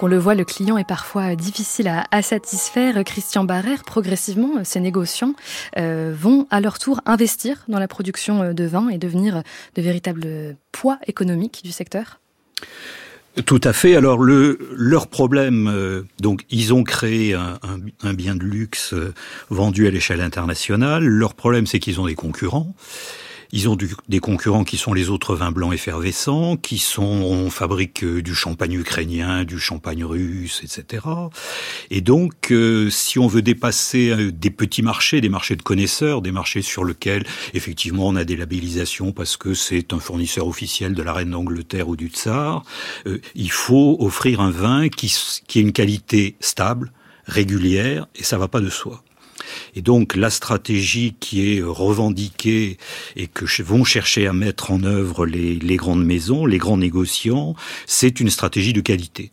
On 0.04 0.08
le 0.08 0.18
voit, 0.18 0.34
le 0.34 0.44
client 0.44 0.78
est 0.78 0.86
parfois 0.86 1.36
difficile 1.36 1.88
à, 2.10 2.22
satisfaire. 2.22 3.04
Christian 3.04 3.44
Barrère, 3.44 3.84
progressivement, 3.84 4.64
ces 4.64 4.80
négociants 4.80 5.34
euh, 5.78 6.12
vont 6.12 6.48
à 6.50 6.60
leur 6.60 6.80
tour 6.80 7.00
investir 7.06 7.64
dans 7.68 7.78
la 7.78 7.86
production 7.86 8.42
euh, 8.42 8.52
de 8.52 8.64
vin 8.64 8.88
et 8.88 8.98
devenir 8.98 9.44
de 9.76 9.82
véritables 9.82 10.56
poids 10.72 10.98
économiques 11.06 11.60
du 11.64 11.70
secteur 11.70 12.18
tout 13.46 13.62
à 13.64 13.72
fait. 13.72 13.96
Alors 13.96 14.18
le 14.18 14.58
leur 14.76 15.06
problème, 15.06 15.66
euh, 15.66 16.02
donc 16.20 16.44
ils 16.50 16.74
ont 16.74 16.84
créé 16.84 17.32
un 17.32 18.12
bien 18.12 18.36
de 18.36 18.44
luxe 18.44 18.94
vendu 19.48 19.86
à 19.86 19.90
l'échelle 19.90 20.20
internationale. 20.20 21.02
Leur 21.02 21.32
problème, 21.32 21.66
c'est 21.66 21.78
qu'ils 21.78 21.98
ont 21.98 22.04
des 22.04 22.14
concurrents. 22.14 22.74
Ils 23.54 23.68
ont 23.68 23.76
des 24.08 24.18
concurrents 24.18 24.64
qui 24.64 24.78
sont 24.78 24.94
les 24.94 25.10
autres 25.10 25.36
vins 25.36 25.52
blancs 25.52 25.74
effervescents, 25.74 26.56
qui 26.56 26.78
sont 26.78 27.02
on 27.02 27.50
fabrique 27.50 28.02
euh, 28.02 28.22
du 28.22 28.34
champagne 28.34 28.72
ukrainien, 28.72 29.44
du 29.44 29.58
champagne 29.58 30.04
russe, 30.04 30.62
etc. 30.64 31.06
Et 31.90 32.00
donc, 32.00 32.50
euh, 32.50 32.88
si 32.88 33.18
on 33.18 33.26
veut 33.26 33.42
dépasser 33.42 34.08
euh, 34.08 34.32
des 34.32 34.50
petits 34.50 34.80
marchés, 34.80 35.20
des 35.20 35.28
marchés 35.28 35.54
de 35.56 35.62
connaisseurs, 35.62 36.22
des 36.22 36.32
marchés 36.32 36.62
sur 36.62 36.82
lesquels 36.82 37.26
effectivement 37.52 38.08
on 38.08 38.16
a 38.16 38.24
des 38.24 38.36
labellisations 38.36 39.12
parce 39.12 39.36
que 39.36 39.52
c'est 39.52 39.92
un 39.92 39.98
fournisseur 39.98 40.46
officiel 40.46 40.94
de 40.94 41.02
la 41.02 41.12
reine 41.12 41.32
d'Angleterre 41.32 41.88
ou 41.88 41.96
du 41.96 42.08
tsar, 42.08 42.64
il 43.34 43.50
faut 43.50 43.98
offrir 44.00 44.40
un 44.40 44.50
vin 44.50 44.88
qui, 44.88 45.14
qui 45.46 45.58
ait 45.58 45.62
une 45.62 45.72
qualité 45.72 46.36
stable, 46.40 46.90
régulière, 47.26 48.06
et 48.14 48.24
ça 48.24 48.38
va 48.38 48.48
pas 48.48 48.60
de 48.60 48.70
soi. 48.70 49.02
Et 49.74 49.82
donc 49.82 50.16
la 50.16 50.30
stratégie 50.30 51.14
qui 51.18 51.56
est 51.56 51.62
revendiquée 51.62 52.78
et 53.16 53.26
que 53.26 53.46
vont 53.62 53.84
chercher 53.84 54.26
à 54.26 54.32
mettre 54.32 54.70
en 54.70 54.82
œuvre 54.84 55.26
les, 55.26 55.76
grandes 55.76 56.04
maisons, 56.04 56.46
les 56.46 56.58
grands 56.58 56.76
négociants, 56.76 57.54
c'est 57.86 58.20
une 58.20 58.30
stratégie 58.30 58.72
de 58.72 58.80
qualité. 58.80 59.30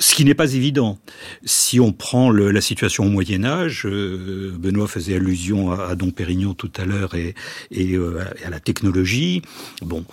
Ce 0.00 0.14
qui 0.14 0.24
n'est 0.24 0.34
pas 0.34 0.54
évident. 0.54 0.96
Si 1.44 1.80
on 1.80 1.92
prend 1.92 2.30
la 2.30 2.60
situation 2.60 3.06
au 3.06 3.08
Moyen 3.08 3.44
Âge, 3.44 3.84
euh, 3.84 4.54
Benoît 4.56 4.86
faisait 4.86 5.16
allusion 5.16 5.72
à, 5.72 5.96
Dom 5.96 6.12
Pérignon 6.12 6.54
tout 6.54 6.70
à 6.76 6.84
l'heure 6.84 7.16
et, 7.16 7.34
et 7.72 7.94
euh, 7.94 8.22
à 8.44 8.50
la 8.50 8.60
technologie. 8.60 9.42
Bon, 9.82 10.04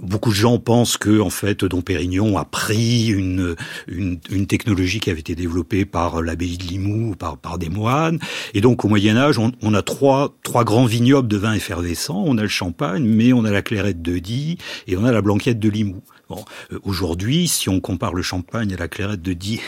beaucoup 0.00 0.30
de 0.30 0.34
gens 0.34 0.58
pensent 0.58 0.96
que 0.96 1.20
en 1.20 1.30
fait 1.30 1.64
Dom 1.64 1.82
Pérignon 1.82 2.36
a 2.38 2.44
pris 2.44 3.08
une, 3.08 3.56
une, 3.88 4.18
une 4.30 4.46
technologie 4.46 5.00
qui 5.00 5.10
avait 5.10 5.20
été 5.20 5.34
développée 5.34 5.84
par 5.84 6.22
l'abbaye 6.22 6.56
de 6.56 6.64
Limoux, 6.64 7.14
par, 7.14 7.36
par 7.38 7.58
des 7.58 7.68
moines. 7.68 8.18
Et 8.54 8.60
donc 8.60 8.84
au 8.84 8.88
Moyen 8.88 9.16
Âge, 9.16 9.38
on, 9.38 9.52
on, 9.62 9.74
a 9.74 9.82
trois, 9.82 10.34
trois 10.42 10.64
grands 10.64 10.86
vignobles 10.86 11.28
de 11.28 11.36
vin 11.36 11.52
effervescent. 11.52 12.22
On 12.26 12.38
a 12.38 12.42
le 12.42 12.48
champagne, 12.48 13.04
mais 13.04 13.32
on 13.32 13.44
a 13.44 13.50
la 13.50 13.62
clairette 13.62 14.02
de 14.02 14.18
Die 14.18 14.58
et 14.86 14.96
on 14.96 15.04
a 15.04 15.12
la 15.12 15.22
blanquette 15.22 15.58
de 15.58 15.68
Limoux. 15.68 16.02
Bon, 16.32 16.46
euh, 16.72 16.78
aujourd'hui, 16.84 17.46
si 17.46 17.68
on 17.68 17.78
compare 17.80 18.14
le 18.14 18.22
champagne 18.22 18.72
à 18.72 18.78
la 18.78 18.88
clairette 18.88 19.20
de 19.20 19.34
Die, 19.34 19.60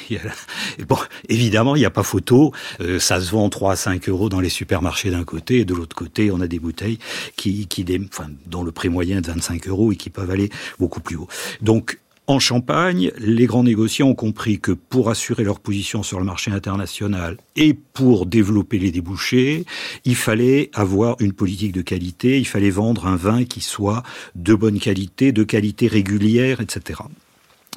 bon, 0.88 0.96
évidemment, 1.28 1.76
il 1.76 1.80
n'y 1.80 1.84
a 1.84 1.90
pas 1.90 2.02
photo. 2.02 2.52
Euh, 2.80 2.98
ça 2.98 3.20
se 3.20 3.30
vend 3.30 3.50
3 3.50 3.72
à 3.72 3.76
5 3.76 4.08
euros 4.08 4.30
dans 4.30 4.40
les 4.40 4.48
supermarchés 4.48 5.10
d'un 5.10 5.24
côté, 5.24 5.58
et 5.58 5.64
de 5.66 5.74
l'autre 5.74 5.94
côté, 5.94 6.30
on 6.30 6.40
a 6.40 6.46
des 6.46 6.58
bouteilles 6.58 6.98
qui, 7.36 7.66
qui 7.66 7.84
enfin, 8.10 8.28
dont 8.46 8.62
le 8.62 8.72
prix 8.72 8.88
moyen 8.88 9.18
est 9.18 9.20
de 9.20 9.26
25 9.26 9.68
euros 9.68 9.92
et 9.92 9.96
qui 9.96 10.08
peuvent 10.08 10.30
aller 10.30 10.48
beaucoup 10.78 11.00
plus 11.00 11.16
haut. 11.16 11.28
Donc, 11.60 11.98
en 12.26 12.38
Champagne, 12.38 13.10
les 13.18 13.46
grands 13.46 13.64
négociants 13.64 14.08
ont 14.08 14.14
compris 14.14 14.58
que 14.58 14.72
pour 14.72 15.10
assurer 15.10 15.44
leur 15.44 15.60
position 15.60 16.02
sur 16.02 16.18
le 16.18 16.24
marché 16.24 16.50
international 16.50 17.36
et 17.54 17.74
pour 17.74 18.24
développer 18.24 18.78
les 18.78 18.90
débouchés, 18.90 19.66
il 20.06 20.16
fallait 20.16 20.70
avoir 20.72 21.16
une 21.20 21.34
politique 21.34 21.72
de 21.72 21.82
qualité, 21.82 22.38
il 22.38 22.46
fallait 22.46 22.70
vendre 22.70 23.06
un 23.06 23.16
vin 23.16 23.44
qui 23.44 23.60
soit 23.60 24.02
de 24.36 24.54
bonne 24.54 24.78
qualité, 24.78 25.32
de 25.32 25.44
qualité 25.44 25.86
régulière, 25.86 26.62
etc. 26.62 27.00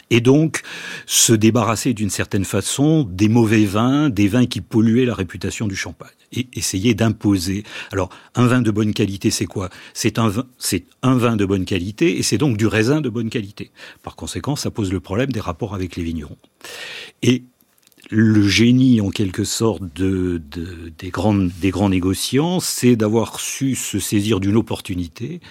Et 0.10 0.22
donc 0.22 0.62
se 1.06 1.34
débarrasser 1.34 1.93
d'une 1.93 2.10
certaine 2.10 2.45
façon 2.45 3.04
des 3.04 3.28
mauvais 3.28 3.66
vins, 3.66 4.10
des 4.10 4.30
vins 4.30 4.45
qui 4.45 4.62
polluaient 4.62 5.06
la 5.06 5.16
réputation 5.16 5.68
du 5.68 5.76
champagne 5.76 6.16
et 6.34 6.47
essayer 6.53 6.93
d'imposer. 6.93 7.63
Alors, 7.91 8.09
un 8.36 8.47
vin 8.47 8.61
de 8.61 8.71
bonne 8.71 8.93
qualité, 8.93 9.32
c'est 9.32 9.45
quoi? 9.45 9.69
C'est 9.93 10.19
un 10.19 10.32
un 11.01 11.17
vin 11.17 11.36
de 11.36 11.45
bonne 11.45 11.65
qualité 11.65 12.17
et 12.17 12.23
c'est 12.23 12.38
donc 12.38 12.57
du 12.57 12.67
raisin 12.67 13.01
de 13.01 13.09
bonne 13.09 13.30
qualité. 13.30 13.71
Par 14.03 14.15
conséquent, 14.15 14.55
ça 14.55 14.71
pose 14.71 14.91
le 14.91 14.99
problème 14.99 15.32
des 15.32 15.39
rapports 15.39 15.73
avec 15.73 15.95
les 15.95 16.03
vignerons. 16.03 16.38
Et 17.23 17.43
le 18.09 18.47
génie, 18.47 19.01
en 19.01 19.09
quelque 19.09 19.43
sorte, 19.43 19.82
de, 19.95 20.41
des, 20.97 21.09
grandes, 21.09 21.51
des 21.59 21.71
grands 21.71 21.89
négociants, 21.89 22.59
c'est 22.59 22.95
d'avoir 22.95 23.39
su 23.39 23.75
se 23.75 23.99
saisir 23.99 24.39
d'une 24.39 24.55
opportunité 24.55 25.41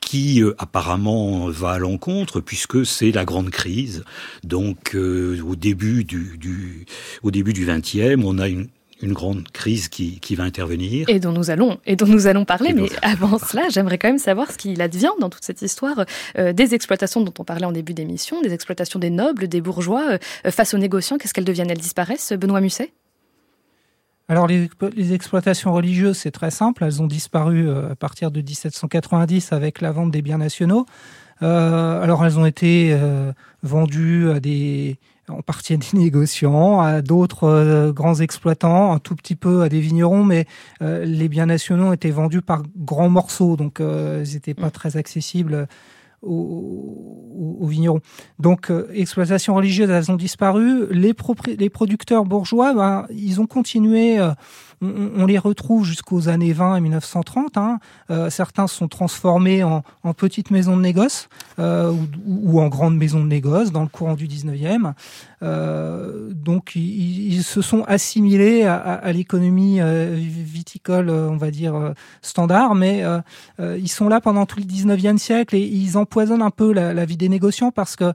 qui 0.00 0.42
euh, 0.42 0.54
apparemment 0.58 1.50
va 1.50 1.72
à 1.72 1.78
l'encontre, 1.78 2.40
puisque 2.40 2.86
c'est 2.86 3.12
la 3.12 3.26
grande 3.26 3.50
crise. 3.50 4.04
Donc, 4.42 4.94
euh, 4.94 5.40
au 5.42 5.54
début 5.54 6.04
du, 6.04 6.38
du, 6.38 6.86
au 7.22 7.30
début 7.30 7.52
du 7.52 7.66
20e, 7.66 8.22
on 8.24 8.38
a 8.38 8.48
une, 8.48 8.68
une 9.02 9.12
grande 9.12 9.48
crise 9.50 9.88
qui, 9.88 10.20
qui, 10.20 10.34
va 10.34 10.44
intervenir. 10.44 11.08
Et 11.08 11.20
dont 11.20 11.32
nous 11.32 11.50
allons, 11.50 11.78
et 11.86 11.96
dont 11.96 12.06
nous 12.06 12.26
allons 12.26 12.44
parler. 12.44 12.72
Mais 12.72 12.88
avant 13.02 13.38
cela, 13.38 13.68
j'aimerais 13.68 13.98
quand 13.98 14.08
même 14.08 14.18
savoir 14.18 14.50
ce 14.50 14.58
qu'il 14.58 14.80
advient 14.82 15.10
dans 15.20 15.30
toute 15.30 15.44
cette 15.44 15.62
histoire 15.62 16.04
euh, 16.38 16.52
des 16.52 16.74
exploitations 16.74 17.20
dont 17.20 17.34
on 17.38 17.44
parlait 17.44 17.66
en 17.66 17.72
début 17.72 17.94
d'émission, 17.94 18.40
des 18.42 18.52
exploitations 18.52 18.98
des 18.98 19.10
nobles, 19.10 19.48
des 19.48 19.60
bourgeois, 19.60 20.18
euh, 20.46 20.50
face 20.50 20.74
aux 20.74 20.78
négociants. 20.78 21.18
Qu'est-ce 21.18 21.34
qu'elles 21.34 21.44
deviennent? 21.44 21.70
Elles 21.70 21.78
disparaissent, 21.78 22.32
Benoît 22.32 22.60
Musset? 22.60 22.92
Alors 24.30 24.46
les, 24.46 24.68
les, 24.94 25.14
exploitations 25.14 25.72
religieuses, 25.72 26.18
c'est 26.18 26.30
très 26.30 26.50
simple, 26.50 26.84
elles 26.84 27.00
ont 27.00 27.06
disparu 27.06 27.66
euh, 27.66 27.92
à 27.92 27.96
partir 27.96 28.30
de 28.30 28.42
1790 28.42 29.52
avec 29.52 29.80
la 29.80 29.90
vente 29.90 30.10
des 30.10 30.20
biens 30.20 30.36
nationaux. 30.36 30.84
Euh, 31.42 32.02
alors 32.02 32.26
elles 32.26 32.38
ont 32.38 32.44
été 32.44 32.90
euh, 32.92 33.32
vendues 33.62 34.30
à 34.30 34.38
des, 34.38 34.98
en 35.28 35.42
partie 35.42 35.74
à 35.74 35.76
des 35.76 35.86
négociants, 35.92 36.80
à 36.80 37.02
d'autres 37.02 37.44
euh, 37.44 37.92
grands 37.92 38.16
exploitants, 38.16 38.92
un 38.92 38.98
tout 38.98 39.14
petit 39.14 39.36
peu 39.36 39.62
à 39.62 39.68
des 39.68 39.80
vignerons, 39.80 40.24
mais 40.24 40.46
euh, 40.82 41.04
les 41.04 41.28
biens 41.28 41.46
nationaux 41.46 41.92
étaient 41.92 42.10
vendus 42.10 42.42
par 42.42 42.62
grands 42.76 43.08
morceaux, 43.08 43.56
donc 43.56 43.80
euh, 43.80 44.24
ils 44.26 44.34
n'étaient 44.34 44.54
pas 44.54 44.68
mm. 44.68 44.72
très 44.72 44.96
accessibles 44.96 45.68
aux, 46.22 47.58
aux, 47.60 47.66
vignerons. 47.66 48.00
Donc, 48.38 48.72
exploitation 48.92 49.54
religieuse, 49.54 49.90
elles 49.90 50.10
ont 50.10 50.16
disparu. 50.16 50.86
Les, 50.92 51.14
les 51.58 51.70
producteurs 51.70 52.24
bourgeois, 52.24 52.74
ben, 52.74 53.06
ils 53.10 53.40
ont 53.40 53.46
continué 53.46 54.20
on, 54.80 55.26
les 55.26 55.38
retrouve 55.38 55.84
jusqu'aux 55.84 56.28
années 56.28 56.52
20 56.52 56.76
et 56.76 56.80
1930. 56.80 57.56
Hein. 57.56 57.78
Euh, 58.10 58.30
certains 58.30 58.66
sont 58.66 58.88
transformés 58.88 59.64
en, 59.64 59.82
petites 60.16 60.50
maisons 60.50 60.76
de 60.76 60.82
négoce 60.82 61.28
euh, 61.58 61.92
ou, 62.26 62.60
en 62.60 62.68
grandes 62.68 62.96
maisons 62.96 63.22
de 63.22 63.28
négoce 63.28 63.72
dans 63.72 63.82
le 63.82 63.88
courant 63.88 64.14
du 64.14 64.26
19e. 64.26 64.94
Euh, 65.42 66.30
donc 66.32 66.74
ils, 66.74 67.42
se 67.42 67.62
sont 67.62 67.84
assimilés 67.84 68.64
à, 68.64 69.12
l'économie 69.12 69.80
viticole, 69.80 71.10
on 71.10 71.36
va 71.36 71.50
dire, 71.50 71.94
standard, 72.22 72.74
mais 72.74 73.04
ils 73.58 73.88
sont 73.88 74.08
là 74.08 74.20
pendant 74.20 74.46
tout 74.46 74.58
le 74.58 74.64
19e 74.64 75.18
siècle 75.18 75.54
et 75.54 75.60
ils 75.60 75.98
empoisonnent 76.08 76.42
un 76.42 76.50
peu 76.50 76.72
la, 76.72 77.04
vie 77.04 77.16
des 77.16 77.28
négociants 77.28 77.70
parce 77.70 77.96
que 77.96 78.12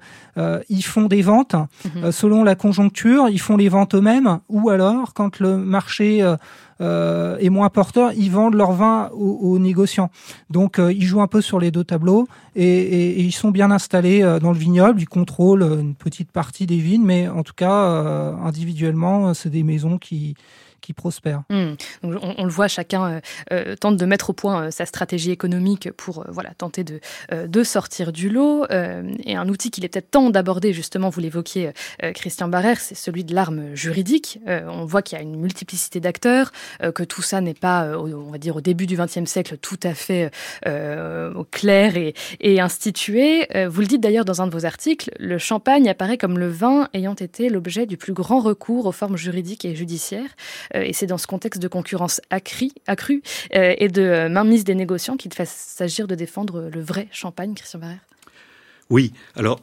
ils 0.70 0.82
font 0.82 1.06
des 1.06 1.22
ventes 1.22 1.56
mhm. 1.96 2.12
selon 2.12 2.44
la 2.44 2.56
conjoncture, 2.56 3.30
ils 3.30 3.39
font 3.39 3.58
les 3.58 3.70
ventes 3.70 3.96
eux-mêmes 3.96 4.39
ou 4.50 4.70
alors 4.70 5.14
quand 5.14 5.39
le 5.39 5.58
marché 5.58 6.24
euh, 6.82 7.38
et 7.39 7.50
moins 7.50 7.70
porteurs, 7.70 8.12
ils 8.14 8.30
vendent 8.30 8.56
leur 8.56 8.74
vin 8.74 9.10
aux, 9.14 9.60
négociants. 9.60 10.10
Donc 10.50 10.80
euh, 10.80 10.91
ils 10.91 11.04
jouent 11.04 11.22
un 11.22 11.28
peu 11.28 11.41
sur 11.41 11.60
les 11.60 11.72
deux 11.72 11.84
tableaux 11.84 12.28
et, 12.56 13.22
ils 13.22 13.32
sont 13.32 13.52
bien 13.52 13.72
installés 13.72 14.24
euh, 14.24 14.39
dans 14.39 14.52
le 14.52 14.58
vignoble. 14.58 15.02
Ils 15.02 15.08
contrôlent 15.08 15.64
une 15.64 15.96
petite 15.96 16.32
partie 16.32 16.66
des 16.66 16.78
vignes, 16.78 17.06
mais 17.06 17.28
en 17.28 17.44
tout 17.44 17.54
cas 17.56 17.74
individuellement, 18.44 19.34
c'est 19.34 19.50
des 19.50 19.64
maisons 19.64 19.98
qui 19.98 20.36
qui. 20.84 20.94
Hmm. 21.50 21.76
on, 22.04 22.44
le 22.44 22.50
voit, 22.50 22.68
chacun 22.68 23.06
euh, 23.06 23.20
euh, 23.52 23.76
tente 23.76 23.98
de 23.98 24.06
mettre 24.06 24.30
au 24.30 24.34
point 24.34 24.66
euh, 24.66 24.72
sa 24.72 24.86
stratégie 24.86 25.32
économique 25.32 25.92
pour 25.92 26.26
voilà 26.30 26.52
tenter 26.58 26.84
de, 26.84 27.00
de 27.32 27.64
sortir 27.64 28.12
du 28.12 28.30
lot. 28.30 28.66
et 28.70 29.36
un 29.36 29.50
outil 29.50 29.72
qu'il 29.72 29.86
est 29.86 29.90
peut-être 29.90 30.12
temps 30.12 30.30
d'aborder, 30.30 30.74
justement, 30.74 31.10
vous 31.10 31.20
l'évoquiez, 31.20 31.72
Christian 32.14 32.48
Barrère, 32.48 32.80
c'est 32.80 32.96
celui 32.96 33.24
de 33.24 33.34
l'arme 33.34 33.76
juridique. 33.76 34.40
on 34.48 34.86
voit 34.86 35.02
qu'il 35.02 35.18
y 35.18 35.22
a 35.22 35.24
une 35.24 35.38
multiplicité 35.38 36.00
d'acteurs, 36.00 36.52
que 36.94 37.04
tout 37.04 37.22
ça 37.22 37.42
n'est 37.42 37.54
pas, 37.54 37.98
on 37.98 38.32
va 38.32 38.38
dire, 38.38 38.56
au 38.56 38.62
début 38.62 38.86
du 38.86 38.98
XXe 38.98 39.26
siècle, 39.26 39.58
tout 39.58 39.80
à 39.84 39.94
fait 39.94 40.32
clair 41.52 41.94
et 42.40 42.60
institué. 42.60 43.48
vous 43.68 43.82
le 43.82 43.88
dites 43.88 44.02
d'ailleurs 44.02 44.26
dans 44.26 44.42
un 44.42 44.48
de 44.48 44.52
vos 44.52 44.66
articles, 44.66 45.12
le 45.20 45.38
champagne 45.38 45.90
apparaît 45.90 46.18
comme 46.18 46.38
le 46.38 46.50
vin 46.50 46.90
ayant 46.94 47.16
été 47.16 47.50
l'objet 47.50 47.86
du 47.86 47.98
plus 47.98 48.14
grand 48.14 48.40
recours 48.40 48.86
aux 48.86 48.92
formes 48.92 49.18
juridiques 49.18 49.66
et 49.66 49.76
judiciaires. 49.76 50.36
Euh, 50.76 50.84
et 50.84 50.94
c'est 50.94 51.06
dans 51.06 51.18
ce 51.18 51.28
contexte 51.28 51.62
de 51.62 51.68
concurrence 51.68 52.22
accrue, 52.30 52.72
euh, 53.56 53.76
et 53.78 53.88
de 53.88 54.28
mainmise 54.28 54.64
des 54.64 54.76
négociants 54.76 55.18
qu'il 55.18 55.34
fait 55.34 55.48
s'agir 55.48 56.08
de 56.08 56.16
défendre 56.16 56.70
le 56.74 56.82
vrai 56.82 57.08
champagne, 57.12 57.54
Christian 57.54 57.80
Barrère. 57.80 58.00
Oui, 58.90 59.14
alors 59.36 59.60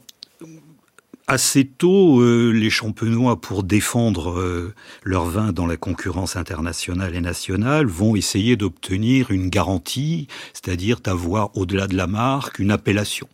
assez 1.27 1.65
tôt, 1.65 2.19
euh, 2.19 2.51
les 2.51 2.69
champenois, 2.69 3.39
pour 3.39 3.63
défendre 3.63 4.73
leur 5.03 5.25
vin 5.25 5.53
dans 5.53 5.65
la 5.65 5.77
concurrence 5.77 6.35
internationale 6.35 7.15
et 7.15 7.21
nationale, 7.21 7.85
vont 7.85 8.17
essayer 8.17 8.57
d'obtenir 8.57 9.31
une 9.31 9.49
garantie, 9.49 10.27
c'est-à-dire 10.51 10.99
d'avoir 10.99 11.55
au-delà 11.55 11.87
de 11.87 11.95
la 11.95 12.07
marque 12.07 12.59
une 12.59 12.71
appellation 12.71 13.29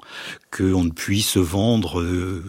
qu'on 0.55 0.85
ne 0.85 0.91
puisse 0.91 1.37
vendre 1.37 1.99
euh, 1.99 2.43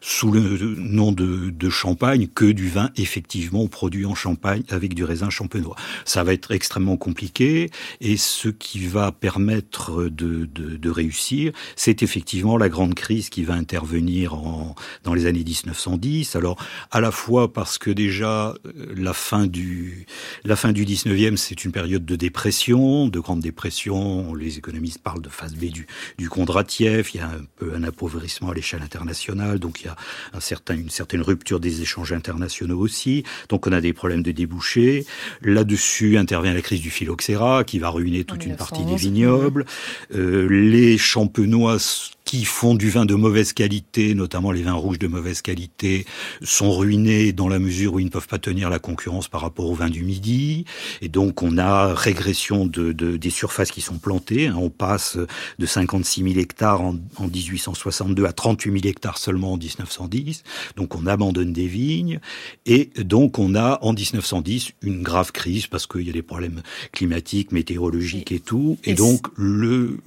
sous 0.00 0.30
le 0.30 0.40
nom 0.76 1.12
de, 1.12 1.52
champagne 1.70 2.26
que 2.26 2.44
du 2.44 2.68
vin 2.68 2.90
effectivement 2.96 3.66
produit 3.66 4.04
en 4.04 4.14
Champagne 4.14 4.62
avec 4.68 4.94
du 4.94 5.04
raisin 5.04 5.30
champenois. 5.30 5.76
Ça 6.04 6.22
va 6.22 6.32
être 6.32 6.50
extrêmement 6.50 6.96
compliqué 6.96 7.70
et 8.00 8.16
ce 8.16 8.48
qui 8.48 8.86
va 8.86 9.10
permettre 9.10 10.04
de, 10.04 10.90
réussir, 10.90 11.52
c'est 11.76 12.02
effectivement 12.02 12.58
la 12.58 12.68
grande 12.68 12.94
crise 12.94 13.30
qui 13.30 13.44
va 13.44 13.54
intervenir 13.54 14.34
en, 14.34 14.74
dans 15.04 15.14
les 15.14 15.26
années 15.26 15.44
1910. 15.44 16.36
Alors 16.36 16.62
à 16.90 17.00
la 17.00 17.10
fois 17.10 17.52
parce 17.52 17.78
que 17.78 17.90
déjà 17.90 18.54
euh, 18.66 18.94
la 18.94 19.14
fin 19.14 19.46
du 19.46 20.06
la 20.44 20.56
fin 20.56 20.72
du 20.72 20.84
19e, 20.84 21.36
c'est 21.36 21.64
une 21.64 21.72
période 21.72 22.04
de 22.04 22.16
dépression, 22.16 23.08
de 23.08 23.20
grande 23.20 23.40
dépression. 23.40 24.34
Les 24.34 24.58
économistes 24.58 24.98
parlent 24.98 25.22
de 25.22 25.30
phase 25.30 25.54
B 25.54 25.66
du, 25.66 25.86
du 26.18 26.28
Kondratiev. 26.28 27.10
Peu 27.56 27.74
un 27.74 27.82
appauvrissement 27.84 28.50
à 28.50 28.54
l'échelle 28.54 28.82
internationale, 28.82 29.58
donc 29.58 29.80
il 29.80 29.86
y 29.86 29.88
a 29.88 29.96
un 30.32 30.40
certain, 30.40 30.74
une 30.74 30.90
certaine 30.90 31.22
rupture 31.22 31.60
des 31.60 31.82
échanges 31.82 32.12
internationaux 32.12 32.78
aussi. 32.78 33.24
Donc 33.48 33.66
on 33.66 33.72
a 33.72 33.80
des 33.80 33.92
problèmes 33.92 34.22
de 34.22 34.32
débouchés. 34.32 35.06
Là-dessus 35.42 36.18
intervient 36.18 36.54
la 36.54 36.62
crise 36.62 36.80
du 36.80 36.90
phylloxéra 36.90 37.64
qui 37.64 37.78
va 37.78 37.88
ruiner 37.90 38.24
toute 38.24 38.46
une 38.46 38.56
partie 38.56 38.84
des 38.84 38.96
vignobles. 38.96 39.64
Euh, 40.14 40.48
les 40.48 40.98
champenois 40.98 41.78
qui 42.32 42.46
font 42.46 42.74
du 42.74 42.88
vin 42.88 43.04
de 43.04 43.14
mauvaise 43.14 43.52
qualité, 43.52 44.14
notamment 44.14 44.52
les 44.52 44.62
vins 44.62 44.72
rouges 44.72 44.98
de 44.98 45.06
mauvaise 45.06 45.42
qualité, 45.42 46.06
sont 46.40 46.72
ruinés 46.72 47.34
dans 47.34 47.46
la 47.46 47.58
mesure 47.58 47.92
où 47.92 47.98
ils 47.98 48.06
ne 48.06 48.10
peuvent 48.10 48.26
pas 48.26 48.38
tenir 48.38 48.70
la 48.70 48.78
concurrence 48.78 49.28
par 49.28 49.42
rapport 49.42 49.66
aux 49.68 49.74
vins 49.74 49.90
du 49.90 50.02
Midi. 50.02 50.64
Et 51.02 51.10
donc 51.10 51.42
on 51.42 51.58
a 51.58 51.92
régression 51.92 52.64
de, 52.64 52.92
de 52.92 53.18
des 53.18 53.28
surfaces 53.28 53.70
qui 53.70 53.82
sont 53.82 53.98
plantées. 53.98 54.46
Hein. 54.46 54.56
On 54.56 54.70
passe 54.70 55.18
de 55.58 55.66
56 55.66 56.22
000 56.22 56.40
hectares 56.40 56.80
en, 56.80 56.96
en 57.16 57.28
1862 57.28 58.24
à 58.24 58.32
38 58.32 58.80
000 58.80 58.86
hectares 58.86 59.18
seulement 59.18 59.52
en 59.52 59.58
1910. 59.58 60.42
Donc 60.76 60.94
on 60.94 61.06
abandonne 61.06 61.52
des 61.52 61.66
vignes. 61.66 62.18
Et 62.64 62.92
donc 62.96 63.38
on 63.38 63.54
a 63.54 63.78
en 63.82 63.92
1910 63.92 64.72
une 64.80 65.02
grave 65.02 65.32
crise 65.32 65.66
parce 65.66 65.86
qu'il 65.86 66.06
y 66.06 66.08
a 66.08 66.14
des 66.14 66.22
problèmes 66.22 66.62
climatiques, 66.92 67.52
météorologiques 67.52 68.32
et 68.32 68.40
tout. 68.40 68.78
Et, 68.84 68.92
et 68.92 68.94
donc 68.94 69.26
le 69.36 69.98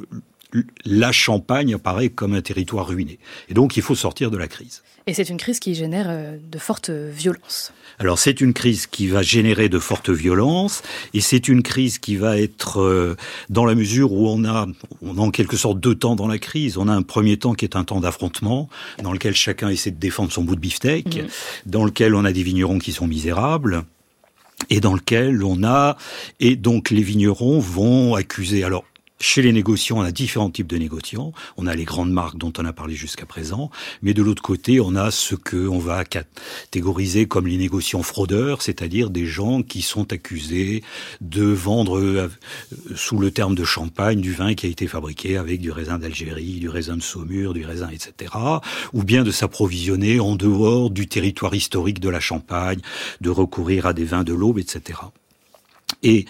la 0.85 1.11
Champagne 1.11 1.73
apparaît 1.73 2.09
comme 2.09 2.33
un 2.33 2.41
territoire 2.41 2.87
ruiné. 2.87 3.19
Et 3.49 3.53
donc 3.53 3.77
il 3.77 3.83
faut 3.83 3.95
sortir 3.95 4.31
de 4.31 4.37
la 4.37 4.47
crise. 4.47 4.83
Et 5.07 5.13
c'est 5.13 5.29
une 5.29 5.37
crise 5.37 5.59
qui 5.59 5.75
génère 5.75 6.07
euh, 6.09 6.37
de 6.41 6.57
fortes 6.57 6.89
violences. 6.89 7.71
Alors 7.99 8.17
c'est 8.17 8.41
une 8.41 8.53
crise 8.53 8.87
qui 8.87 9.07
va 9.07 9.21
générer 9.21 9.69
de 9.69 9.79
fortes 9.79 10.09
violences 10.09 10.81
et 11.13 11.21
c'est 11.21 11.47
une 11.47 11.61
crise 11.61 11.99
qui 11.99 12.15
va 12.15 12.39
être 12.39 12.81
euh, 12.81 13.15
dans 13.49 13.65
la 13.65 13.75
mesure 13.75 14.11
où 14.13 14.27
on 14.27 14.43
a, 14.45 14.67
on 15.01 15.17
a 15.17 15.21
en 15.21 15.31
quelque 15.31 15.57
sorte 15.57 15.79
deux 15.79 15.95
temps 15.95 16.15
dans 16.15 16.27
la 16.27 16.39
crise. 16.39 16.77
On 16.77 16.87
a 16.87 16.93
un 16.93 17.03
premier 17.03 17.37
temps 17.37 17.53
qui 17.53 17.65
est 17.65 17.75
un 17.75 17.83
temps 17.83 17.99
d'affrontement 17.99 18.67
dans 19.01 19.13
lequel 19.13 19.35
chacun 19.35 19.69
essaie 19.69 19.91
de 19.91 19.99
défendre 19.99 20.31
son 20.31 20.43
bout 20.43 20.55
de 20.55 20.61
beefsteak, 20.61 21.17
mmh. 21.17 21.27
dans 21.67 21.85
lequel 21.85 22.15
on 22.15 22.25
a 22.25 22.31
des 22.31 22.43
vignerons 22.43 22.79
qui 22.79 22.91
sont 22.91 23.07
misérables 23.07 23.83
et 24.69 24.79
dans 24.79 24.93
lequel 24.93 25.43
on 25.43 25.63
a 25.63 25.97
et 26.39 26.55
donc 26.55 26.89
les 26.89 27.03
vignerons 27.03 27.59
vont 27.59 28.15
accuser 28.15 28.63
alors 28.63 28.85
chez 29.19 29.41
les 29.41 29.53
négociants, 29.53 29.99
on 29.99 30.01
a 30.01 30.11
différents 30.11 30.49
types 30.49 30.67
de 30.67 30.77
négociants. 30.77 31.31
On 31.57 31.67
a 31.67 31.75
les 31.75 31.85
grandes 31.85 32.11
marques 32.11 32.37
dont 32.37 32.51
on 32.57 32.65
a 32.65 32.73
parlé 32.73 32.95
jusqu'à 32.95 33.25
présent, 33.25 33.71
mais 34.01 34.13
de 34.13 34.21
l'autre 34.21 34.41
côté, 34.41 34.79
on 34.79 34.95
a 34.95 35.09
ce 35.09 35.35
que 35.35 35.67
on 35.67 35.79
va 35.79 36.03
catégoriser 36.03 37.25
comme 37.25 37.47
les 37.47 37.57
négociants 37.57 38.03
fraudeurs, 38.03 38.61
c'est-à-dire 38.61 39.09
des 39.09 39.25
gens 39.25 39.61
qui 39.63 39.81
sont 39.81 40.11
accusés 40.11 40.83
de 41.21 41.45
vendre 41.45 41.97
euh, 41.97 42.29
sous 42.95 43.17
le 43.17 43.31
terme 43.31 43.55
de 43.55 43.63
champagne 43.63 44.19
du 44.19 44.33
vin 44.33 44.53
qui 44.53 44.65
a 44.65 44.69
été 44.69 44.87
fabriqué 44.87 45.37
avec 45.37 45.61
du 45.61 45.71
raisin 45.71 45.97
d'Algérie, 45.97 46.59
du 46.59 46.69
raisin 46.69 46.97
de 46.97 47.01
Saumur, 47.01 47.53
du 47.53 47.65
raisin, 47.65 47.89
etc., 47.89 48.33
ou 48.93 49.03
bien 49.03 49.23
de 49.23 49.31
s'approvisionner 49.31 50.19
en 50.19 50.35
dehors 50.35 50.89
du 50.89 51.07
territoire 51.07 51.55
historique 51.55 51.99
de 51.99 52.09
la 52.09 52.19
Champagne, 52.19 52.79
de 53.21 53.29
recourir 53.29 53.85
à 53.85 53.93
des 53.93 54.05
vins 54.05 54.23
de 54.23 54.33
l'Aube, 54.33 54.59
etc. 54.59 54.99
Et 56.05 56.25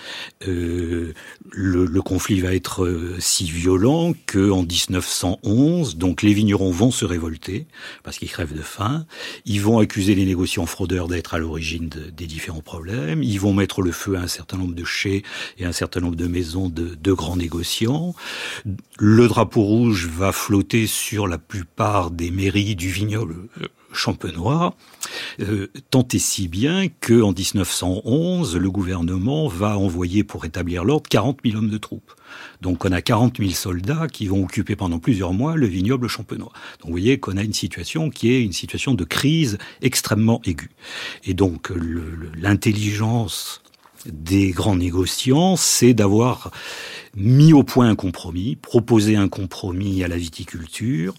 euh, 0.47 1.11
le, 1.51 2.01
conflit 2.01 2.39
va 2.39 2.55
être 2.55 2.86
euh, 2.86 3.17
si 3.19 3.43
violent 3.43 4.13
que 4.26 4.49
en 4.49 4.63
1911, 4.63 5.97
donc 5.97 6.21
les 6.21 6.34
vignerons 6.34 6.71
vont 6.71 6.91
se 6.91 7.03
révolter 7.03 7.67
parce 8.01 8.17
qu'ils 8.17 8.30
crèvent 8.30 8.55
de 8.55 8.61
faim. 8.61 9.05
Ils 9.43 9.61
vont 9.61 9.80
accuser 9.80 10.15
les 10.15 10.26
négociants 10.26 10.65
fraudeurs 10.65 11.09
d'être 11.09 11.34
à 11.34 11.39
l'origine 11.39 11.89
de, 11.89 12.09
des 12.09 12.26
différents 12.26 12.61
problèmes. 12.61 13.21
Ils 13.21 13.38
vont 13.38 13.53
mettre 13.53 13.82
le 13.82 13.91
feu 13.91 14.15
à 14.15 14.21
un 14.21 14.28
certain 14.28 14.55
nombre 14.57 14.76
de 14.76 14.86
chais 14.86 15.23
et 15.57 15.65
un 15.65 15.73
certain 15.73 15.99
nombre 15.99 16.15
de 16.15 16.28
maisons 16.28 16.69
de, 16.69 16.95
de 16.95 17.11
grands 17.11 17.36
négociants. 17.36 18.15
Le 18.97 19.28
drapeau 19.28 19.61
rouge 19.61 20.07
va 20.07 20.32
flotter 20.32 20.88
sur 20.88 21.28
la 21.28 21.38
plupart 21.38 22.11
des 22.11 22.32
mairies 22.32 22.78
du 22.78 22.88
vignoble 22.88 23.36
champenois, 23.96 24.76
euh, 25.39 25.68
tant 25.89 26.06
si 26.18 26.48
bien 26.48 26.88
que 26.88 27.22
en 27.22 27.32
1911, 27.32 28.58
le 28.58 28.72
gouvernement 28.72 29.48
va 29.48 29.78
envoyer 29.78 30.24
pour 30.24 30.46
établir 30.46 30.84
l'ordre 30.84 31.10
40 31.10 31.39
000 31.43 31.58
hommes 31.58 31.70
de 31.70 31.78
troupes. 31.78 32.14
Donc 32.62 32.86
on 32.86 32.91
a 32.91 33.02
40 33.02 33.38
000 33.38 33.52
soldats 33.52 34.08
qui 34.08 34.28
vont 34.28 34.43
occuper 34.43 34.76
pendant 34.76 35.00
plusieurs 35.00 35.34
mois 35.34 35.56
le 35.56 35.68
vignoble 35.68 36.08
champenois. 36.08 36.52
Donc 36.80 36.86
vous 36.86 36.91
voyez 36.91 37.20
qu'on 37.20 37.38
a 37.38 37.43
une 37.43 37.54
situation 37.54 38.10
qui 38.10 38.34
est 38.34 38.43
une 38.43 38.54
situation 38.54 38.93
de 38.93 39.04
crise 39.04 39.58
extrêmement 39.82 40.41
aiguë. 40.46 40.72
Et 41.24 41.34
donc 41.34 41.72
l'intelligence 42.38 43.62
des 44.06 44.51
grands 44.51 44.76
négociants, 44.76 45.56
c'est 45.56 45.93
d'avoir 45.93 46.51
mis 47.16 47.53
au 47.53 47.64
point 47.64 47.88
un 47.88 47.95
compromis, 47.95 48.56
proposé 48.56 49.16
un 49.16 49.30
compromis 49.30 50.03
à 50.03 50.08
la 50.08 50.18
viticulture. 50.18 51.16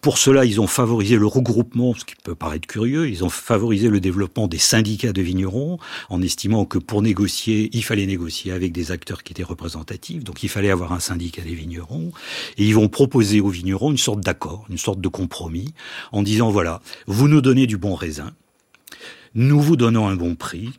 Pour 0.00 0.18
cela, 0.18 0.44
ils 0.44 0.60
ont 0.60 0.66
favorisé 0.66 1.16
le 1.16 1.26
regroupement, 1.26 1.94
ce 1.94 2.04
qui 2.04 2.14
peut 2.22 2.34
paraître 2.34 2.66
curieux, 2.66 3.08
ils 3.08 3.24
ont 3.24 3.28
favorisé 3.28 3.88
le 3.88 4.00
développement 4.00 4.46
des 4.46 4.58
syndicats 4.58 5.12
de 5.12 5.22
vignerons, 5.22 5.78
en 6.10 6.22
estimant 6.22 6.64
que 6.64 6.78
pour 6.78 7.02
négocier, 7.02 7.70
il 7.72 7.82
fallait 7.82 8.06
négocier 8.06 8.52
avec 8.52 8.72
des 8.72 8.92
acteurs 8.92 9.22
qui 9.22 9.32
étaient 9.32 9.42
représentatifs, 9.42 10.22
donc 10.22 10.42
il 10.42 10.48
fallait 10.48 10.70
avoir 10.70 10.92
un 10.92 11.00
syndicat 11.00 11.42
des 11.42 11.54
vignerons, 11.54 12.12
et 12.56 12.64
ils 12.64 12.74
vont 12.74 12.88
proposer 12.88 13.40
aux 13.40 13.48
vignerons 13.48 13.90
une 13.90 13.98
sorte 13.98 14.20
d'accord, 14.20 14.64
une 14.70 14.78
sorte 14.78 15.00
de 15.00 15.08
compromis, 15.08 15.74
en 16.12 16.22
disant, 16.22 16.50
voilà, 16.50 16.82
vous 17.06 17.28
nous 17.28 17.40
donnez 17.40 17.66
du 17.66 17.78
bon 17.78 17.94
raisin, 17.94 18.32
nous 19.34 19.60
vous 19.60 19.76
donnons 19.76 20.06
un 20.06 20.16
bon 20.16 20.34
prix, 20.34 20.70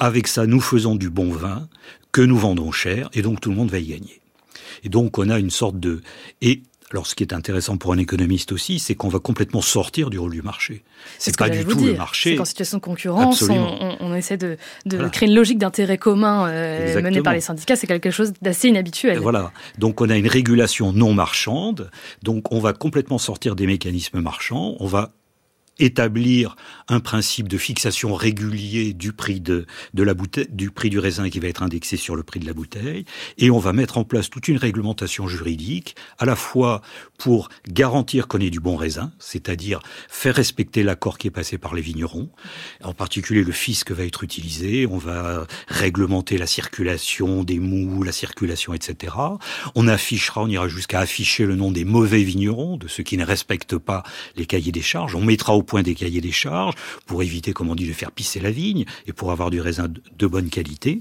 avec 0.00 0.26
ça, 0.26 0.46
nous 0.46 0.60
faisons 0.60 0.96
du 0.96 1.10
bon 1.10 1.30
vin 1.30 1.68
que 2.10 2.22
nous 2.22 2.38
vendons 2.38 2.72
cher, 2.72 3.08
et 3.12 3.22
donc 3.22 3.40
tout 3.40 3.50
le 3.50 3.56
monde 3.56 3.70
va 3.70 3.78
y 3.78 3.86
gagner. 3.86 4.20
Et 4.82 4.88
donc 4.88 5.18
on 5.18 5.28
a 5.28 5.38
une 5.38 5.50
sorte 5.50 5.78
de... 5.78 6.00
Et 6.42 6.62
alors, 6.92 7.06
ce 7.06 7.14
qui 7.14 7.22
est 7.22 7.32
intéressant 7.32 7.76
pour 7.76 7.92
un 7.92 7.98
économiste 7.98 8.50
aussi, 8.50 8.80
c'est 8.80 8.96
qu'on 8.96 9.08
va 9.08 9.20
complètement 9.20 9.62
sortir 9.62 10.10
du 10.10 10.18
rôle 10.18 10.32
du 10.32 10.42
marché. 10.42 10.82
C'est 11.18 11.36
pas 11.36 11.48
du 11.48 11.64
tout 11.64 11.76
dire. 11.76 11.92
le 11.92 11.96
marché. 11.96 12.30
C'est 12.30 12.36
qu'en 12.36 12.44
situation 12.44 12.78
de 12.78 12.82
concurrence, 12.82 13.42
on, 13.42 13.96
on, 14.00 14.12
essaie 14.12 14.36
de, 14.36 14.56
de 14.86 14.96
voilà. 14.96 15.10
créer 15.10 15.28
une 15.28 15.36
logique 15.36 15.58
d'intérêt 15.58 15.98
commun 15.98 16.48
euh, 16.48 17.00
menée 17.00 17.22
par 17.22 17.32
les 17.32 17.40
syndicats. 17.40 17.76
C'est 17.76 17.86
quelque 17.86 18.10
chose 18.10 18.32
d'assez 18.42 18.68
inhabituel. 18.68 19.18
Voilà. 19.20 19.52
Donc, 19.78 20.00
on 20.00 20.10
a 20.10 20.16
une 20.16 20.26
régulation 20.26 20.92
non 20.92 21.14
marchande. 21.14 21.92
Donc, 22.24 22.52
on 22.52 22.58
va 22.58 22.72
complètement 22.72 23.18
sortir 23.18 23.54
des 23.54 23.68
mécanismes 23.68 24.18
marchands. 24.18 24.74
On 24.80 24.86
va 24.86 25.12
établir 25.80 26.56
un 26.88 27.00
principe 27.00 27.48
de 27.48 27.58
fixation 27.58 28.14
régulier 28.14 28.92
du 28.92 29.12
prix 29.12 29.40
de, 29.40 29.66
de 29.94 30.02
la 30.02 30.14
bouteille, 30.14 30.48
du 30.50 30.70
prix 30.70 30.90
du 30.90 30.98
raisin 30.98 31.28
qui 31.30 31.40
va 31.40 31.48
être 31.48 31.62
indexé 31.62 31.96
sur 31.96 32.16
le 32.16 32.22
prix 32.22 32.40
de 32.40 32.46
la 32.46 32.52
bouteille, 32.52 33.04
et 33.38 33.50
on 33.50 33.58
va 33.58 33.72
mettre 33.72 33.98
en 33.98 34.04
place 34.04 34.30
toute 34.30 34.48
une 34.48 34.56
réglementation 34.56 35.26
juridique, 35.26 35.96
à 36.18 36.24
la 36.24 36.36
fois 36.36 36.82
pour 37.18 37.48
garantir 37.68 38.28
qu'on 38.28 38.38
ait 38.38 38.50
du 38.50 38.60
bon 38.60 38.76
raisin, 38.76 39.12
c'est-à-dire 39.18 39.80
faire 40.08 40.34
respecter 40.34 40.82
l'accord 40.82 41.18
qui 41.18 41.28
est 41.28 41.30
passé 41.30 41.58
par 41.58 41.74
les 41.74 41.82
vignerons. 41.82 42.30
En 42.82 42.94
particulier, 42.94 43.42
le 43.42 43.52
fisc 43.52 43.90
va 43.90 44.04
être 44.04 44.24
utilisé, 44.24 44.86
on 44.86 44.98
va 44.98 45.46
réglementer 45.68 46.38
la 46.38 46.46
circulation 46.46 47.44
des 47.44 47.58
mous, 47.58 48.02
la 48.02 48.12
circulation, 48.12 48.74
etc. 48.74 49.14
On 49.74 49.88
affichera, 49.88 50.42
on 50.42 50.48
ira 50.48 50.68
jusqu'à 50.68 51.00
afficher 51.00 51.46
le 51.46 51.56
nom 51.56 51.70
des 51.70 51.84
mauvais 51.84 52.22
vignerons, 52.22 52.76
de 52.76 52.88
ceux 52.88 53.02
qui 53.02 53.16
ne 53.16 53.24
respectent 53.24 53.78
pas 53.78 54.02
les 54.36 54.46
cahiers 54.46 54.72
des 54.72 54.82
charges. 54.82 55.14
On 55.14 55.24
mettra 55.24 55.54
point 55.70 55.82
des 55.84 55.94
cahiers 55.94 56.20
des 56.20 56.32
charges 56.32 56.74
pour 57.06 57.22
éviter, 57.22 57.52
comme 57.52 57.70
on 57.70 57.76
dit, 57.76 57.86
de 57.86 57.92
faire 57.92 58.10
pisser 58.10 58.40
la 58.40 58.50
vigne 58.50 58.84
et 59.06 59.12
pour 59.12 59.30
avoir 59.30 59.50
du 59.50 59.60
raisin 59.60 59.86
de 59.88 60.26
bonne 60.26 60.50
qualité. 60.50 61.00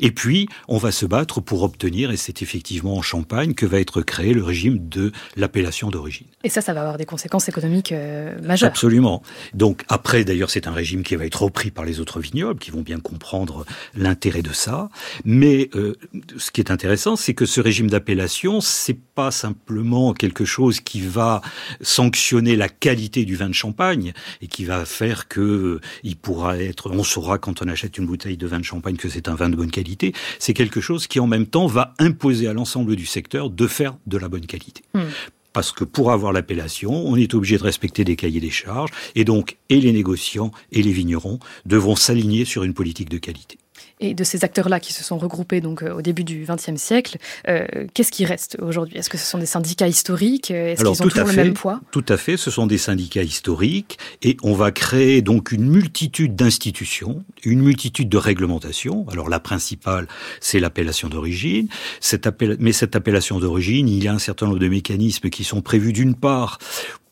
Et 0.00 0.10
puis, 0.10 0.48
on 0.68 0.78
va 0.78 0.92
se 0.92 1.06
battre 1.06 1.40
pour 1.40 1.62
obtenir, 1.62 2.10
et 2.10 2.16
c'est 2.16 2.42
effectivement 2.42 2.96
en 2.96 3.02
Champagne 3.02 3.54
que 3.54 3.66
va 3.66 3.80
être 3.80 4.02
créé 4.02 4.32
le 4.32 4.42
régime 4.42 4.88
de 4.88 5.12
l'appellation 5.36 5.90
d'origine. 5.90 6.26
Et 6.44 6.48
ça, 6.48 6.60
ça 6.60 6.72
va 6.74 6.80
avoir 6.80 6.98
des 6.98 7.06
conséquences 7.06 7.48
économiques 7.48 7.92
euh, 7.92 8.38
majeures. 8.42 8.68
Absolument. 8.68 9.22
Donc 9.54 9.84
après, 9.88 10.24
d'ailleurs, 10.24 10.50
c'est 10.50 10.66
un 10.66 10.72
régime 10.72 11.02
qui 11.02 11.16
va 11.16 11.24
être 11.26 11.42
repris 11.42 11.70
par 11.70 11.84
les 11.84 12.00
autres 12.00 12.20
vignobles, 12.20 12.58
qui 12.60 12.70
vont 12.70 12.82
bien 12.82 13.00
comprendre 13.00 13.64
l'intérêt 13.94 14.42
de 14.42 14.52
ça. 14.52 14.88
Mais 15.24 15.70
euh, 15.74 15.96
ce 16.36 16.50
qui 16.50 16.60
est 16.60 16.70
intéressant, 16.70 17.16
c'est 17.16 17.34
que 17.34 17.46
ce 17.46 17.60
régime 17.60 17.88
d'appellation, 17.88 18.60
c'est 18.60 18.98
pas 18.98 19.30
simplement 19.30 20.12
quelque 20.12 20.44
chose 20.44 20.80
qui 20.80 21.00
va 21.00 21.40
sanctionner 21.80 22.56
la 22.56 22.68
qualité 22.68 23.24
du 23.24 23.36
vin 23.36 23.48
de 23.48 23.54
Champagne 23.54 24.12
et 24.40 24.46
qui 24.46 24.64
va 24.64 24.84
faire 24.84 25.28
que 25.28 25.40
euh, 25.40 25.80
il 26.02 26.16
pourra 26.16 26.58
être, 26.58 26.90
on 26.90 27.04
saura 27.04 27.38
quand 27.38 27.62
on 27.62 27.68
achète 27.68 27.98
une 27.98 28.06
bouteille 28.06 28.36
de 28.36 28.46
vin 28.46 28.58
de 28.58 28.64
Champagne 28.64 28.96
que 28.96 29.08
c'est 29.08 29.28
un 29.28 29.34
vin 29.34 29.48
de 29.48 29.56
bonne 29.56 29.65
qualité, 29.70 30.12
c'est 30.38 30.54
quelque 30.54 30.80
chose 30.80 31.06
qui 31.06 31.20
en 31.20 31.26
même 31.26 31.46
temps 31.46 31.66
va 31.66 31.94
imposer 31.98 32.48
à 32.48 32.52
l'ensemble 32.52 32.96
du 32.96 33.06
secteur 33.06 33.50
de 33.50 33.66
faire 33.66 33.96
de 34.06 34.18
la 34.18 34.28
bonne 34.28 34.46
qualité. 34.46 34.82
Hmm. 34.94 35.04
Parce 35.52 35.72
que 35.72 35.84
pour 35.84 36.12
avoir 36.12 36.34
l'appellation, 36.34 36.92
on 36.92 37.16
est 37.16 37.32
obligé 37.32 37.56
de 37.56 37.62
respecter 37.62 38.04
des 38.04 38.14
cahiers 38.14 38.40
des 38.40 38.50
charges, 38.50 38.90
et 39.14 39.24
donc 39.24 39.56
et 39.70 39.80
les 39.80 39.92
négociants 39.92 40.50
et 40.70 40.82
les 40.82 40.92
vignerons 40.92 41.38
devront 41.64 41.96
s'aligner 41.96 42.44
sur 42.44 42.62
une 42.62 42.74
politique 42.74 43.08
de 43.08 43.18
qualité. 43.18 43.58
Et 43.98 44.14
de 44.14 44.24
ces 44.24 44.44
acteurs-là 44.44 44.78
qui 44.78 44.92
se 44.92 45.02
sont 45.02 45.16
regroupés 45.16 45.60
donc 45.60 45.82
euh, 45.82 45.94
au 45.94 46.02
début 46.02 46.24
du 46.24 46.46
XXe 46.46 46.76
siècle, 46.80 47.16
euh, 47.48 47.66
qu'est-ce 47.94 48.12
qui 48.12 48.26
reste 48.26 48.58
aujourd'hui? 48.60 48.98
Est-ce 48.98 49.08
que 49.08 49.16
ce 49.16 49.24
sont 49.24 49.38
des 49.38 49.46
syndicats 49.46 49.88
historiques? 49.88 50.50
Est-ce 50.50 50.84
qu'ils 50.84 51.02
ont 51.02 51.08
toujours 51.08 51.28
fait, 51.28 51.36
le 51.36 51.44
même 51.44 51.54
poids? 51.54 51.80
Tout 51.90 52.04
à 52.08 52.16
fait, 52.16 52.36
ce 52.36 52.50
sont 52.50 52.66
des 52.66 52.78
syndicats 52.78 53.22
historiques 53.22 53.98
et 54.22 54.36
on 54.42 54.52
va 54.52 54.70
créer 54.70 55.22
donc 55.22 55.50
une 55.50 55.66
multitude 55.68 56.36
d'institutions, 56.36 57.24
une 57.42 57.62
multitude 57.62 58.10
de 58.10 58.18
réglementations. 58.18 59.06
Alors 59.10 59.30
la 59.30 59.40
principale, 59.40 60.08
c'est 60.40 60.60
l'appellation 60.60 61.08
d'origine. 61.08 61.68
Cette 62.00 62.26
appel... 62.26 62.56
Mais 62.60 62.72
cette 62.72 62.96
appellation 62.96 63.38
d'origine, 63.38 63.88
il 63.88 64.04
y 64.04 64.08
a 64.08 64.12
un 64.12 64.18
certain 64.18 64.46
nombre 64.46 64.58
de 64.58 64.68
mécanismes 64.68 65.30
qui 65.30 65.44
sont 65.44 65.62
prévus 65.62 65.94
d'une 65.94 66.14
part 66.14 66.58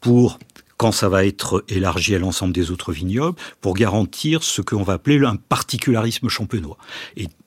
pour 0.01 0.39
quand 0.77 0.93
ça 0.93 1.09
va 1.09 1.25
être 1.25 1.65
élargi 1.69 2.15
à 2.15 2.19
l'ensemble 2.19 2.53
des 2.53 2.71
autres 2.71 2.93
vignobles, 2.93 3.39
pour 3.61 3.75
garantir 3.75 4.43
ce 4.43 4.63
qu'on 4.63 4.83
va 4.83 4.95
appeler 4.95 5.25
un 5.25 5.37
particularisme 5.37 6.29
champenois. 6.29 6.79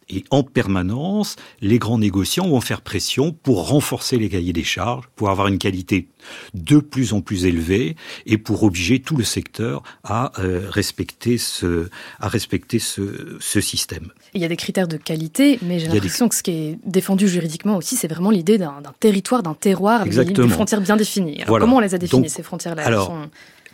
Et 0.10 0.24
en 0.32 0.44
permanence, 0.44 1.36
les 1.62 1.80
grands 1.80 1.98
négociants 1.98 2.48
vont 2.48 2.62
faire 2.62 2.82
pression 2.82 3.32
pour 3.32 3.68
renforcer 3.70 4.18
les 4.18 4.30
cahiers 4.30 4.54
des 4.54 4.64
charges, 4.64 5.06
pour 5.16 5.30
avoir 5.30 5.48
une 5.48 5.58
qualité 5.58 6.08
de 6.54 6.80
plus 6.80 7.14
en 7.14 7.22
plus 7.22 7.46
élevée 7.46 7.96
et 8.26 8.38
pour 8.38 8.64
obliger 8.64 9.00
tout 9.00 9.18
le 9.18 9.24
secteur 9.24 9.84
à 10.04 10.32
euh, 10.40 10.68
respecter 10.70 11.38
ce, 11.38 11.90
à 12.20 12.28
respecter 12.28 12.80
ce, 12.80 13.38
ce 13.40 13.62
système. 13.62 14.12
Il 14.34 14.42
y 14.42 14.46
a 14.46 14.48
des 14.48 14.58
critères 14.58 14.88
de 14.88 14.98
qualité, 14.98 15.60
mais 15.62 15.80
j'ai 15.80 15.88
l'impression 15.88 16.26
des... 16.26 16.30
que 16.30 16.36
ce 16.36 16.44
qui 16.44 16.52
est 16.52 16.80
défendu 16.86 17.28
juridiquement 17.28 17.78
aussi, 17.78 17.96
c'est 17.96 18.08
vraiment 18.08 18.30
l'idée 18.30 18.58
d'un 18.58 18.82
territoire, 19.00 19.44
d'un 19.44 19.54
terroir, 19.54 20.02
avec 20.02 20.34
des 20.34 20.48
frontières 20.50 20.82
bien 20.82 20.96
définies. 20.98 21.38
Alors, 21.38 21.48
voilà. 21.50 21.66
Comment 21.66 21.78
on 21.78 21.82
les 21.82 21.96
a 21.96 21.98
définies, 21.98 22.30
ces 22.30 22.44
frontières-là? 22.44 23.06
Sont... 23.06 23.30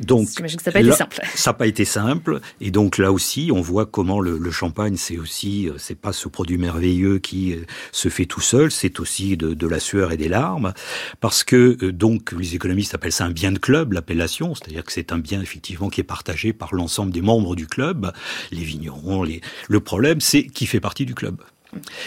Donc, 0.06 0.30
J'imagine 0.36 0.58
que 0.58 0.64
ça 0.64 0.72
n'a 0.72 0.74
pas 0.74 0.82
été 0.82 0.92
simple. 0.92 1.20
Ça 1.36 1.50
n'a 1.50 1.54
pas 1.54 1.68
été 1.68 1.86
simple. 1.86 2.40
Et 2.62 2.72
donc 2.72 2.98
là 2.98 3.12
aussi, 3.12 3.52
on 3.54 3.62
voit 3.62 3.86
comment 3.86 4.20
le, 4.20 4.38
le 4.38 4.52
champagne, 4.52 4.96
c'est 4.98 5.18
aussi, 5.18 5.70
euh, 5.70 5.74
c'est 5.78 6.00
pas 6.00 6.14
ce 6.14 6.28
produit 6.28 6.58
merveilleux 6.58 7.20
qui 7.20 7.54
euh, 7.54 7.66
se 7.92 8.10
fait 8.10 8.26
tout 8.26 8.42
seul, 8.42 8.72
c'est 8.72 9.00
aussi 9.00 9.38
de, 9.38 9.54
de, 9.54 9.68
la 9.68 9.80
sueur 9.80 10.12
et 10.12 10.18
des 10.18 10.30
larmes. 10.30 10.74
Parce 11.20 11.44
que, 11.44 11.78
euh, 11.82 11.92
donc, 11.92 12.32
les 12.34 12.56
économistes 12.56 12.94
appellent 12.96 13.12
ça 13.12 13.26
un 13.26 13.32
bien 13.32 13.52
de 13.52 13.60
club, 13.60 13.94
l'appellation. 13.94 14.56
C'est-à-dire 14.56 14.84
que 14.84 14.92
c'est 14.92 15.12
un 15.12 15.20
bien, 15.20 15.42
effectivement, 15.42 15.90
qui 15.90 16.02
est 16.02 16.06
partagé 16.06 16.54
par 16.54 16.74
l'ensemble 16.74 17.12
des 17.12 17.22
membres 17.22 17.56
du 17.56 17.68
club, 17.68 18.12
les 18.52 18.64
vignerons, 18.64 19.24
les... 19.24 19.42
le 19.68 19.80
problème, 19.80 20.22
c'est 20.22 20.46
qui 20.46 20.66
fait 20.66 20.80
partie 20.80 21.06
du 21.06 21.16
club. 21.16 21.42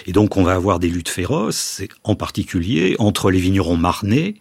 Et 0.07 0.13
donc 0.13 0.37
on 0.37 0.43
va 0.43 0.55
avoir 0.55 0.79
des 0.79 0.89
luttes 0.89 1.09
féroces, 1.09 1.83
en 2.05 2.15
particulier 2.15 2.97
entre 2.99 3.31
les 3.31 3.39
vignerons 3.39 3.77
marnais, 3.77 4.35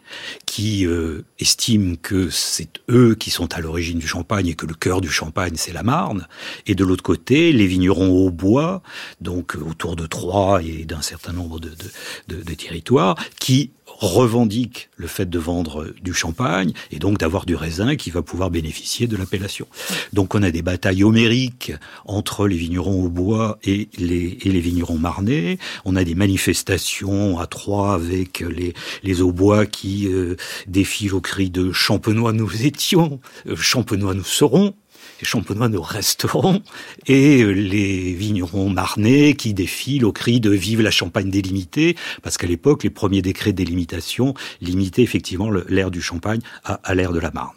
qui 0.45 0.85
euh, 0.85 1.23
estiment 1.39 1.95
que 2.01 2.29
c'est 2.29 2.69
eux 2.89 3.15
qui 3.15 3.29
sont 3.29 3.53
à 3.53 3.59
l'origine 3.59 3.99
du 3.99 4.07
champagne 4.07 4.47
et 4.47 4.55
que 4.55 4.65
le 4.65 4.73
cœur 4.73 5.01
du 5.01 5.09
champagne 5.09 5.53
c'est 5.55 5.73
la 5.73 5.83
Marne, 5.83 6.27
et 6.67 6.75
de 6.75 6.83
l'autre 6.83 7.03
côté 7.03 7.51
les 7.51 7.67
vignerons 7.67 8.25
au 8.25 8.31
bois, 8.31 8.81
donc 9.21 9.55
autour 9.55 9.95
de 9.95 10.05
Troyes 10.05 10.61
et 10.63 10.85
d'un 10.85 11.01
certain 11.01 11.33
nombre 11.33 11.59
de, 11.59 11.71
de, 12.27 12.53
territoires, 12.53 13.15
qui 13.39 13.71
revendique 13.99 14.89
le 14.97 15.07
fait 15.07 15.29
de 15.29 15.39
vendre 15.39 15.93
du 16.01 16.13
champagne 16.13 16.73
et 16.91 16.99
donc 16.99 17.17
d'avoir 17.17 17.45
du 17.45 17.55
raisin 17.55 17.95
qui 17.95 18.11
va 18.11 18.21
pouvoir 18.21 18.51
bénéficier 18.51 19.07
de 19.07 19.15
l'appellation. 19.15 19.67
Donc 20.13 20.35
on 20.35 20.43
a 20.43 20.51
des 20.51 20.61
batailles 20.61 21.03
homériques 21.03 21.73
entre 22.05 22.47
les 22.47 22.57
vignerons 22.57 23.03
au 23.03 23.09
bois 23.09 23.57
et 23.63 23.89
les, 23.97 24.37
et 24.43 24.51
les 24.51 24.59
vignerons 24.59 24.97
marnais. 24.97 25.57
On 25.85 25.95
a 25.95 26.03
des 26.03 26.15
manifestations 26.15 27.39
à 27.39 27.47
Troyes 27.47 27.93
avec 27.93 28.41
les, 28.41 28.73
les 29.03 29.21
au 29.21 29.31
bois 29.31 29.65
qui 29.65 30.07
euh, 30.07 30.35
défilent 30.67 31.13
au 31.13 31.21
cri 31.21 31.49
de 31.49 31.71
Champenois 31.71 32.33
nous 32.33 32.65
étions, 32.65 33.19
euh, 33.47 33.55
Champenois 33.55 34.13
nous 34.13 34.23
serons 34.23 34.73
les 35.19 35.25
champenois 35.25 35.69
nous 35.69 35.81
resteront, 35.81 36.61
et 37.07 37.43
les 37.43 38.13
vignerons 38.13 38.69
marnais 38.69 39.33
qui 39.33 39.53
défilent 39.53 40.05
au 40.05 40.11
cri 40.11 40.39
de 40.39 40.49
Vive 40.51 40.81
la 40.81 40.91
Champagne 40.91 41.29
délimitée, 41.29 41.95
parce 42.21 42.37
qu'à 42.37 42.47
l'époque, 42.47 42.83
les 42.83 42.89
premiers 42.89 43.21
décrets 43.21 43.51
de 43.51 43.57
délimitation 43.57 44.33
limitaient 44.61 45.03
effectivement 45.03 45.49
l'air 45.69 45.91
du 45.91 46.01
Champagne 46.01 46.41
à, 46.63 46.79
à 46.83 46.95
de 46.95 47.19
la 47.19 47.31
Marne. 47.31 47.55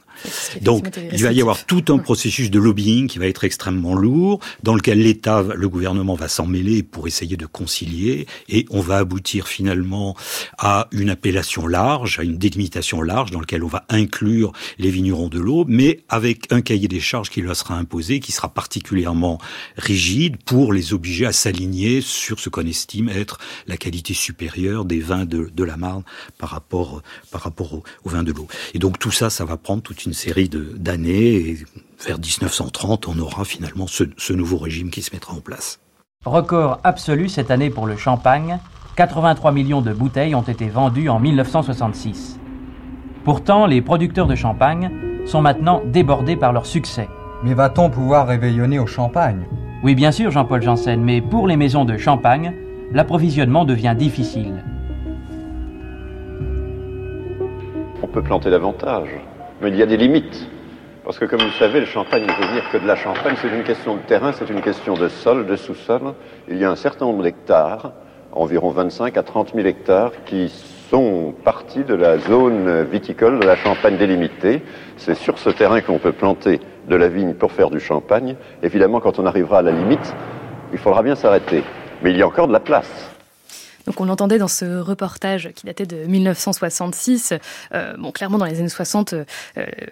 Donc, 0.63 0.97
il 1.13 1.23
va 1.23 1.33
y 1.33 1.41
avoir 1.41 1.65
tout 1.65 1.85
un 1.89 1.99
processus 1.99 2.51
de 2.51 2.59
lobbying 2.59 3.07
qui 3.09 3.19
va 3.19 3.27
être 3.27 3.45
extrêmement 3.45 3.95
lourd, 3.95 4.41
dans 4.63 4.75
lequel 4.75 5.03
l'État, 5.03 5.43
le 5.43 5.69
gouvernement 5.69 6.15
va 6.15 6.29
s'en 6.29 6.47
mêler 6.47 6.83
pour 6.83 7.07
essayer 7.07 7.37
de 7.37 7.47
concilier, 7.47 8.27
et 8.49 8.67
on 8.71 8.81
va 8.81 8.99
aboutir 8.99 9.49
finalement 9.49 10.17
à 10.59 10.89
une 10.93 11.11
appellation 11.11 11.67
large, 11.67 12.19
à 12.19 12.23
une 12.23 12.39
délimitation 12.39 13.03
large, 13.03 13.31
dans 13.31 13.41
lequel 13.41 13.65
on 13.65 13.69
va 13.69 13.85
inclure 13.89 14.53
les 14.79 14.91
vignerons 14.91 15.29
de 15.29 15.39
l'eau, 15.39 15.65
mais 15.69 16.01
avec 16.09 16.53
un 16.53 16.61
cahier 16.61 16.89
des 16.89 17.01
charges 17.01 17.31
qui 17.31 17.43
leur 17.43 17.57
sera 17.57 17.77
imposé, 17.77 18.21
qui 18.21 18.33
sera 18.33 18.49
particulièrement 18.49 19.39
rigide 19.77 20.37
pour 20.45 20.73
les 20.73 20.93
obliger 20.93 21.27
à 21.27 21.33
s'aligner 21.33 22.01
sur 22.01 22.41
ce 22.41 22.49
qu'on 22.49 22.67
estime 22.67 23.09
être 23.09 23.39
la 23.67 23.77
qualité 23.77 24.15
supérieure 24.15 24.85
des 24.85 25.01
vins 25.01 25.25
de, 25.25 25.51
de 25.55 25.65
la 25.65 25.77
Marne 25.77 26.03
par 26.39 26.51
rapport, 26.51 27.03
par 27.31 27.43
rapport 27.43 27.75
au, 27.75 27.83
au 28.05 28.09
vin 28.09 28.23
de 28.23 28.33
l'eau. 28.33 28.49
Et 28.75 28.79
donc 28.79 28.99
tout 28.99 29.11
ça, 29.11 29.31
ça 29.31 29.45
va 29.45 29.57
prendre 29.57 29.83
toute 29.83 30.05
une 30.05 30.08
une 30.09 30.15
série 30.15 30.49
d'années 30.49 31.35
et 31.35 31.59
vers 32.07 32.19
1930, 32.19 33.09
on 33.09 33.19
aura 33.19 33.45
finalement 33.45 33.87
ce, 33.87 34.05
ce 34.17 34.33
nouveau 34.33 34.57
régime 34.57 34.89
qui 34.89 35.03
se 35.03 35.15
mettra 35.15 35.35
en 35.35 35.41
place. 35.41 35.81
Record 36.25 36.81
absolu 36.83 37.29
cette 37.29 37.51
année 37.51 37.69
pour 37.69 37.87
le 37.87 37.97
champagne, 37.97 38.59
83 38.97 39.53
millions 39.53 39.83
de 39.83 39.93
bouteilles 39.93 40.35
ont 40.35 40.43
été 40.43 40.69
vendues 40.69 41.11
en 41.11 41.21
1966. 41.21 42.41
Pourtant, 43.23 43.67
les 43.67 43.83
producteurs 43.83 44.27
de 44.27 44.35
champagne 44.35 44.91
sont 45.27 45.43
maintenant 45.43 45.83
débordés 45.85 46.37
par 46.37 46.55
leur 46.55 46.65
succès. 46.65 47.09
Mais 47.45 47.53
va-t-on 47.53 47.91
pouvoir 47.91 48.27
réveillonner 48.27 48.79
au 48.79 48.87
champagne? 48.87 49.47
Oui, 49.85 49.95
bien 49.95 50.11
sûr, 50.11 50.31
Jean-Paul 50.31 50.63
Janssen, 50.63 51.03
mais 51.03 51.21
pour 51.21 51.47
les 51.47 51.59
maisons 51.59 51.85
de 51.85 51.99
champagne, 51.99 52.55
l'approvisionnement 52.93 53.67
devient 53.67 53.95
difficile. 53.97 54.65
On 58.03 58.07
peut 58.07 58.23
planter 58.23 58.51
davantage. 58.51 59.11
Mais 59.61 59.71
il 59.71 59.77
y 59.77 59.83
a 59.83 59.87
des 59.87 59.97
limites. 59.97 60.49
Parce 61.05 61.19
que, 61.19 61.25
comme 61.25 61.41
vous 61.41 61.47
le 61.47 61.53
savez, 61.53 61.81
le 61.81 61.87
champagne 61.87 62.23
ne 62.23 62.27
peut 62.27 62.47
venir 62.47 62.71
que 62.71 62.77
de 62.77 62.87
la 62.87 62.95
champagne. 62.95 63.35
C'est 63.41 63.49
une 63.49 63.65
question 63.65 63.97
de 63.97 64.01
terrain, 64.01 64.33
c'est 64.33 64.51
une 64.51 64.61
question 64.61 64.95
de 64.95 65.09
sol, 65.09 65.47
de 65.47 65.57
sous-sol. 65.57 66.15
Il 66.49 66.59
y 66.59 66.65
a 66.65 66.71
un 66.71 66.77
certain 66.77 67.07
nombre 67.07 67.23
d'hectares, 67.23 67.93
environ 68.33 68.71
25 68.71 69.17
à 69.17 69.23
30 69.23 69.55
000 69.55 69.67
hectares, 69.67 70.13
qui 70.27 70.53
sont 70.91 71.35
partis 71.45 71.83
de 71.83 71.95
la 71.95 72.19
zone 72.19 72.85
viticole 72.85 73.41
de 73.41 73.47
la 73.47 73.57
Champagne 73.57 73.97
délimitée. 73.97 74.63
C'est 74.97 75.15
sur 75.15 75.39
ce 75.39 75.51
terrain 75.51 75.81
que 75.81 75.91
l'on 75.91 75.99
peut 75.99 76.13
planter 76.13 76.61
de 76.89 76.97
la 76.97 77.09
vigne 77.09 77.35
pour 77.35 77.53
faire 77.53 77.71
du 77.71 77.81
champagne. 77.81 78.37
Évidemment, 78.63 79.01
quand 79.01 79.19
on 79.19 79.27
arrivera 79.27 79.59
à 79.59 79.63
la 79.63 79.73
limite, 79.73 80.15
il 80.73 80.79
faudra 80.79 81.03
bien 81.03 81.15
s'arrêter. 81.15 81.63
Mais 82.03 82.11
il 82.11 82.17
y 82.17 82.23
a 82.23 82.27
encore 82.27 82.49
de 82.49 82.53
la 82.53 82.61
place. 82.61 83.18
Donc 83.89 84.03
on 84.03 84.05
l'entendait 84.05 84.37
dans 84.37 84.49
ce 84.49 84.81
reportage 84.81 85.51
qui 85.55 85.65
datait 85.65 85.87
de 85.87 86.05
1966. 86.05 87.33
Euh, 87.73 87.97
bon, 87.97 88.13
clairement, 88.13 88.37
dans 88.37 88.45
les 88.45 88.59
années 88.61 88.69
60, 88.69 89.15
euh, 89.15 89.25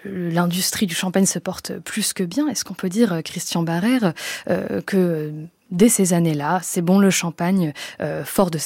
l'industrie 0.04 0.86
du 0.86 0.94
champagne 0.94 1.24
se 1.24 1.38
porte 1.38 1.78
plus 1.78 2.12
que 2.12 2.22
bien. 2.22 2.46
Est-ce 2.46 2.62
qu'on 2.62 2.74
peut 2.74 2.90
dire, 2.90 3.22
Christian 3.24 3.62
Barrère, 3.62 4.12
euh, 4.50 4.82
que 4.82 5.32
dès 5.70 5.88
ces 5.88 6.12
années-là, 6.12 6.60
c'est 6.62 6.82
bon 6.82 6.98
le 6.98 7.08
champagne, 7.08 7.72
euh, 8.02 8.22
fort 8.22 8.50
de 8.50 8.58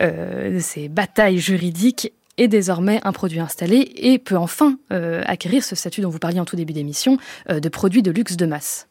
euh, 0.00 0.60
ces 0.60 0.88
batailles 0.88 1.38
juridiques, 1.38 2.12
est 2.38 2.46
désormais 2.46 3.00
un 3.02 3.12
produit 3.12 3.40
installé 3.40 3.92
et 3.96 4.20
peut 4.20 4.38
enfin 4.38 4.78
euh, 4.92 5.24
acquérir 5.26 5.64
ce 5.64 5.74
statut 5.74 6.02
dont 6.02 6.08
vous 6.08 6.20
parliez 6.20 6.38
en 6.38 6.44
tout 6.44 6.56
début 6.56 6.72
d'émission 6.72 7.18
de 7.48 7.68
produit 7.68 8.00
de 8.00 8.12
luxe 8.12 8.36
de 8.36 8.46
masse? 8.46 8.86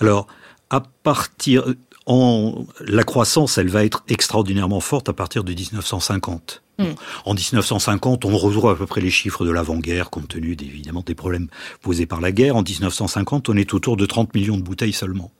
Alors, 0.00 0.28
à 0.70 0.80
partir 1.02 1.74
en, 2.06 2.66
la 2.86 3.04
croissance, 3.04 3.58
elle 3.58 3.68
va 3.68 3.84
être 3.84 4.04
extraordinairement 4.08 4.80
forte 4.80 5.08
à 5.08 5.12
partir 5.12 5.44
de 5.44 5.52
1950. 5.52 6.62
Mmh. 6.78 6.84
En 7.24 7.34
1950, 7.34 8.24
on 8.24 8.36
retrouve 8.36 8.68
à 8.68 8.74
peu 8.74 8.86
près 8.86 9.00
les 9.00 9.10
chiffres 9.10 9.44
de 9.44 9.50
l'avant-guerre, 9.50 10.10
compte 10.10 10.28
tenu 10.28 10.52
évidemment 10.52 11.02
des 11.06 11.14
problèmes 11.14 11.48
posés 11.82 12.06
par 12.06 12.20
la 12.20 12.32
guerre. 12.32 12.56
En 12.56 12.62
1950, 12.62 13.48
on 13.48 13.56
est 13.56 13.72
autour 13.74 13.96
de 13.96 14.06
30 14.06 14.34
millions 14.34 14.56
de 14.56 14.62
bouteilles 14.62 14.92
seulement. 14.92 15.30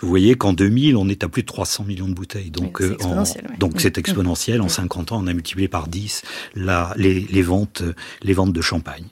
Vous 0.00 0.08
voyez 0.08 0.34
qu'en 0.34 0.52
2000, 0.52 0.96
on 0.96 1.08
est 1.08 1.24
à 1.24 1.28
plus 1.28 1.42
de 1.42 1.46
300 1.46 1.84
millions 1.84 2.08
de 2.08 2.14
bouteilles. 2.14 2.50
Donc, 2.50 2.78
c'est 2.80 2.92
exponentiel. 2.92 3.46
En, 3.52 3.58
donc 3.58 3.72
oui. 3.74 3.80
c'est 3.80 3.98
exponentiel. 3.98 4.60
En 4.60 4.68
50 4.68 5.12
ans, 5.12 5.20
on 5.22 5.26
a 5.26 5.32
multiplié 5.32 5.68
par 5.68 5.88
10 5.88 6.22
la, 6.54 6.92
les, 6.96 7.20
les, 7.20 7.42
ventes, 7.42 7.82
les 8.22 8.34
ventes 8.34 8.52
de 8.52 8.60
champagne. 8.60 9.06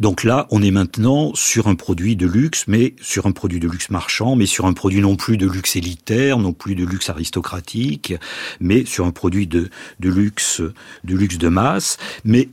Donc 0.00 0.24
là, 0.24 0.46
on 0.50 0.62
est 0.62 0.70
maintenant 0.70 1.32
sur 1.34 1.68
un 1.68 1.74
produit 1.74 2.16
de 2.16 2.26
luxe, 2.26 2.64
mais 2.66 2.94
sur 3.00 3.26
un 3.26 3.32
produit 3.32 3.60
de 3.60 3.68
luxe 3.68 3.90
marchand, 3.90 4.36
mais 4.36 4.46
sur 4.46 4.66
un 4.66 4.72
produit 4.72 5.00
non 5.00 5.16
plus 5.16 5.36
de 5.36 5.46
luxe 5.46 5.76
élitaire, 5.76 6.38
non 6.38 6.52
plus 6.52 6.74
de 6.74 6.84
luxe 6.84 7.10
aristocratique, 7.10 8.14
mais 8.60 8.84
sur 8.84 9.06
un 9.06 9.10
produit 9.10 9.46
de, 9.46 9.70
de 10.00 10.10
luxe, 10.10 10.62
de 11.04 11.16
luxe 11.16 11.38
de 11.38 11.48
masse, 11.48 11.98
mais 12.24 12.48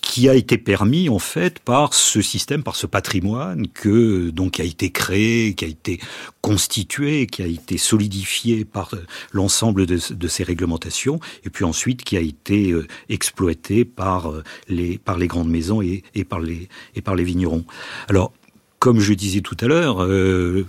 qui 0.00 0.28
a 0.28 0.34
été 0.34 0.58
permis 0.58 1.08
en 1.08 1.18
fait 1.18 1.58
par 1.58 1.94
ce 1.94 2.22
système, 2.22 2.62
par 2.62 2.76
ce 2.76 2.86
patrimoine 2.86 3.68
que 3.68 4.30
donc 4.30 4.60
a 4.60 4.64
été 4.64 4.90
créé, 4.90 5.54
qui 5.54 5.64
a 5.64 5.68
été 5.68 6.00
constitué, 6.40 7.26
qui 7.26 7.42
a 7.42 7.46
été 7.46 7.78
solidifié 7.78 8.64
par 8.64 8.94
l'ensemble 9.32 9.86
de, 9.86 9.98
de, 10.12 10.28
ces 10.28 10.44
réglementations, 10.44 11.20
et 11.44 11.50
puis 11.50 11.64
ensuite 11.64 12.02
qui 12.04 12.16
a 12.16 12.20
été 12.20 12.70
euh, 12.72 12.86
exploité 13.08 13.84
par 13.84 14.30
euh, 14.30 14.42
les 14.68 14.98
par 14.98 15.18
les 15.18 15.26
grandes 15.26 15.50
maisons 15.50 15.82
et, 15.82 16.02
et 16.14 16.24
par 16.24 16.40
les 16.40 16.68
et 16.94 17.00
par 17.00 17.14
les 17.14 17.24
vignerons. 17.24 17.64
Alors 18.08 18.32
comme 18.78 19.00
je 19.00 19.14
disais 19.14 19.40
tout 19.40 19.56
à 19.60 19.66
l'heure. 19.66 20.02
Euh, 20.02 20.66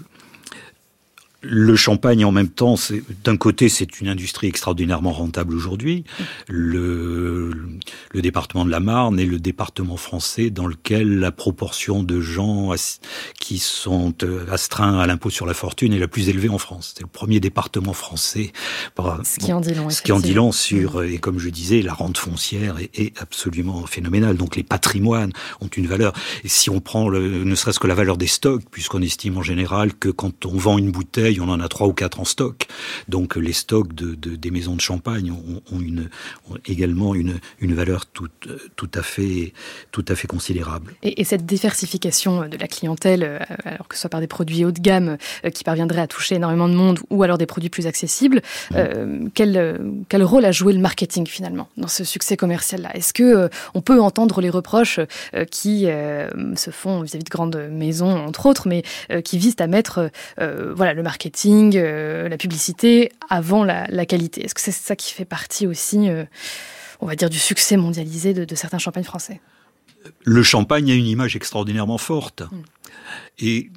le 1.48 1.76
champagne, 1.76 2.26
en 2.26 2.32
même 2.32 2.50
temps, 2.50 2.76
d'un 3.24 3.38
côté, 3.38 3.70
c'est 3.70 4.02
une 4.02 4.08
industrie 4.08 4.48
extraordinairement 4.48 5.12
rentable 5.12 5.56
aujourd'hui. 5.56 6.04
Le, 6.48 7.52
le, 8.12 8.22
département 8.22 8.66
de 8.66 8.72
la 8.72 8.80
Marne 8.80 9.20
est 9.20 9.26
le 9.26 9.40
département 9.40 9.98
français 9.98 10.50
dans 10.50 10.66
lequel 10.66 11.20
la 11.20 11.32
proportion 11.32 12.04
de 12.04 12.20
gens 12.20 12.72
qui 13.40 13.60
sont 13.60 14.14
euh, 14.24 14.46
astreints 14.52 15.00
à 15.00 15.06
l'impôt 15.08 15.30
sur 15.30 15.46
la 15.46 15.54
fortune 15.54 15.94
est 15.94 16.00
la 16.00 16.08
plus 16.08 16.30
élevée 16.30 16.50
en 16.50 16.58
France. 16.58 16.94
C'est 16.96 17.04
le 17.04 17.10
premier 17.10 17.40
département 17.40 17.94
français. 17.94 18.52
Ce 19.24 19.40
qui 19.40 19.54
en 19.54 19.62
dit 19.62 19.74
long. 19.74 19.90
Ce 19.90 20.02
qui 20.02 20.12
en 20.12 20.20
dit 20.20 20.34
long 20.34 20.52
sur, 20.52 21.04
et 21.04 21.20
comme 21.20 21.40
je 21.40 21.50
disais, 21.50 21.82
la 21.82 21.94
rente 21.94 22.18
foncière 22.18 22.78
est, 22.80 22.98
est 23.00 23.14
absolument 23.22 23.86
phénoménale. 23.86 24.38
Donc 24.38 24.56
les 24.56 24.64
patrimoines 24.64 25.32
ont 25.62 25.68
une 25.68 25.88
valeur. 25.88 26.14
Et 26.44 26.48
si 26.48 26.70
on 26.70 26.80
prend 26.80 27.08
le, 27.08 27.44
ne 27.44 27.56
serait-ce 27.56 27.80
que 27.80 27.88
la 27.88 27.96
valeur 27.96 28.18
des 28.18 28.28
stocks, 28.28 28.64
puisqu'on 28.72 29.02
estime 29.02 29.38
en 29.38 29.44
général 29.44 29.94
que 29.94 30.10
quand 30.10 30.46
on 30.46 30.58
vend 30.58 30.78
une 30.78 30.92
bouteille, 30.92 31.35
on 31.40 31.50
en 31.50 31.60
a 31.60 31.68
trois 31.68 31.88
ou 31.88 31.94
quatre 31.94 32.20
en 32.20 32.26
stock. 32.26 32.68
Donc 33.08 33.36
les 33.36 33.54
stocks 33.54 33.94
de, 33.94 34.16
de 34.16 34.36
des 34.36 34.52
maisons 34.52 34.76
de 34.76 34.82
champagne 34.82 35.32
ont, 35.32 35.62
ont, 35.72 35.80
une, 35.80 36.10
ont 36.50 36.58
également 36.66 37.16
une, 37.16 37.40
une 37.60 37.74
valeur 37.74 38.06
tout, 38.06 38.28
tout, 38.76 38.92
à 38.94 39.02
fait, 39.02 39.54
tout 39.92 40.06
à 40.08 40.16
fait 40.16 40.28
considérable. 40.28 40.94
Et, 41.04 41.22
et, 41.22 41.24
cette 41.24 41.46
diversification 41.46 42.48
de 42.48 42.58
la 42.58 42.68
clientèle, 42.68 43.46
alors 43.64 43.88
que 43.88 43.96
ce 43.96 44.02
soit 44.02 44.10
par 44.10 44.20
des 44.20 44.28
produits 44.28 44.66
haut 44.66 44.72
de 44.72 44.80
gamme 44.80 45.18
qui 45.54 45.64
parviendraient 45.64 46.02
à 46.02 46.08
toucher 46.08 46.36
énormément 46.36 46.70
de 46.70 46.74
monde 46.74 47.00
ou 47.10 47.24
alors 47.24 47.38
des 47.38 47.46
produits 47.46 47.70
plus 47.70 47.88
accessibles, 47.88 48.42
euh, 48.74 49.28
quel, 49.34 49.80
quel 50.10 50.24
rôle 50.24 50.46
a 50.46 50.52
joué 50.52 50.74
le 50.74 50.80
marketing 50.80 51.28
finalement 51.28 51.68
dans 51.78 51.88
ce 51.88 52.04
succès 52.04 52.38
commercial-là? 52.38 52.96
Est-ce 52.96 53.14
que 53.14 53.24
euh, 53.24 53.48
on 53.74 53.82
peut 53.82 54.00
entendre 54.00 54.42
les 54.42 54.50
reproches 54.50 55.00
euh, 55.34 55.46
qui 55.46 55.86
se 55.86 56.72
font 56.72 57.02
vis-à-vis 57.02 57.24
-vis 57.24 57.26
de 57.26 57.30
grandes 57.30 57.68
maisons 57.72 58.16
entre 58.26 58.46
autres, 58.46 58.68
mais 58.68 58.84
qui 59.24 59.38
visent 59.38 59.56
à 59.60 59.68
mettre 59.68 60.10
voilà 60.38 60.94
le 60.94 61.04
marketing 61.04 61.15
marketing, 61.16 61.78
euh, 61.78 62.28
la 62.28 62.38
publicité 62.38 63.10
avant 63.30 63.64
la, 63.64 63.88
la 63.88 64.06
qualité. 64.06 64.44
Est-ce 64.44 64.54
que 64.54 64.60
c'est 64.60 64.74
ça 64.74 64.98
qui 64.98 65.14
fait 65.14 65.24
partie 65.24 65.66
aussi, 65.66 66.10
euh, 66.10 66.26
on 67.00 67.06
va 67.06 67.16
dire, 67.16 67.30
du 67.30 67.40
succès 67.40 67.78
mondialisé 67.78 68.34
de, 68.34 68.44
de, 68.44 68.56
certains 68.56 68.80
champagnes 68.80 69.06
français? 69.06 69.40
Le 70.24 70.44
champagne 70.44 70.92
a 70.92 70.94
une 70.94 71.08
image 71.08 71.38
extraordinairement 71.38 71.98
forte. 71.98 72.42
Mm. 72.42 72.62
Et 73.40 73.70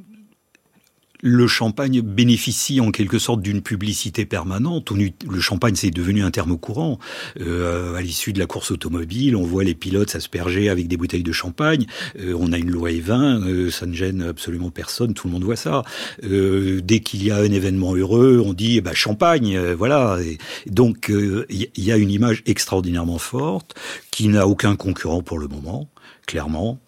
le 1.21 1.47
champagne 1.47 2.01
bénéficie 2.01 2.81
en 2.81 2.91
quelque 2.91 3.19
sorte 3.19 3.43
d'une 3.43 3.63
publicité 3.63 4.25
permanente. 4.25 4.91
Le 4.91 5.41
champagne, 5.41 5.75
c'est 5.75 5.91
devenu 5.91 6.23
un 6.23 6.31
terme 6.31 6.57
courant. 6.57 6.99
Euh, 7.41 7.95
à 7.95 8.03
l'issue 8.03 8.33
de 8.33 8.39
la 8.39 8.47
course 8.47 8.71
automobile, 8.71 9.37
on 9.37 9.43
voit 9.43 9.65
les 9.65 9.75
pilotes 9.75 10.11
s'asperger 10.11 10.69
avec 10.69 10.89
des 10.89 10.97
bouteilles 10.97 11.23
de 11.23 11.33
champagne. 11.33 11.87
Euh, 12.19 12.35
on 12.39 12.53
a 12.53 12.59
une 12.59 12.71
loi 12.71 12.91
E20, 12.91 13.43
euh, 13.43 13.71
ça 13.71 13.87
ne 13.87 13.95
gêne 13.95 14.23
absolument 14.23 14.71
personne, 14.71 15.15
tout 15.15 15.27
le 15.27 15.33
monde 15.33 15.45
voit 15.45 15.57
ça. 15.57 15.83
Euh, 16.25 16.81
dès 16.83 17.01
qu'il 17.01 17.23
y 17.25 17.31
a 17.31 17.37
un 17.37 17.51
événement 17.51 17.95
heureux, 17.95 18.43
on 18.45 18.53
dit 18.53 18.81
bah, 18.81 18.95
champagne, 18.95 19.57
euh, 19.57 19.75
voilà. 19.75 20.19
Et 20.23 20.39
donc 20.71 21.11
il 21.11 21.85
y 21.85 21.93
a 21.93 21.97
une 21.97 22.11
image 22.11 22.43
extraordinairement 22.47 23.19
forte 23.19 23.75
qui 24.11 24.29
n'a 24.29 24.47
aucun 24.47 24.77
concurrent 24.77 25.23
pour 25.23 25.39
le 25.39 25.49
moment 25.49 25.89
clairement. 26.29 26.79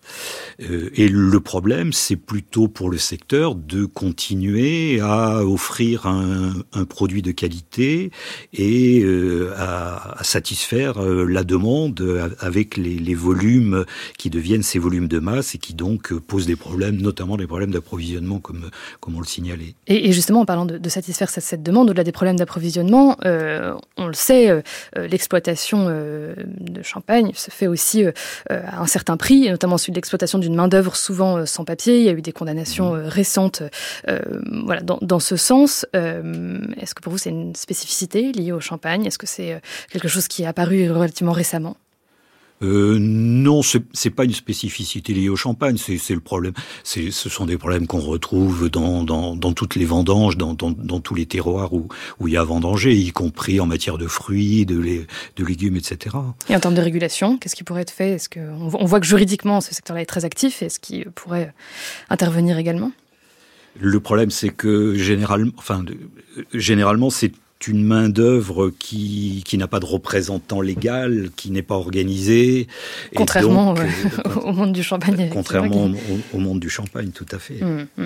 Euh, 0.61 0.91
et 0.95 1.09
le 1.09 1.41
problème, 1.41 1.93
c'est 1.93 2.17
plutôt 2.17 2.69
pour 2.69 2.91
le 2.91 2.99
secteur 2.99 3.55
de 3.55 3.87
continuer 3.87 5.01
à 5.01 5.45
offrir 5.45 6.07
un, 6.07 6.53
produit 6.89 7.23
de 7.23 7.33
qualité 7.33 8.11
et 8.53 9.01
euh, 9.03 9.53
à, 9.57 10.19
satisfaire 10.23 11.03
euh, 11.03 11.25
la 11.25 11.43
demande 11.43 12.31
avec 12.41 12.77
les, 12.77 13.15
volumes 13.15 13.87
qui 14.19 14.29
deviennent 14.31 14.63
ces 14.63 14.79
volumes 14.79 15.09
de 15.09 15.19
masse 15.19 15.55
et 15.55 15.59
qui 15.59 15.73
donc 15.75 16.13
posent 16.13 16.47
des 16.47 16.57
problèmes, 16.57 16.97
notamment 16.97 17.37
des 17.37 17.47
problèmes 17.47 17.71
d'approvisionnement, 17.71 18.39
comme, 18.39 18.71
comme 19.01 19.17
on 19.17 19.21
le 19.21 19.27
signalait. 19.27 19.75
Et, 19.87 20.13
justement, 20.13 20.41
en 20.41 20.45
parlant 20.45 20.67
de, 20.67 20.89
satisfaire 20.89 21.31
cette, 21.31 21.45
cette 21.45 21.63
demande, 21.63 21.89
au-delà 21.89 22.05
des 22.05 22.13
problèmes 22.13 22.37
d'approvisionnement, 22.37 23.17
on 23.25 24.07
le 24.07 24.13
sait, 24.13 24.63
l'exploitation 24.97 25.87
de 25.87 26.83
champagne 26.83 27.33
se 27.35 27.51
fait 27.51 27.67
aussi 27.67 28.05
à 28.49 28.81
un 28.81 28.87
certain 28.87 29.17
prix 29.17 29.30
et 29.31 29.51
notamment 29.51 29.79
celui 29.79 29.93
de 29.93 29.97
l'exploitation 29.97 30.39
d'une 30.39 30.55
main-d'œuvre 30.55 30.97
souvent 30.97 31.39
euh, 31.39 31.47
sans 31.47 31.65
papier. 31.65 31.99
Il 31.99 32.05
y 32.05 32.09
a 32.09 32.13
eu 32.13 32.23
des 32.23 32.33
condamnations 32.33 32.93
mmh. 32.95 32.99
euh, 32.99 33.09
récentes 33.09 33.63
euh, 34.09 34.21
voilà, 34.65 34.81
dans, 34.83 34.99
dans, 35.03 35.21
ce 35.21 35.37
sens. 35.37 35.87
Est-ce 35.93 36.95
que 36.95 37.03
pour 37.03 37.13
vous, 37.13 37.19
c'est 37.19 37.31
une 37.31 37.55
spécificité 37.55 38.33
liée 38.33 38.53
au 38.53 38.61
champagne? 38.61 39.07
Est-ce 39.07 39.19
que 39.19 39.27
c'est 39.27 39.61
quelque 39.91 40.09
chose 40.09 40.29
qui 40.29 40.43
est 40.43 40.47
apparu 40.47 40.91
relativement 40.91 41.33
récemment? 41.33 41.77
Euh, 42.63 42.99
non, 43.01 43.63
c'est 43.63 44.11
pas 44.11 44.25
une 44.25 44.35
spécificité 44.35 45.15
liée 45.15 45.29
au 45.29 45.37
champagne. 45.37 45.77
C'est 45.79 46.15
le 46.15 46.21
problème. 46.21 46.53
Ce 46.85 47.11
sont 47.11 47.47
des 47.47 47.57
problèmes 47.57 47.87
qu'on 47.87 48.01
retrouve 48.01 48.69
dans, 48.69 49.03
dans, 49.03 49.35
dans, 49.37 49.53
toutes 49.53 49.77
les 49.77 49.87
vendanges, 49.87 50.37
dans, 50.37 50.55
dans, 50.55 50.71
dans, 50.71 51.01
tous 51.01 51.15
les 51.15 51.27
terroirs 51.27 51.73
où, 51.73 51.89
où 52.19 52.29
il 52.29 52.35
y 52.35 52.37
a 52.37 52.45
vendanger, 52.45 52.95
y 52.95 53.11
compris 53.13 53.61
en 53.61 53.67
matière 53.67 53.99
de 53.99 54.07
fruits, 54.07 54.67
de 54.67 55.07
légumes, 55.39 55.77
etc. 55.77 56.17
Et 56.49 56.57
en 56.57 56.61
termes 56.61 56.75
de 56.75 56.83
régulation, 56.83 57.39
qu'est-ce 57.39 57.57
qui 57.57 57.65
pourrait 57.65 57.83
être 57.83 57.91
fait? 57.91 58.11
Est-ce 58.11 58.29
que 58.29 58.41
on 58.41 58.85
voit 58.85 59.01
que 59.01 59.07
juridiquement 59.07 59.61
ce 59.61 59.75
secteur-là 59.75 60.03
est 60.03 60.07
très 60.07 60.25
actif 60.25 60.63
Est-ce 60.63 60.81
qu'il 60.81 61.11
pourrait 61.11 61.55
intervenir 62.11 62.59
également? 62.59 62.93
Le 63.79 64.01
problème, 64.01 64.31
c'est 64.31 64.51
que 64.51 64.95
généralement, 64.95 65.53
enfin, 65.57 65.85
généralement, 66.53 67.09
c'est 67.09 67.33
une 67.69 67.83
main 67.83 68.09
d'œuvre 68.09 68.71
qui, 68.79 69.43
qui 69.45 69.59
n'a 69.59 69.67
pas 69.67 69.81
de 69.81 69.87
représentant 69.87 70.61
légal, 70.61 71.31
qui 71.37 71.51
n'est 71.51 71.63
pas 71.63 71.77
organisée. 71.77 72.67
Contrairement 73.15 73.75
donc, 73.75 73.85
euh, 73.85 74.41
au 74.45 74.53
monde 74.53 74.73
du 74.73 74.83
champagne. 74.83 75.29
Contrairement 75.33 75.87
au, 75.87 76.37
au, 76.37 76.39
monde 76.39 76.61
du 76.61 76.71
champagne, 76.71 77.11
tout 77.11 77.27
à 77.31 77.39
fait. 77.39 77.63
Mmh, 77.63 77.87
mmh. 77.97 78.05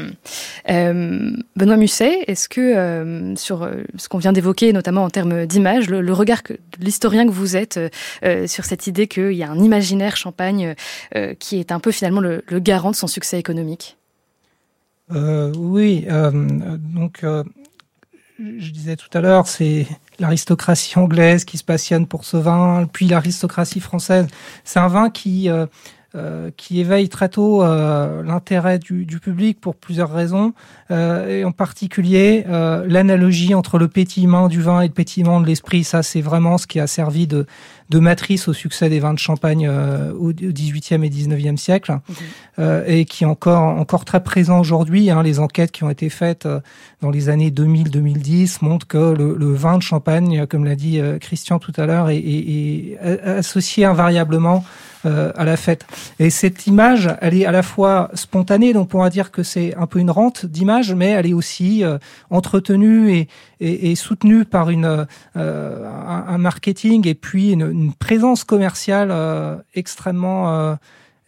Euh, 0.70 1.30
Benoît 1.56 1.76
Musset, 1.76 2.24
est-ce 2.26 2.48
que 2.48 2.60
euh, 2.60 3.36
sur 3.36 3.68
ce 3.96 4.08
qu'on 4.08 4.18
vient 4.18 4.32
d'évoquer, 4.32 4.72
notamment 4.72 5.04
en 5.04 5.10
termes 5.10 5.46
d'image, 5.46 5.88
le, 5.88 6.00
le, 6.00 6.12
regard 6.12 6.42
de 6.46 6.58
l'historien 6.80 7.26
que 7.26 7.32
vous 7.32 7.56
êtes 7.56 7.78
euh, 8.24 8.46
sur 8.46 8.64
cette 8.64 8.86
idée 8.86 9.06
qu'il 9.06 9.32
y 9.32 9.42
a 9.42 9.50
un 9.50 9.58
imaginaire 9.58 10.16
champagne 10.16 10.74
euh, 11.14 11.34
qui 11.38 11.58
est 11.58 11.72
un 11.72 11.80
peu 11.80 11.92
finalement 11.92 12.20
le, 12.20 12.42
le, 12.48 12.58
garant 12.58 12.90
de 12.90 12.96
son 12.96 13.06
succès 13.06 13.38
économique? 13.38 13.96
Oui, 15.10 16.06
donc 16.08 17.22
je 18.38 18.70
disais 18.70 18.96
tout 18.96 19.08
à 19.16 19.20
l'heure, 19.20 19.46
c'est 19.46 19.86
l'aristocratie 20.18 20.98
anglaise 20.98 21.44
qui 21.44 21.56
se 21.56 21.64
passionne 21.64 22.06
pour 22.06 22.24
ce 22.24 22.36
vin, 22.36 22.88
puis 22.92 23.06
l'aristocratie 23.06 23.80
française. 23.80 24.26
C'est 24.64 24.80
un 24.80 24.88
vin 24.88 25.10
qui 25.10 25.48
euh, 25.48 25.66
euh, 26.16 26.50
qui 26.56 26.80
éveille 26.80 27.08
très 27.08 27.28
tôt 27.28 27.62
euh, 27.62 28.22
l'intérêt 28.22 28.78
du, 28.78 29.04
du, 29.04 29.18
public 29.18 29.60
pour 29.60 29.74
plusieurs 29.74 30.12
raisons, 30.12 30.52
euh, 30.90 31.40
et 31.40 31.44
en 31.44 31.50
particulier 31.50 32.44
euh, 32.48 32.84
l'analogie 32.86 33.54
entre 33.54 33.78
le 33.78 33.88
pétillement 33.88 34.48
du 34.48 34.62
vin 34.62 34.82
et 34.82 34.86
le 34.86 34.92
pétillement 34.92 35.40
de 35.40 35.46
l'esprit. 35.46 35.82
Ça, 35.82 36.02
c'est 36.02 36.20
vraiment 36.20 36.56
ce 36.56 36.66
qui 36.68 36.78
a 36.78 36.86
servi 36.86 37.26
de, 37.26 37.46
de 37.90 37.98
matrice 37.98 38.46
au 38.46 38.52
succès 38.52 38.88
des 38.88 39.00
vins 39.00 39.14
de 39.14 39.18
Champagne 39.18 39.66
euh, 39.68 40.12
au 40.12 40.32
XVIIIe 40.32 41.04
et 41.04 41.08
XIXe 41.08 41.60
siècle, 41.60 41.92
mmh. 41.92 42.62
et 42.86 43.04
qui 43.06 43.24
est 43.24 43.26
encore, 43.26 43.62
encore 43.62 44.04
très 44.04 44.22
présent 44.22 44.60
aujourd'hui. 44.60 45.10
Hein, 45.10 45.22
les 45.22 45.40
enquêtes 45.40 45.72
qui 45.72 45.82
ont 45.82 45.90
été 45.90 46.10
faites 46.10 46.46
dans 47.00 47.10
les 47.10 47.28
années 47.28 47.50
2000-2010 47.50 48.58
montrent 48.62 48.86
que 48.86 49.14
le, 49.14 49.34
le, 49.36 49.52
vin 49.52 49.78
de 49.78 49.82
Champagne, 49.82 50.46
comme 50.46 50.64
l'a 50.64 50.76
dit 50.76 51.00
Christian 51.20 51.58
tout 51.58 51.72
à 51.76 51.86
l'heure, 51.86 52.10
est, 52.10 52.18
est, 52.18 52.98
est 53.02 53.20
associé 53.22 53.84
invariablement 53.84 54.64
euh, 55.06 55.32
à 55.36 55.44
la 55.44 55.56
fête. 55.56 55.86
Et 56.18 56.30
cette 56.30 56.66
image, 56.66 57.10
elle 57.20 57.34
est 57.34 57.46
à 57.46 57.52
la 57.52 57.62
fois 57.62 58.10
spontanée, 58.14 58.72
donc 58.72 58.84
on 58.84 58.86
pourra 58.86 59.10
dire 59.10 59.30
que 59.30 59.42
c'est 59.42 59.74
un 59.76 59.86
peu 59.86 59.98
une 59.98 60.10
rente 60.10 60.46
d'image, 60.46 60.94
mais 60.94 61.10
elle 61.10 61.26
est 61.26 61.32
aussi 61.32 61.84
euh, 61.84 61.98
entretenue 62.30 63.12
et, 63.12 63.28
et, 63.60 63.94
soutenue 63.96 64.44
par 64.44 64.70
une, 64.70 65.06
euh, 65.36 65.88
un, 66.06 66.38
marketing 66.38 67.06
et 67.06 67.14
puis 67.14 67.52
une, 67.52 67.92
présence 67.92 68.44
commerciale 68.44 69.12
extrêmement 69.74 70.76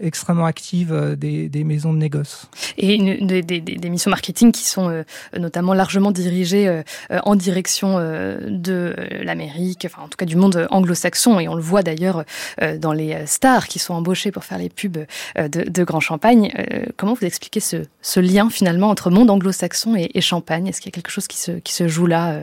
extrêmement 0.01 0.47
active 0.47 0.93
euh, 0.93 1.17
des, 1.17 1.49
des, 1.49 1.65
maisons 1.65 1.93
de 1.93 1.99
négoce. 1.99 2.49
Et 2.77 2.95
une, 2.95 3.27
des, 3.27 3.43
des, 3.43 3.61
des, 3.61 3.91
missions 3.91 4.11
marketing 4.11 4.53
qui 4.53 4.65
sont 4.65 4.91
euh, 4.91 5.03
notamment 5.37 5.75
largement 5.75 6.11
dirigées 6.11 6.69
euh, 6.69 6.83
en 7.25 7.37
direction 7.37 7.97
euh, 7.99 8.39
de 8.49 8.95
l'Amérique, 9.23 9.85
enfin 9.87 10.03
en 10.03 10.09
tout 10.09 10.17
cas 10.17 10.27
du 10.27 10.37
monde 10.37 10.67
anglo-saxon, 10.71 11.41
et 11.41 11.49
on 11.49 11.55
le 11.55 11.63
voit 11.63 11.83
d'ailleurs 11.83 12.25
euh, 12.63 12.79
dans 12.79 12.93
les 12.93 13.27
stars 13.27 13.69
qui 13.69 13.79
sont 13.79 13.95
embauchées 13.95 14.33
pour 14.33 14.45
faire 14.45 14.59
les 14.59 14.69
pubs 14.69 15.07
de, 15.37 15.47
de 15.49 15.85
Grand 15.85 16.01
Champagne. 16.01 16.53
comment 16.97 17.15
vous 17.15 17.25
expliquez 17.25 17.61
ce, 17.61 17.85
ce, 18.03 18.21
lien 18.21 18.51
finalement 18.51 18.91
entre 18.91 19.11
monde 19.11 19.31
anglo-saxon 19.31 19.97
et, 19.97 20.11
et, 20.15 20.21
Champagne? 20.21 20.67
Est-ce 20.67 20.81
qu'il 20.81 20.91
y 20.91 20.95
a 20.95 20.97
quelque 20.97 21.11
chose 21.11 21.27
qui 21.27 21.39
se, 21.39 21.53
qui 21.53 21.73
se 21.73 21.89
joue 21.89 22.07
là, 22.07 22.41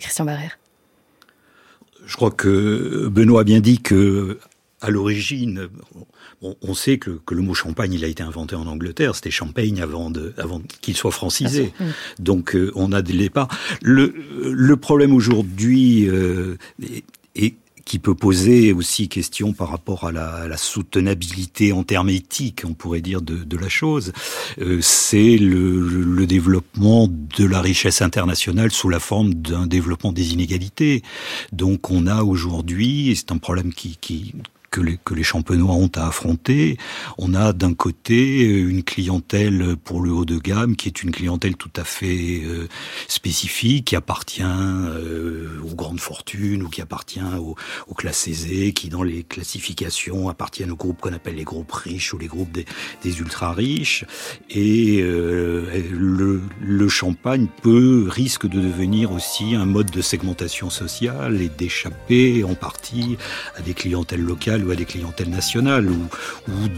Christian 0.00 0.24
Barrère? 0.24 0.58
Je 2.06 2.16
crois 2.16 2.30
que 2.30 3.08
Benoît 3.08 3.40
a 3.40 3.44
bien 3.44 3.60
dit 3.60 3.80
que 3.80 4.38
à 4.82 4.90
l'origine, 4.90 5.68
on, 6.42 6.74
sait 6.74 6.98
que, 6.98 7.10
que, 7.24 7.34
le 7.34 7.42
mot 7.42 7.54
champagne, 7.54 7.94
il 7.94 8.04
a 8.04 8.08
été 8.08 8.22
inventé 8.22 8.54
en 8.56 8.66
Angleterre. 8.66 9.14
C'était 9.14 9.30
champagne 9.30 9.80
avant, 9.80 10.10
de, 10.10 10.34
avant 10.36 10.60
qu'il 10.82 10.96
soit 10.96 11.10
francisé. 11.10 11.72
Ah, 11.80 11.84
Donc, 12.18 12.54
euh, 12.54 12.72
on 12.74 12.92
a 12.92 13.00
des 13.00 13.30
pas. 13.30 13.48
Le, 13.82 14.14
le 14.52 14.76
problème 14.76 15.14
aujourd'hui 15.14 16.06
euh, 16.08 16.56
est, 17.34 17.54
qui 17.86 17.98
peut 18.00 18.14
poser 18.14 18.72
aussi 18.72 19.08
question 19.08 19.52
par 19.52 19.70
rapport 19.70 20.04
à 20.04 20.12
la, 20.12 20.28
à 20.28 20.48
la, 20.48 20.56
soutenabilité 20.56 21.72
en 21.72 21.84
termes 21.84 22.10
éthiques, 22.10 22.62
on 22.66 22.74
pourrait 22.74 23.00
dire, 23.00 23.22
de, 23.22 23.36
de 23.36 23.56
la 23.56 23.68
chose. 23.68 24.12
Euh, 24.60 24.80
c'est 24.82 25.38
le, 25.38 25.80
le, 25.80 26.26
développement 26.26 27.08
de 27.08 27.44
la 27.46 27.60
richesse 27.60 28.02
internationale 28.02 28.72
sous 28.72 28.88
la 28.88 28.98
forme 28.98 29.34
d'un 29.34 29.68
développement 29.68 30.12
des 30.12 30.32
inégalités. 30.32 31.02
Donc 31.52 31.90
on 31.90 32.08
a 32.08 32.24
aujourd'hui, 32.24 33.10
et 33.10 33.14
c'est 33.14 33.30
un 33.30 33.38
problème 33.38 33.72
qui, 33.72 33.96
qui, 34.00 34.34
que 34.76 35.14
les, 35.14 35.22
champenois 35.22 35.74
ont 35.74 35.90
à 35.96 36.08
affronter. 36.08 36.76
On 37.18 37.34
a 37.34 37.52
d'un 37.52 37.74
côté 37.74 38.42
une 38.42 38.82
clientèle 38.82 39.76
pour 39.82 40.00
le 40.00 40.10
haut 40.12 40.24
de 40.24 40.38
gamme 40.38 40.76
qui 40.76 40.88
est 40.88 41.02
une 41.02 41.10
clientèle 41.10 41.56
tout 41.56 41.70
à 41.76 41.84
fait 41.84 42.42
euh, 42.44 42.68
spécifique, 43.08 43.86
qui 43.86 43.96
appartient 43.96 44.42
euh, 44.44 45.60
aux 45.62 45.74
grandes 45.74 46.00
fortunes 46.00 46.62
ou 46.62 46.68
qui 46.68 46.82
appartient 46.82 47.20
aux, 47.38 47.94
classes 47.94 48.28
aisées, 48.28 48.72
qui 48.72 48.88
dans 48.88 49.02
les 49.02 49.22
classifications 49.22 50.28
appartiennent 50.28 50.72
aux 50.72 50.76
groupes 50.76 51.00
qu'on 51.00 51.14
appelle 51.14 51.36
les 51.36 51.44
groupes 51.44 51.72
riches 51.72 52.12
ou 52.12 52.18
les 52.18 52.26
groupes 52.26 52.52
des, 52.52 53.18
ultra 53.18 53.52
riches. 53.52 54.04
Et 54.50 55.00
euh, 55.00 55.64
le, 55.90 56.42
le 56.60 56.88
champagne 56.88 57.46
peut 57.62 58.06
risque 58.08 58.46
de 58.46 58.60
devenir 58.60 59.12
aussi 59.12 59.54
un 59.54 59.64
mode 59.64 59.90
de 59.90 60.02
segmentation 60.02 60.68
sociale 60.68 61.40
et 61.40 61.48
d'échapper 61.48 62.44
en 62.44 62.54
partie 62.54 63.16
à 63.56 63.62
des 63.62 63.72
clientèles 63.72 64.20
locales 64.20 64.65
à 64.72 64.76
des 64.76 64.84
clientèles 64.84 65.30
nationales 65.30 65.88
ou, 65.88 66.08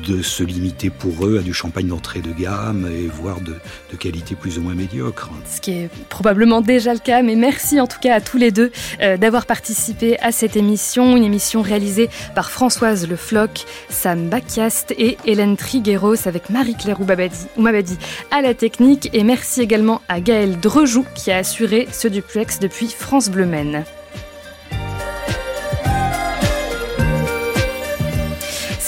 de 0.07 0.23
se 0.23 0.43
limiter 0.43 0.91
pour 0.91 1.27
eux 1.27 1.39
à 1.39 1.43
du 1.43 1.53
champagne 1.53 1.89
d'entrée 1.89 2.21
de 2.21 2.33
gamme 2.33 2.89
et 2.91 3.07
voire 3.07 3.41
de, 3.41 3.55
de, 3.91 3.97
qualité 3.97 4.35
plus 4.35 4.59
ou 4.59 4.63
moins 4.63 4.75
médiocre. 4.75 5.31
Ce 5.51 5.61
qui 5.61 5.73
est 5.73 5.91
probablement 6.09 6.61
déjà 6.61 6.93
le 6.93 7.01
cas, 7.01 7.23
mais 7.23 7.37
merci 7.37 7.81
en 7.81 7.87
tout 7.87 7.99
cas 8.01 8.15
à 8.15 8.21
tous 8.21 8.39
les 8.39 8.51
deux 8.51 8.71
euh, 9.01 9.17
d'avoir 9.17 9.47
participé 9.47 10.19
à 10.21 10.33
cette 10.33 10.57
émission, 10.57 11.17
une 11.17 11.25
émission 11.25 11.63
réalisée 11.63 12.11
par 12.35 12.51
Françoise 12.51 13.09
Le 13.09 13.17
Floch, 13.17 13.67
Sam 13.89 14.29
Bakiast 14.29 14.95
et 14.99 15.17
Hélène 15.25 15.57
Trigueros 15.57 16.27
avec 16.27 16.51
Marie-Claire 16.51 16.99
Oumabadi 17.01 17.99
à 18.31 18.43
la 18.43 18.55
technique 18.55 19.11
et 19.13 19.25
merci 19.25 19.61
également 19.61 20.03
à 20.09 20.21
Gaël 20.21 20.59
Drejou 20.61 21.05
qui 21.15 21.31
a 21.31 21.39
assuré 21.39 21.89
ce 21.93 22.09
duplex 22.09 22.59
depuis 22.59 22.89
France 22.89 23.29
Bleu 23.31 23.47
Maine. 23.47 23.85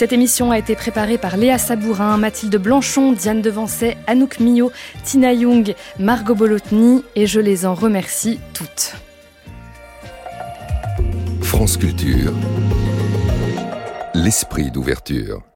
Cette 0.01 0.15
émission 0.15 0.51
a 0.51 0.57
été 0.57 0.77
préparée 0.77 1.19
par 1.19 1.37
Léa 1.37 1.59
Sabourin, 1.59 2.17
Mathilde 2.17 2.57
Blanchon, 2.57 3.13
Diane 3.13 3.43
Devancet, 3.43 3.99
Anouk 4.07 4.41
Millot, 4.41 4.73
Tina 5.05 5.35
Young, 5.35 5.75
Margot 5.99 6.35
Bolotny 6.35 7.05
et 7.17 7.27
je 7.27 7.39
les 7.39 7.67
en 7.67 7.75
remercie 7.75 8.41
toutes. 8.55 8.95
France 11.43 11.77
Culture. 11.77 12.33
L'esprit 14.15 14.71
d'ouverture. 14.71 15.43